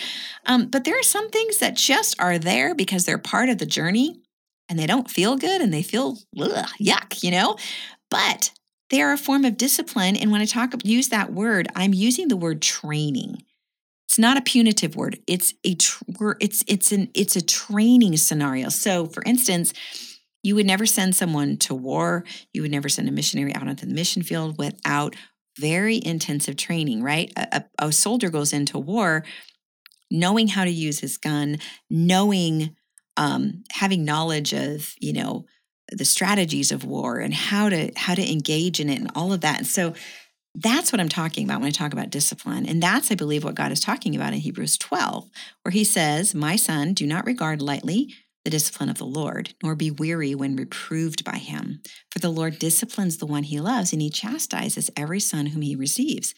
Um, 0.44 0.66
but 0.66 0.84
there 0.84 0.98
are 0.98 1.02
some 1.02 1.30
things 1.30 1.58
that 1.58 1.76
just 1.76 2.20
are 2.20 2.38
there 2.38 2.74
because 2.74 3.06
they're 3.06 3.18
part 3.18 3.48
of 3.48 3.58
the 3.58 3.66
journey 3.66 4.20
and 4.68 4.78
they 4.78 4.86
don't 4.86 5.10
feel 5.10 5.36
good 5.36 5.60
and 5.60 5.72
they 5.72 5.82
feel 5.82 6.18
ugh, 6.40 6.66
yuck, 6.80 7.22
you 7.22 7.30
know? 7.30 7.56
But 8.10 8.50
they 8.90 9.02
are 9.02 9.12
a 9.12 9.18
form 9.18 9.44
of 9.44 9.56
discipline. 9.56 10.16
And 10.16 10.30
when 10.30 10.40
I 10.40 10.44
talk 10.44 10.74
use 10.84 11.08
that 11.08 11.32
word, 11.32 11.68
I'm 11.74 11.94
using 11.94 12.28
the 12.28 12.36
word 12.36 12.62
training. 12.62 13.42
It's 14.08 14.18
not 14.18 14.36
a 14.36 14.42
punitive 14.42 14.94
word. 14.94 15.18
It's 15.26 15.54
a 15.64 15.74
tr- 15.74 16.34
it's 16.40 16.64
it's 16.68 16.92
an 16.92 17.10
it's 17.14 17.36
a 17.36 17.44
training 17.44 18.16
scenario. 18.16 18.68
So, 18.68 19.06
for 19.06 19.22
instance, 19.24 19.72
you 20.42 20.54
would 20.54 20.66
never 20.66 20.86
send 20.86 21.16
someone 21.16 21.56
to 21.58 21.74
war. 21.74 22.24
You 22.52 22.62
would 22.62 22.70
never 22.70 22.88
send 22.88 23.08
a 23.08 23.12
missionary 23.12 23.54
out 23.54 23.66
onto 23.66 23.84
the 23.84 23.94
mission 23.94 24.22
field 24.22 24.58
without 24.58 25.16
very 25.58 26.00
intensive 26.04 26.56
training. 26.56 27.02
Right? 27.02 27.32
A, 27.36 27.64
a, 27.80 27.86
a 27.86 27.92
soldier 27.92 28.30
goes 28.30 28.52
into 28.52 28.78
war 28.78 29.24
knowing 30.10 30.48
how 30.48 30.64
to 30.64 30.70
use 30.70 31.00
his 31.00 31.16
gun, 31.16 31.58
knowing 31.90 32.75
um, 33.16 33.64
having 33.70 34.04
knowledge 34.04 34.52
of 34.52 34.94
you 34.98 35.12
know 35.12 35.46
the 35.92 36.04
strategies 36.04 36.72
of 36.72 36.84
war 36.84 37.18
and 37.18 37.32
how 37.32 37.68
to 37.68 37.92
how 37.96 38.14
to 38.14 38.32
engage 38.32 38.80
in 38.80 38.88
it 38.88 39.00
and 39.00 39.10
all 39.14 39.32
of 39.32 39.42
that. 39.42 39.58
And 39.58 39.66
so 39.66 39.94
that's 40.58 40.90
what 40.90 41.00
i'm 41.00 41.08
talking 41.08 41.44
about 41.44 41.60
when 41.60 41.68
i 41.68 41.70
talk 41.70 41.92
about 41.92 42.10
discipline. 42.10 42.66
And 42.66 42.82
that's 42.82 43.10
i 43.12 43.14
believe 43.14 43.44
what 43.44 43.54
god 43.54 43.72
is 43.72 43.80
talking 43.80 44.16
about 44.16 44.32
in 44.32 44.40
hebrews 44.40 44.78
12 44.78 45.28
where 45.62 45.72
he 45.72 45.84
says 45.84 46.34
my 46.34 46.56
son 46.56 46.94
do 46.94 47.06
not 47.06 47.26
regard 47.26 47.60
lightly 47.60 48.14
the 48.44 48.50
discipline 48.50 48.88
of 48.88 48.98
the 48.98 49.04
lord 49.04 49.54
nor 49.62 49.74
be 49.74 49.90
weary 49.90 50.34
when 50.34 50.56
reproved 50.56 51.24
by 51.24 51.36
him. 51.36 51.82
For 52.10 52.20
the 52.20 52.30
lord 52.30 52.58
disciplines 52.58 53.18
the 53.18 53.26
one 53.26 53.42
he 53.42 53.60
loves 53.60 53.92
and 53.92 54.00
he 54.00 54.10
chastises 54.10 54.90
every 54.96 55.20
son 55.20 55.46
whom 55.46 55.62
he 55.62 55.76
receives. 55.76 56.34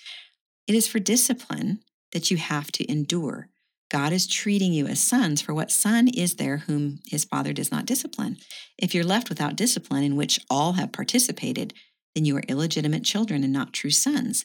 It 0.67 0.75
is 0.75 0.89
for 0.89 0.99
discipline 0.99 1.81
that 2.13 2.31
you 2.31 2.39
have 2.39 2.73
to 2.73 2.91
endure 2.91 3.49
God 3.91 4.13
is 4.13 4.27
treating 4.27 4.73
you 4.73 4.87
as 4.87 5.01
sons, 5.01 5.41
for 5.41 5.55
what 5.55 5.71
son 5.71 6.09
is 6.09 6.35
there 6.35 6.59
whom 6.59 7.01
his 7.07 7.25
father 7.25 7.53
does 7.53 7.71
not 7.71 7.87
discipline? 7.87 8.37
If 8.77 8.95
you're 8.95 9.05
left 9.05 9.29
without 9.29 9.57
discipline, 9.57 10.05
in 10.05 10.17
which 10.17 10.41
all 10.51 10.75
have 10.75 10.93
participated, 10.93 11.73
then 12.15 12.25
you 12.25 12.37
are 12.37 12.43
illegitimate 12.49 13.05
children 13.05 13.45
and 13.45 13.53
not 13.53 13.73
true 13.73 13.91
sons. 13.91 14.45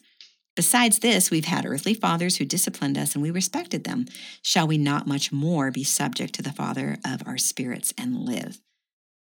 Besides 0.56 1.00
this, 1.00 1.30
we've 1.30 1.46
had 1.46 1.66
earthly 1.66 1.94
fathers 1.94 2.36
who 2.36 2.44
disciplined 2.44 2.96
us 2.96 3.14
and 3.14 3.22
we 3.22 3.30
respected 3.30 3.84
them. 3.84 4.06
Shall 4.40 4.68
we 4.68 4.78
not 4.78 5.06
much 5.06 5.32
more 5.32 5.70
be 5.70 5.84
subject 5.84 6.34
to 6.34 6.42
the 6.42 6.52
Father 6.52 6.98
of 7.04 7.26
our 7.26 7.38
spirits 7.38 7.92
and 7.98 8.16
live? 8.16 8.60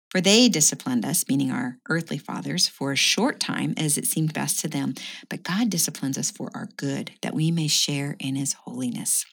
For 0.09 0.21
they 0.21 0.47
disciplined 0.47 1.03
us, 1.03 1.25
meaning 1.27 1.51
our 1.51 1.79
earthly 1.89 2.17
fathers, 2.17 2.67
for 2.67 2.91
a 2.91 2.95
short 2.95 3.39
time 3.39 3.73
as 3.75 3.97
it 3.97 4.05
seemed 4.05 4.33
best 4.33 4.59
to 4.61 4.69
them. 4.69 4.93
But 5.27 5.43
God 5.43 5.69
disciplines 5.69 6.17
us 6.17 6.31
for 6.31 6.49
our 6.53 6.69
good, 6.77 7.11
that 7.21 7.33
we 7.33 7.51
may 7.51 7.67
share 7.67 8.15
in 8.19 8.35
his 8.35 8.53
holiness. 8.53 9.25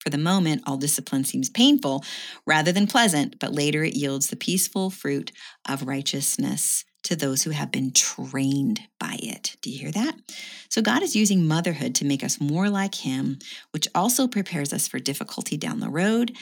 For 0.00 0.10
the 0.10 0.18
moment, 0.18 0.62
all 0.66 0.76
discipline 0.76 1.24
seems 1.24 1.50
painful 1.50 2.04
rather 2.46 2.72
than 2.72 2.86
pleasant, 2.86 3.38
but 3.38 3.54
later 3.54 3.84
it 3.84 3.94
yields 3.94 4.28
the 4.28 4.36
peaceful 4.36 4.90
fruit 4.90 5.30
of 5.68 5.86
righteousness 5.86 6.84
to 7.02 7.16
those 7.16 7.42
who 7.42 7.50
have 7.50 7.70
been 7.70 7.92
trained 7.92 8.80
by 8.98 9.18
it. 9.22 9.56
Do 9.62 9.70
you 9.70 9.78
hear 9.78 9.92
that? 9.92 10.14
So, 10.68 10.82
God 10.82 11.02
is 11.02 11.16
using 11.16 11.46
motherhood 11.46 11.94
to 11.96 12.04
make 12.04 12.22
us 12.24 12.40
more 12.40 12.68
like 12.68 12.94
Him, 12.96 13.38
which 13.72 13.88
also 13.94 14.26
prepares 14.26 14.72
us 14.72 14.88
for 14.88 14.98
difficulty 14.98 15.56
down 15.56 15.80
the 15.80 15.88
road 15.88 16.36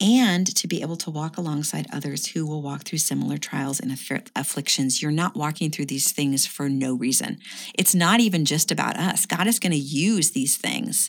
and 0.00 0.46
to 0.56 0.66
be 0.66 0.82
able 0.82 0.96
to 0.96 1.10
walk 1.10 1.38
alongside 1.38 1.86
others 1.92 2.26
who 2.26 2.44
will 2.44 2.60
walk 2.60 2.82
through 2.82 2.98
similar 2.98 3.38
trials 3.38 3.78
and 3.78 3.92
afflictions. 4.34 5.00
You're 5.00 5.12
not 5.12 5.36
walking 5.36 5.70
through 5.70 5.86
these 5.86 6.10
things 6.10 6.44
for 6.44 6.68
no 6.68 6.94
reason. 6.94 7.38
It's 7.78 7.94
not 7.94 8.18
even 8.18 8.44
just 8.44 8.72
about 8.72 8.96
us. 8.96 9.26
God 9.26 9.46
is 9.46 9.60
going 9.60 9.72
to 9.72 9.78
use 9.78 10.32
these 10.32 10.56
things 10.56 11.08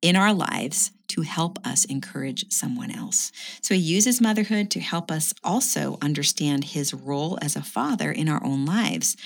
in 0.00 0.16
our 0.16 0.32
lives 0.32 0.92
to 1.08 1.22
help 1.22 1.58
us 1.66 1.84
encourage 1.86 2.50
someone 2.52 2.90
else. 2.90 3.32
So 3.62 3.74
he 3.74 3.80
uses 3.80 4.20
motherhood 4.20 4.70
to 4.72 4.80
help 4.80 5.10
us 5.10 5.34
also 5.42 5.98
understand 6.00 6.64
his 6.64 6.94
role 6.94 7.38
as 7.42 7.56
a 7.56 7.62
father 7.62 8.12
in 8.12 8.28
our 8.28 8.42
own 8.44 8.64
lives. 8.64 9.16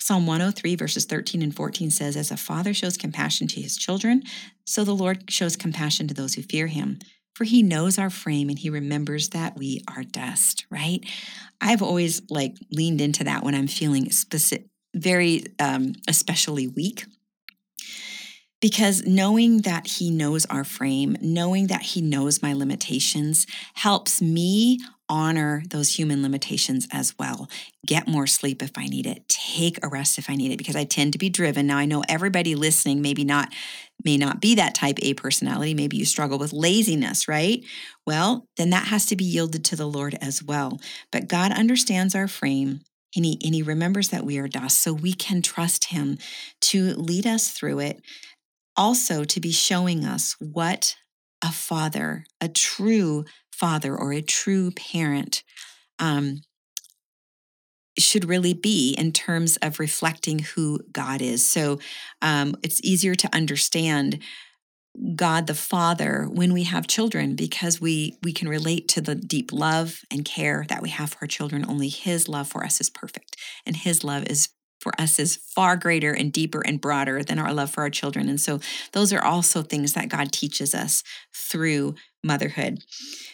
Psalm 0.00 0.26
103, 0.26 0.76
verses 0.76 1.06
13 1.06 1.40
and 1.42 1.56
14 1.56 1.90
says, 1.90 2.16
As 2.16 2.30
a 2.30 2.36
father 2.36 2.74
shows 2.74 2.96
compassion 2.96 3.46
to 3.48 3.60
his 3.60 3.76
children, 3.76 4.22
so 4.66 4.84
the 4.84 4.94
Lord 4.94 5.30
shows 5.30 5.56
compassion 5.56 6.08
to 6.08 6.14
those 6.14 6.34
who 6.34 6.42
fear 6.42 6.66
him. 6.66 6.98
For 7.34 7.44
he 7.44 7.62
knows 7.62 7.98
our 7.98 8.10
frame 8.10 8.48
and 8.48 8.58
he 8.58 8.70
remembers 8.70 9.30
that 9.30 9.56
we 9.56 9.82
are 9.88 10.04
dust, 10.04 10.66
right? 10.70 11.00
I've 11.60 11.82
always 11.82 12.22
like 12.30 12.56
leaned 12.70 13.00
into 13.00 13.24
that 13.24 13.42
when 13.42 13.54
I'm 13.54 13.66
feeling 13.66 14.10
specific, 14.10 14.66
very 14.94 15.44
um, 15.58 15.94
especially 16.06 16.68
weak 16.68 17.06
because 18.64 19.04
knowing 19.04 19.58
that 19.58 19.86
he 19.86 20.10
knows 20.10 20.46
our 20.46 20.64
frame, 20.64 21.18
knowing 21.20 21.66
that 21.66 21.82
he 21.82 22.00
knows 22.00 22.40
my 22.40 22.54
limitations, 22.54 23.46
helps 23.74 24.22
me 24.22 24.80
honor 25.06 25.62
those 25.68 25.98
human 25.98 26.22
limitations 26.22 26.88
as 26.90 27.14
well. 27.18 27.46
Get 27.84 28.08
more 28.08 28.26
sleep 28.26 28.62
if 28.62 28.70
I 28.78 28.86
need 28.86 29.04
it. 29.04 29.28
Take 29.28 29.84
a 29.84 29.88
rest 29.88 30.16
if 30.16 30.30
I 30.30 30.34
need 30.34 30.50
it 30.50 30.56
because 30.56 30.76
I 30.76 30.84
tend 30.84 31.12
to 31.12 31.18
be 31.18 31.28
driven. 31.28 31.66
Now 31.66 31.76
I 31.76 31.84
know 31.84 32.04
everybody 32.08 32.54
listening 32.54 33.02
maybe 33.02 33.22
not 33.22 33.52
may 34.02 34.16
not 34.16 34.40
be 34.40 34.54
that 34.54 34.74
type 34.74 34.98
A 35.02 35.12
personality. 35.12 35.74
Maybe 35.74 35.98
you 35.98 36.06
struggle 36.06 36.38
with 36.38 36.54
laziness, 36.54 37.28
right? 37.28 37.62
Well, 38.06 38.48
then 38.56 38.70
that 38.70 38.86
has 38.86 39.04
to 39.06 39.16
be 39.16 39.26
yielded 39.26 39.66
to 39.66 39.76
the 39.76 39.86
Lord 39.86 40.16
as 40.22 40.42
well. 40.42 40.80
But 41.12 41.28
God 41.28 41.52
understands 41.52 42.14
our 42.14 42.28
frame 42.28 42.80
and 43.14 43.24
he, 43.24 43.38
and 43.44 43.54
he 43.54 43.62
remembers 43.62 44.08
that 44.08 44.24
we 44.24 44.38
are 44.38 44.48
dust, 44.48 44.78
so 44.78 44.92
we 44.92 45.12
can 45.12 45.42
trust 45.42 45.86
him 45.86 46.18
to 46.62 46.94
lead 46.94 47.26
us 47.26 47.50
through 47.50 47.80
it 47.80 48.00
also 48.76 49.24
to 49.24 49.40
be 49.40 49.52
showing 49.52 50.04
us 50.04 50.36
what 50.38 50.96
a 51.42 51.52
father, 51.52 52.24
a 52.40 52.48
true 52.48 53.24
father 53.52 53.96
or 53.96 54.12
a 54.12 54.22
true 54.22 54.70
parent, 54.72 55.42
um, 55.98 56.42
should 57.98 58.24
really 58.24 58.54
be 58.54 58.94
in 58.98 59.12
terms 59.12 59.56
of 59.58 59.78
reflecting 59.78 60.40
who 60.40 60.80
God 60.90 61.22
is. 61.22 61.48
So 61.48 61.78
um, 62.22 62.56
it's 62.62 62.80
easier 62.82 63.14
to 63.14 63.34
understand 63.34 64.20
God 65.16 65.46
the 65.46 65.54
Father 65.54 66.28
when 66.30 66.52
we 66.52 66.64
have 66.64 66.86
children 66.86 67.34
because 67.34 67.80
we 67.80 68.16
we 68.22 68.32
can 68.32 68.48
relate 68.48 68.86
to 68.88 69.00
the 69.00 69.14
deep 69.16 69.52
love 69.52 70.00
and 70.10 70.24
care 70.24 70.64
that 70.68 70.82
we 70.82 70.90
have 70.90 71.10
for 71.10 71.18
our 71.22 71.26
children. 71.26 71.64
Only 71.68 71.88
His 71.88 72.28
love 72.28 72.48
for 72.48 72.64
us 72.64 72.80
is 72.80 72.90
perfect, 72.90 73.36
and 73.66 73.76
His 73.76 74.04
love 74.04 74.24
is 74.28 74.50
for 74.84 74.92
us 75.00 75.18
is 75.18 75.36
far 75.36 75.76
greater 75.76 76.12
and 76.12 76.30
deeper 76.30 76.60
and 76.60 76.78
broader 76.78 77.24
than 77.24 77.38
our 77.38 77.54
love 77.54 77.70
for 77.70 77.80
our 77.80 77.90
children. 77.90 78.28
And 78.28 78.38
so 78.38 78.60
those 78.92 79.14
are 79.14 79.24
also 79.24 79.62
things 79.62 79.94
that 79.94 80.10
God 80.10 80.30
teaches 80.30 80.74
us 80.74 81.02
through 81.34 81.94
motherhood. 82.22 82.84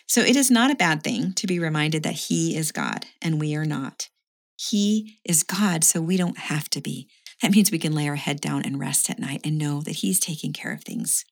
So 0.07 0.20
it 0.20 0.36
is 0.36 0.48
not 0.48 0.70
a 0.70 0.76
bad 0.76 1.03
thing 1.03 1.32
to 1.34 1.48
be 1.48 1.59
reminded 1.59 2.05
that 2.05 2.14
He 2.28 2.57
is 2.57 2.70
God 2.70 3.07
and 3.20 3.40
we 3.40 3.57
are 3.57 3.64
not. 3.64 4.09
He 4.57 5.18
is 5.24 5.42
God, 5.42 5.82
so 5.82 6.01
we 6.01 6.16
don't 6.16 6.38
have 6.38 6.70
to 6.70 6.80
be. 6.80 7.09
That 7.42 7.51
means 7.51 7.72
we 7.72 7.78
can 7.78 7.94
lay 7.94 8.09
our 8.09 8.16
head 8.16 8.40
down 8.40 8.62
and 8.62 8.78
rest 8.78 9.11
at 9.11 9.18
night 9.18 9.40
and 9.42 9.59
know 9.59 9.80
that 9.80 9.96
He's 9.96 10.20
taking 10.20 10.53
care 10.53 10.72
of 10.72 10.84
things. 10.84 11.24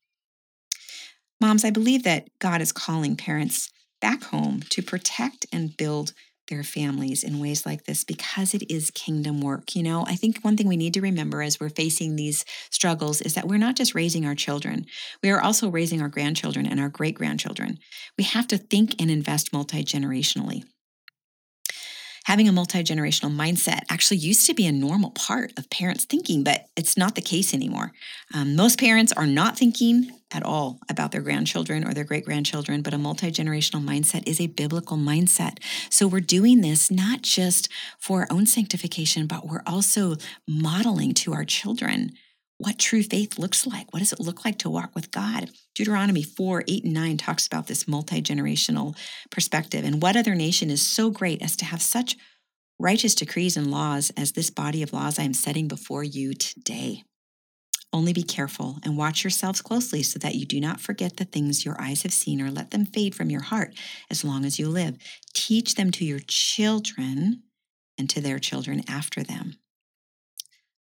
Moms, 1.40 1.64
I 1.64 1.70
believe 1.70 2.02
that 2.02 2.28
God 2.40 2.60
is 2.60 2.72
calling 2.72 3.14
parents 3.14 3.70
back 4.00 4.24
home 4.24 4.62
to 4.70 4.82
protect 4.82 5.46
and 5.52 5.76
build 5.76 6.12
their 6.48 6.62
families 6.62 7.22
in 7.22 7.38
ways 7.38 7.64
like 7.64 7.84
this 7.84 8.04
because 8.04 8.54
it 8.54 8.70
is 8.70 8.90
kingdom 8.90 9.40
work. 9.40 9.74
You 9.76 9.82
know, 9.82 10.04
I 10.06 10.16
think 10.16 10.40
one 10.40 10.56
thing 10.56 10.68
we 10.68 10.76
need 10.76 10.94
to 10.94 11.00
remember 11.00 11.42
as 11.42 11.60
we're 11.60 11.68
facing 11.68 12.16
these 12.16 12.44
struggles 12.70 13.20
is 13.20 13.34
that 13.34 13.46
we're 13.48 13.58
not 13.58 13.76
just 13.76 13.94
raising 13.94 14.26
our 14.26 14.34
children, 14.34 14.86
we 15.22 15.30
are 15.30 15.40
also 15.40 15.68
raising 15.70 16.02
our 16.02 16.08
grandchildren 16.08 16.66
and 16.66 16.80
our 16.80 16.88
great 16.88 17.14
grandchildren. 17.14 17.78
We 18.16 18.24
have 18.24 18.48
to 18.48 18.58
think 18.58 19.00
and 19.00 19.10
invest 19.10 19.52
multi 19.52 19.84
generationally. 19.84 20.64
Having 22.28 22.48
a 22.48 22.52
multi 22.52 22.84
generational 22.84 23.34
mindset 23.34 23.84
actually 23.88 24.18
used 24.18 24.44
to 24.48 24.52
be 24.52 24.66
a 24.66 24.70
normal 24.70 25.12
part 25.12 25.58
of 25.58 25.70
parents' 25.70 26.04
thinking, 26.04 26.44
but 26.44 26.66
it's 26.76 26.94
not 26.94 27.14
the 27.14 27.22
case 27.22 27.54
anymore. 27.54 27.92
Um, 28.34 28.54
most 28.54 28.78
parents 28.78 29.12
are 29.12 29.26
not 29.26 29.56
thinking 29.56 30.10
at 30.30 30.42
all 30.42 30.78
about 30.90 31.10
their 31.10 31.22
grandchildren 31.22 31.88
or 31.88 31.94
their 31.94 32.04
great 32.04 32.26
grandchildren, 32.26 32.82
but 32.82 32.92
a 32.92 32.98
multi 32.98 33.30
generational 33.30 33.82
mindset 33.82 34.28
is 34.28 34.42
a 34.42 34.46
biblical 34.46 34.98
mindset. 34.98 35.56
So 35.88 36.06
we're 36.06 36.20
doing 36.20 36.60
this 36.60 36.90
not 36.90 37.22
just 37.22 37.70
for 37.98 38.20
our 38.20 38.26
own 38.30 38.44
sanctification, 38.44 39.26
but 39.26 39.46
we're 39.46 39.62
also 39.66 40.16
modeling 40.46 41.14
to 41.14 41.32
our 41.32 41.46
children 41.46 42.12
what 42.58 42.78
true 42.78 43.02
faith 43.04 43.38
looks 43.38 43.66
like. 43.66 43.92
What 43.92 44.00
does 44.00 44.12
it 44.12 44.20
look 44.20 44.44
like 44.44 44.58
to 44.58 44.70
walk 44.70 44.90
with 44.94 45.12
God? 45.12 45.50
Deuteronomy 45.74 46.22
4 46.24 46.64
8 46.66 46.84
and 46.84 46.92
9 46.92 47.16
talks 47.16 47.46
about 47.46 47.68
this 47.68 47.88
multi 47.88 48.20
generational 48.20 48.96
perspective. 49.30 49.84
And 49.84 50.02
what 50.02 50.16
other 50.16 50.34
nation 50.34 50.70
is 50.70 50.82
so 50.82 51.10
great 51.10 51.40
as 51.40 51.56
to 51.56 51.64
have 51.64 51.80
such 51.80 52.16
righteous 52.78 53.14
decrees 53.14 53.56
and 53.56 53.70
laws 53.70 54.10
as 54.16 54.32
this 54.32 54.50
body 54.50 54.82
of 54.82 54.92
laws 54.92 55.18
I 55.18 55.22
am 55.22 55.34
setting 55.34 55.68
before 55.68 56.02
you 56.02 56.34
today? 56.34 57.04
Only 57.92 58.12
be 58.12 58.22
careful 58.22 58.78
and 58.84 58.98
watch 58.98 59.24
yourselves 59.24 59.62
closely 59.62 60.02
so 60.02 60.18
that 60.18 60.34
you 60.34 60.44
do 60.44 60.60
not 60.60 60.80
forget 60.80 61.16
the 61.16 61.24
things 61.24 61.64
your 61.64 61.80
eyes 61.80 62.02
have 62.02 62.12
seen 62.12 62.42
or 62.42 62.50
let 62.50 62.70
them 62.70 62.84
fade 62.84 63.14
from 63.14 63.30
your 63.30 63.40
heart 63.42 63.74
as 64.10 64.24
long 64.24 64.44
as 64.44 64.58
you 64.58 64.68
live. 64.68 64.98
Teach 65.32 65.76
them 65.76 65.90
to 65.92 66.04
your 66.04 66.20
children 66.26 67.44
and 67.96 68.10
to 68.10 68.20
their 68.20 68.38
children 68.38 68.82
after 68.88 69.22
them. 69.22 69.56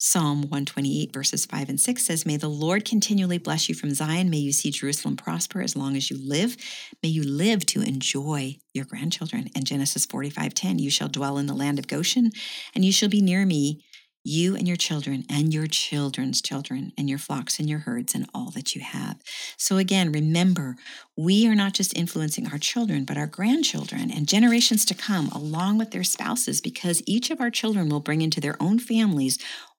Psalm 0.01 0.43
128, 0.43 1.13
verses 1.13 1.45
5 1.45 1.69
and 1.69 1.81
6 1.81 2.05
says, 2.05 2.25
May 2.25 2.37
the 2.37 2.47
Lord 2.47 2.85
continually 2.85 3.39
bless 3.39 3.69
you 3.69 3.75
from 3.75 3.93
Zion. 3.93 4.31
May 4.31 4.37
you 4.37 4.53
see 4.53 4.71
Jerusalem 4.71 5.17
prosper 5.17 5.61
as 5.61 5.75
long 5.75 5.97
as 5.97 6.09
you 6.09 6.17
live. 6.25 6.57
May 7.03 7.09
you 7.09 7.25
live 7.25 7.67
to 7.67 7.83
enjoy 7.83 8.59
your 8.73 8.85
grandchildren. 8.85 9.49
And 9.57 9.67
Genesis 9.67 10.07
45, 10.07 10.55
10, 10.55 10.79
You 10.79 10.89
shall 10.89 11.09
dwell 11.09 11.37
in 11.37 11.47
the 11.47 11.55
land 11.55 11.81
of 11.81 11.89
Goshen, 11.89 12.31
and 12.77 12.85
you 12.85 12.93
shall 12.93 13.09
be 13.09 13.21
near 13.21 13.45
me, 13.45 13.85
you 14.23 14.55
and 14.55 14.69
your 14.69 14.77
children, 14.77 15.25
and 15.29 15.53
your 15.53 15.67
children's 15.67 16.43
children, 16.43 16.93
and 16.97 17.09
your 17.09 17.19
flocks 17.19 17.59
and 17.59 17.69
your 17.69 17.81
herds, 17.81 18.15
and 18.15 18.29
all 18.33 18.51
that 18.51 18.77
you 18.77 18.83
have. 18.83 19.17
So 19.57 19.79
again, 19.79 20.13
remember, 20.13 20.77
we 21.17 21.49
are 21.49 21.55
not 21.55 21.73
just 21.73 21.97
influencing 21.97 22.47
our 22.47 22.59
children, 22.59 23.05
but 23.05 23.17
our 23.17 23.27
grandchildren 23.27 24.13
and 24.13 24.29
generations 24.29 24.85
to 24.85 24.95
come, 24.95 25.29
along 25.31 25.79
with 25.79 25.91
their 25.91 26.05
spouses, 26.05 26.61
because 26.61 27.03
each 27.07 27.31
of 27.31 27.41
our 27.41 27.51
children 27.51 27.89
will 27.89 28.01
bring 28.01 28.21
into 28.21 28.41
their 28.41 28.61
own 28.63 28.79
families 28.79 29.39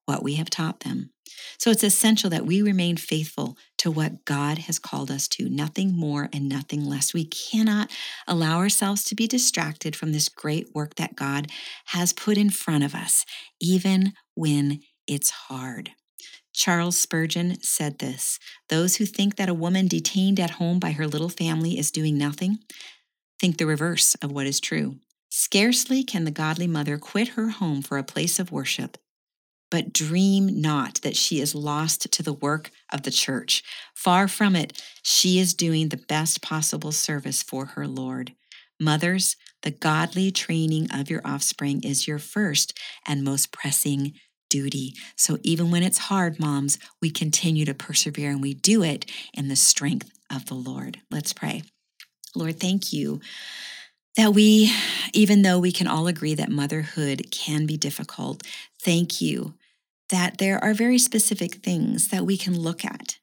what 0.09 0.23
we 0.23 0.33
have 0.33 0.49
taught 0.49 0.79
them. 0.79 1.11
So 1.59 1.69
it's 1.69 1.83
essential 1.83 2.31
that 2.31 2.47
we 2.47 2.63
remain 2.63 2.97
faithful 2.97 3.55
to 3.77 3.91
what 3.91 4.25
God 4.25 4.57
has 4.57 4.79
called 4.79 5.11
us 5.11 5.27
to, 5.29 5.47
nothing 5.47 5.95
more 5.95 6.29
and 6.33 6.49
nothing 6.49 6.83
less. 6.83 7.13
We 7.13 7.25
cannot 7.25 7.91
allow 8.27 8.57
ourselves 8.57 9.03
to 9.05 9.15
be 9.15 9.27
distracted 9.27 9.95
from 9.95 10.11
this 10.11 10.27
great 10.27 10.73
work 10.73 10.95
that 10.95 11.15
God 11.15 11.51
has 11.85 12.11
put 12.11 12.39
in 12.39 12.49
front 12.49 12.83
of 12.83 12.95
us, 12.95 13.23
even 13.61 14.13
when 14.33 14.81
it's 15.05 15.29
hard. 15.29 15.91
Charles 16.53 16.97
Spurgeon 16.97 17.61
said 17.61 17.99
this 17.99 18.39
Those 18.69 18.95
who 18.95 19.05
think 19.05 19.35
that 19.35 19.47
a 19.47 19.53
woman 19.53 19.87
detained 19.87 20.39
at 20.39 20.51
home 20.51 20.79
by 20.79 20.91
her 20.93 21.05
little 21.05 21.29
family 21.29 21.77
is 21.77 21.91
doing 21.91 22.17
nothing 22.17 22.57
think 23.39 23.57
the 23.57 23.65
reverse 23.65 24.15
of 24.15 24.31
what 24.31 24.47
is 24.47 24.59
true. 24.59 24.97
Scarcely 25.29 26.03
can 26.03 26.25
the 26.25 26.31
godly 26.31 26.67
mother 26.67 26.97
quit 26.97 27.29
her 27.29 27.49
home 27.49 27.81
for 27.83 27.97
a 27.97 28.03
place 28.03 28.39
of 28.39 28.51
worship 28.51 28.97
but 29.71 29.93
dream 29.93 30.61
not 30.61 31.01
that 31.01 31.15
she 31.15 31.39
is 31.39 31.55
lost 31.55 32.11
to 32.11 32.23
the 32.23 32.33
work 32.33 32.71
of 32.91 33.03
the 33.03 33.11
church. 33.11 33.63
Far 33.93 34.27
from 34.27 34.55
it, 34.55 34.81
she 35.03 35.39
is 35.39 35.53
doing 35.53 35.89
the 35.89 35.97
best 35.97 36.41
possible 36.41 36.91
service 36.91 37.43
for 37.43 37.65
her 37.67 37.87
Lord. 37.87 38.33
Mothers, 38.79 39.35
the 39.61 39.71
godly 39.71 40.31
training 40.31 40.87
of 40.91 41.09
your 41.09 41.21
offspring 41.25 41.83
is 41.83 42.07
your 42.07 42.19
first 42.19 42.77
and 43.07 43.23
most 43.23 43.51
pressing 43.51 44.13
duty. 44.49 44.95
So 45.15 45.37
even 45.43 45.69
when 45.69 45.83
it's 45.83 45.97
hard, 45.97 46.39
moms, 46.39 46.79
we 47.01 47.11
continue 47.11 47.65
to 47.65 47.73
persevere 47.73 48.31
and 48.31 48.41
we 48.41 48.53
do 48.53 48.83
it 48.83 49.05
in 49.33 49.47
the 49.47 49.55
strength 49.55 50.09
of 50.33 50.45
the 50.45 50.55
Lord. 50.55 50.99
Let's 51.11 51.33
pray. 51.33 51.63
Lord, 52.35 52.59
thank 52.59 52.93
you 52.93 53.19
that 54.15 54.33
we, 54.33 54.71
even 55.13 55.43
though 55.43 55.59
we 55.59 55.71
can 55.71 55.87
all 55.87 56.07
agree 56.07 56.33
that 56.35 56.49
motherhood 56.49 57.27
can 57.31 57.65
be 57.65 57.77
difficult, 57.77 58.43
thank 58.81 59.21
you 59.21 59.55
that 60.09 60.37
there 60.37 60.63
are 60.63 60.73
very 60.73 60.97
specific 60.97 61.55
things 61.55 62.07
that 62.09 62.25
we 62.25 62.37
can 62.37 62.59
look 62.59 62.83
at 62.83 63.19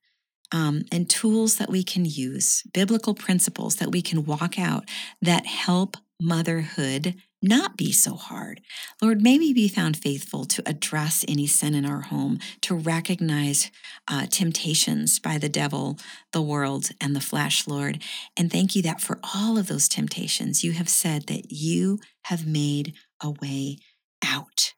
um, 0.52 0.82
and 0.92 1.10
tools 1.10 1.56
that 1.56 1.70
we 1.70 1.82
can 1.82 2.04
use, 2.04 2.62
biblical 2.72 3.14
principles 3.14 3.76
that 3.76 3.90
we 3.90 4.02
can 4.02 4.24
walk 4.24 4.58
out 4.58 4.84
that 5.20 5.46
help 5.46 5.96
motherhood 6.20 7.14
not 7.42 7.76
be 7.76 7.92
so 7.92 8.14
hard. 8.14 8.60
Lord, 9.02 9.20
may 9.22 9.38
we 9.38 9.52
be 9.52 9.68
found 9.68 9.96
faithful 9.96 10.46
to 10.46 10.62
address 10.66 11.24
any 11.28 11.46
sin 11.46 11.74
in 11.74 11.84
our 11.84 12.02
home, 12.02 12.38
to 12.62 12.74
recognize 12.74 13.70
uh, 14.08 14.26
temptations 14.26 15.18
by 15.18 15.36
the 15.38 15.48
devil, 15.48 15.98
the 16.32 16.42
world, 16.42 16.88
and 17.00 17.14
the 17.14 17.20
flesh, 17.20 17.68
Lord. 17.68 18.02
And 18.36 18.50
thank 18.50 18.74
you 18.74 18.82
that 18.82 19.00
for 19.00 19.20
all 19.34 19.58
of 19.58 19.66
those 19.66 19.88
temptations, 19.88 20.64
you 20.64 20.72
have 20.72 20.88
said 20.88 21.26
that 21.26 21.52
you 21.52 22.00
have 22.22 22.46
made 22.46 22.94
a 23.22 23.30
way 23.30 23.78
out. 24.24 24.72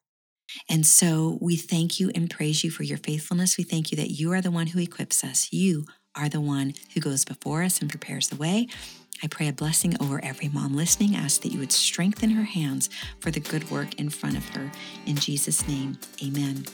And 0.68 0.86
so 0.86 1.38
we 1.40 1.56
thank 1.56 2.00
you 2.00 2.10
and 2.14 2.30
praise 2.30 2.64
you 2.64 2.70
for 2.70 2.82
your 2.82 2.98
faithfulness. 2.98 3.56
We 3.56 3.64
thank 3.64 3.90
you 3.90 3.96
that 3.96 4.10
you 4.10 4.32
are 4.32 4.40
the 4.40 4.50
one 4.50 4.68
who 4.68 4.80
equips 4.80 5.24
us. 5.24 5.52
You 5.52 5.86
are 6.16 6.28
the 6.28 6.40
one 6.40 6.74
who 6.94 7.00
goes 7.00 7.24
before 7.24 7.62
us 7.62 7.80
and 7.80 7.88
prepares 7.88 8.28
the 8.28 8.36
way. 8.36 8.68
I 9.22 9.26
pray 9.26 9.48
a 9.48 9.52
blessing 9.52 9.96
over 10.00 10.24
every 10.24 10.48
mom 10.48 10.76
listening. 10.76 11.16
ask 11.16 11.42
that 11.42 11.52
you 11.52 11.58
would 11.58 11.72
strengthen 11.72 12.30
her 12.30 12.44
hands 12.44 12.88
for 13.20 13.30
the 13.30 13.40
good 13.40 13.70
work 13.70 13.94
in 13.94 14.10
front 14.10 14.36
of 14.36 14.48
her. 14.50 14.70
In 15.06 15.16
Jesus' 15.16 15.66
name, 15.66 15.98
amen. 16.22 16.64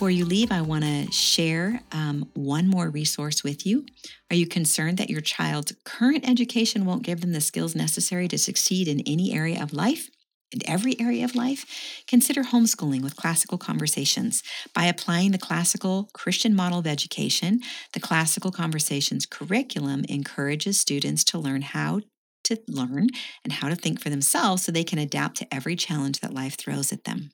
Before 0.00 0.10
you 0.10 0.24
leave, 0.24 0.50
I 0.50 0.62
want 0.62 0.82
to 0.82 1.12
share 1.12 1.82
um, 1.92 2.30
one 2.32 2.66
more 2.66 2.88
resource 2.88 3.44
with 3.44 3.66
you. 3.66 3.84
Are 4.30 4.34
you 4.34 4.46
concerned 4.46 4.96
that 4.96 5.10
your 5.10 5.20
child's 5.20 5.74
current 5.84 6.26
education 6.26 6.86
won't 6.86 7.02
give 7.02 7.20
them 7.20 7.32
the 7.32 7.40
skills 7.42 7.74
necessary 7.74 8.26
to 8.28 8.38
succeed 8.38 8.88
in 8.88 9.02
any 9.06 9.34
area 9.34 9.62
of 9.62 9.74
life? 9.74 10.08
In 10.52 10.60
every 10.66 10.98
area 10.98 11.22
of 11.22 11.34
life, 11.34 11.66
consider 12.08 12.44
homeschooling 12.44 13.02
with 13.02 13.14
classical 13.14 13.58
conversations. 13.58 14.42
By 14.74 14.86
applying 14.86 15.32
the 15.32 15.38
classical 15.38 16.08
Christian 16.14 16.54
model 16.54 16.78
of 16.78 16.86
education, 16.86 17.60
the 17.92 18.00
classical 18.00 18.50
conversations 18.50 19.26
curriculum 19.26 20.06
encourages 20.08 20.80
students 20.80 21.24
to 21.24 21.38
learn 21.38 21.60
how 21.60 22.00
to 22.44 22.58
learn 22.66 23.08
and 23.44 23.52
how 23.52 23.68
to 23.68 23.76
think 23.76 24.00
for 24.00 24.08
themselves 24.08 24.64
so 24.64 24.72
they 24.72 24.82
can 24.82 24.98
adapt 24.98 25.36
to 25.36 25.54
every 25.54 25.76
challenge 25.76 26.20
that 26.20 26.32
life 26.32 26.56
throws 26.56 26.90
at 26.90 27.04
them. 27.04 27.32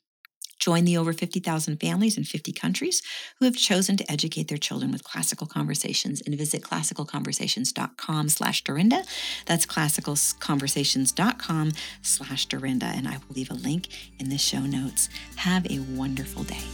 Join 0.67 0.85
the 0.85 0.97
over 0.97 1.13
50,000 1.13 1.77
families 1.77 2.19
in 2.19 2.25
50 2.25 2.51
countries 2.51 3.01
who 3.39 3.45
have 3.45 3.55
chosen 3.55 3.97
to 3.99 4.11
educate 4.11 4.49
their 4.49 4.59
children 4.59 4.91
with 4.91 5.05
classical 5.05 5.47
conversations 5.47 6.21
and 6.21 6.37
visit 6.37 6.63
classicalconversations.com 6.63 8.29
slash 8.29 8.65
Durenda. 8.65 9.07
That's 9.45 9.65
classicalconversations.com 9.65 11.73
slash 12.03 12.49
Durenda. 12.49 12.83
And 12.83 13.07
I 13.07 13.13
will 13.13 13.37
leave 13.37 13.53
a 13.53 13.55
link 13.55 13.87
in 14.19 14.29
the 14.29 14.39
show 14.39 14.63
notes. 14.63 15.09
Have 15.37 15.71
a 15.71 15.79
wonderful 15.79 16.43
day. 16.43 16.65